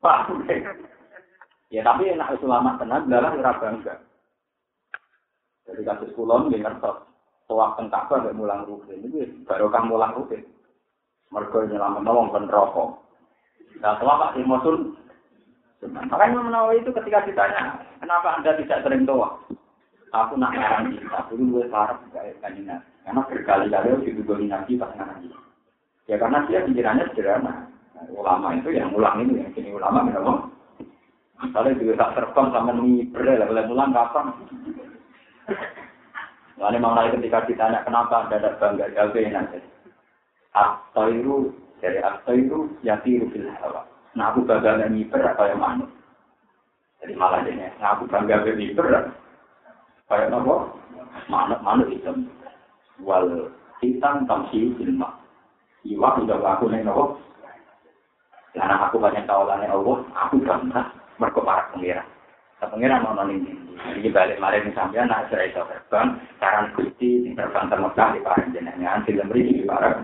[0.00, 0.34] Pak,
[1.68, 3.94] ya tapi enak ulama tenang, dalam ora bangga.
[5.68, 7.06] Jadi kasus kulon di ngertos,
[7.46, 10.42] soal tengkak ada mulang itu baru kamu mulang rutin.
[11.32, 13.00] Mereka nyelamat nolong kan rokok.
[13.80, 14.94] Nah, selama Pak Timosun,
[16.06, 19.40] makanya menawa itu ketika ditanya, kenapa anda tidak sering doa?
[20.12, 22.84] Aku nak ngarang kita, dulu gue sarap kayak kanjina.
[23.02, 25.24] Karena berkali-kali harus didugoni nabi pas ngarang
[26.04, 27.72] Ya karena dia pikirannya sederhana.
[27.96, 30.52] Nah, ulama itu yang ulang itu, yang sini ulama memang.
[31.40, 34.26] Misalnya juga tak terbang sama miber, lah, boleh ulang kapan?
[36.62, 39.71] Mau lagi ketika ditanya kenapa anda tidak bangga jawabnya nanti.
[40.52, 41.50] Itu
[41.80, 41.98] dari
[42.38, 43.88] itu yatiru fil hawa.
[44.12, 45.86] Nah aku bangga dengan miber apa yang mana?
[47.00, 48.86] Jadi malah ini, nah aku bangga dengan miber
[50.06, 50.76] kayak nopo
[51.32, 52.28] manuk manuk hitam.
[53.00, 53.48] Wal
[53.80, 55.16] hitam tamsi ilma
[55.88, 57.16] iwa udah aku nih nopo
[58.52, 59.98] karena aku banyak tawalannya Allah
[60.28, 60.92] aku bangga.
[61.16, 62.04] Mereka para pengira.
[62.62, 63.52] Pengira mau ini.
[63.98, 66.14] Jadi balik malam sampai anak saya itu terbang.
[66.78, 69.98] Gusti yang terbang termekah di para jenengan film ini di para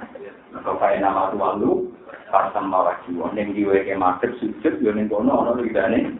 [0.52, 1.92] mereka kayak nama tua lu
[2.28, 6.16] pasang mawar jiwa yang diweke madep sujud yo ning kono ana lidane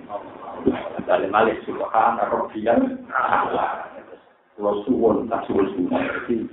[1.09, 3.89] Dalam malik subhan rabbiyal a'la.
[4.59, 6.03] Kalau suwon tak suwon suwon.
[6.03, 6.45] Jadi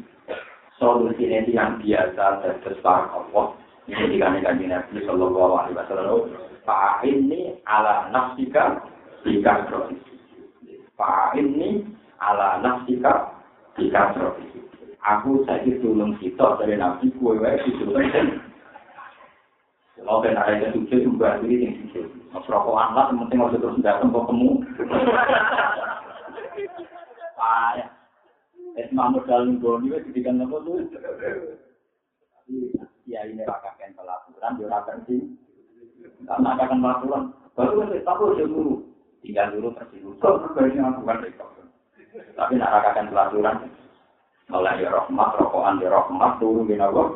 [0.78, 3.58] solusi ini yang biasa terus para Allah.
[3.90, 6.32] Ini dikani kanji Nabi Sallallahu Alaihi Wasallam.
[6.66, 8.82] Pak ini ala nafsika
[9.26, 10.16] jika profesi.
[10.98, 11.86] Pak ini
[12.22, 13.36] ala nafsika
[13.78, 14.65] jika profesi.
[15.06, 17.86] Aku saja tulung kita dari Nabi kue wae itu
[20.02, 22.10] Kalau ben ada yang juga diri yang sujud.
[22.34, 24.60] Mas rokokan lah, penting harus terus datang kok temu.
[27.38, 27.90] Payah.
[28.76, 30.84] Es mamut dalam goni, wes didikan nopo tuh.
[30.92, 32.76] Tapi
[33.08, 35.22] ya ini rakakan pelakuran, dia rakan sih.
[36.28, 37.24] Karena akan pelakuran,
[37.56, 38.84] baru kan tak boleh dulu.
[39.24, 40.20] Tinggal dulu pergi dulu.
[40.20, 41.24] Kok berbaiknya aku kan
[42.36, 43.56] Tapi nak rakakan pelakuran,
[44.50, 47.10] mulai ya rahmat, rokokan ya rahmat, turun di nawa.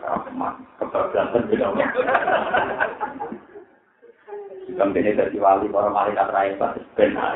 [0.00, 1.84] Rahmat, kebablasan di nawa.
[4.70, 7.34] Bukan ini dari wali para malaikat rakyat benar.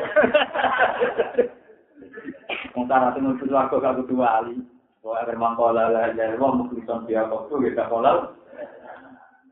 [2.71, 4.55] Sementara itu nulis aku kagu dua wali.
[5.03, 8.33] Bahwa agar mangkola lah ya Allah muklisan dia waktu kita kolal.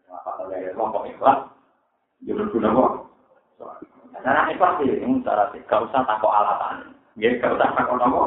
[0.10, 1.40] Apa kalau ya Allah kok ikhlas?
[2.26, 2.92] Dia berguna kok.
[4.24, 5.62] Karena ikhlas sih, ini cara sih.
[5.70, 6.96] Gak usah takut alatan.
[7.20, 8.22] Ya, gak usah takut apa.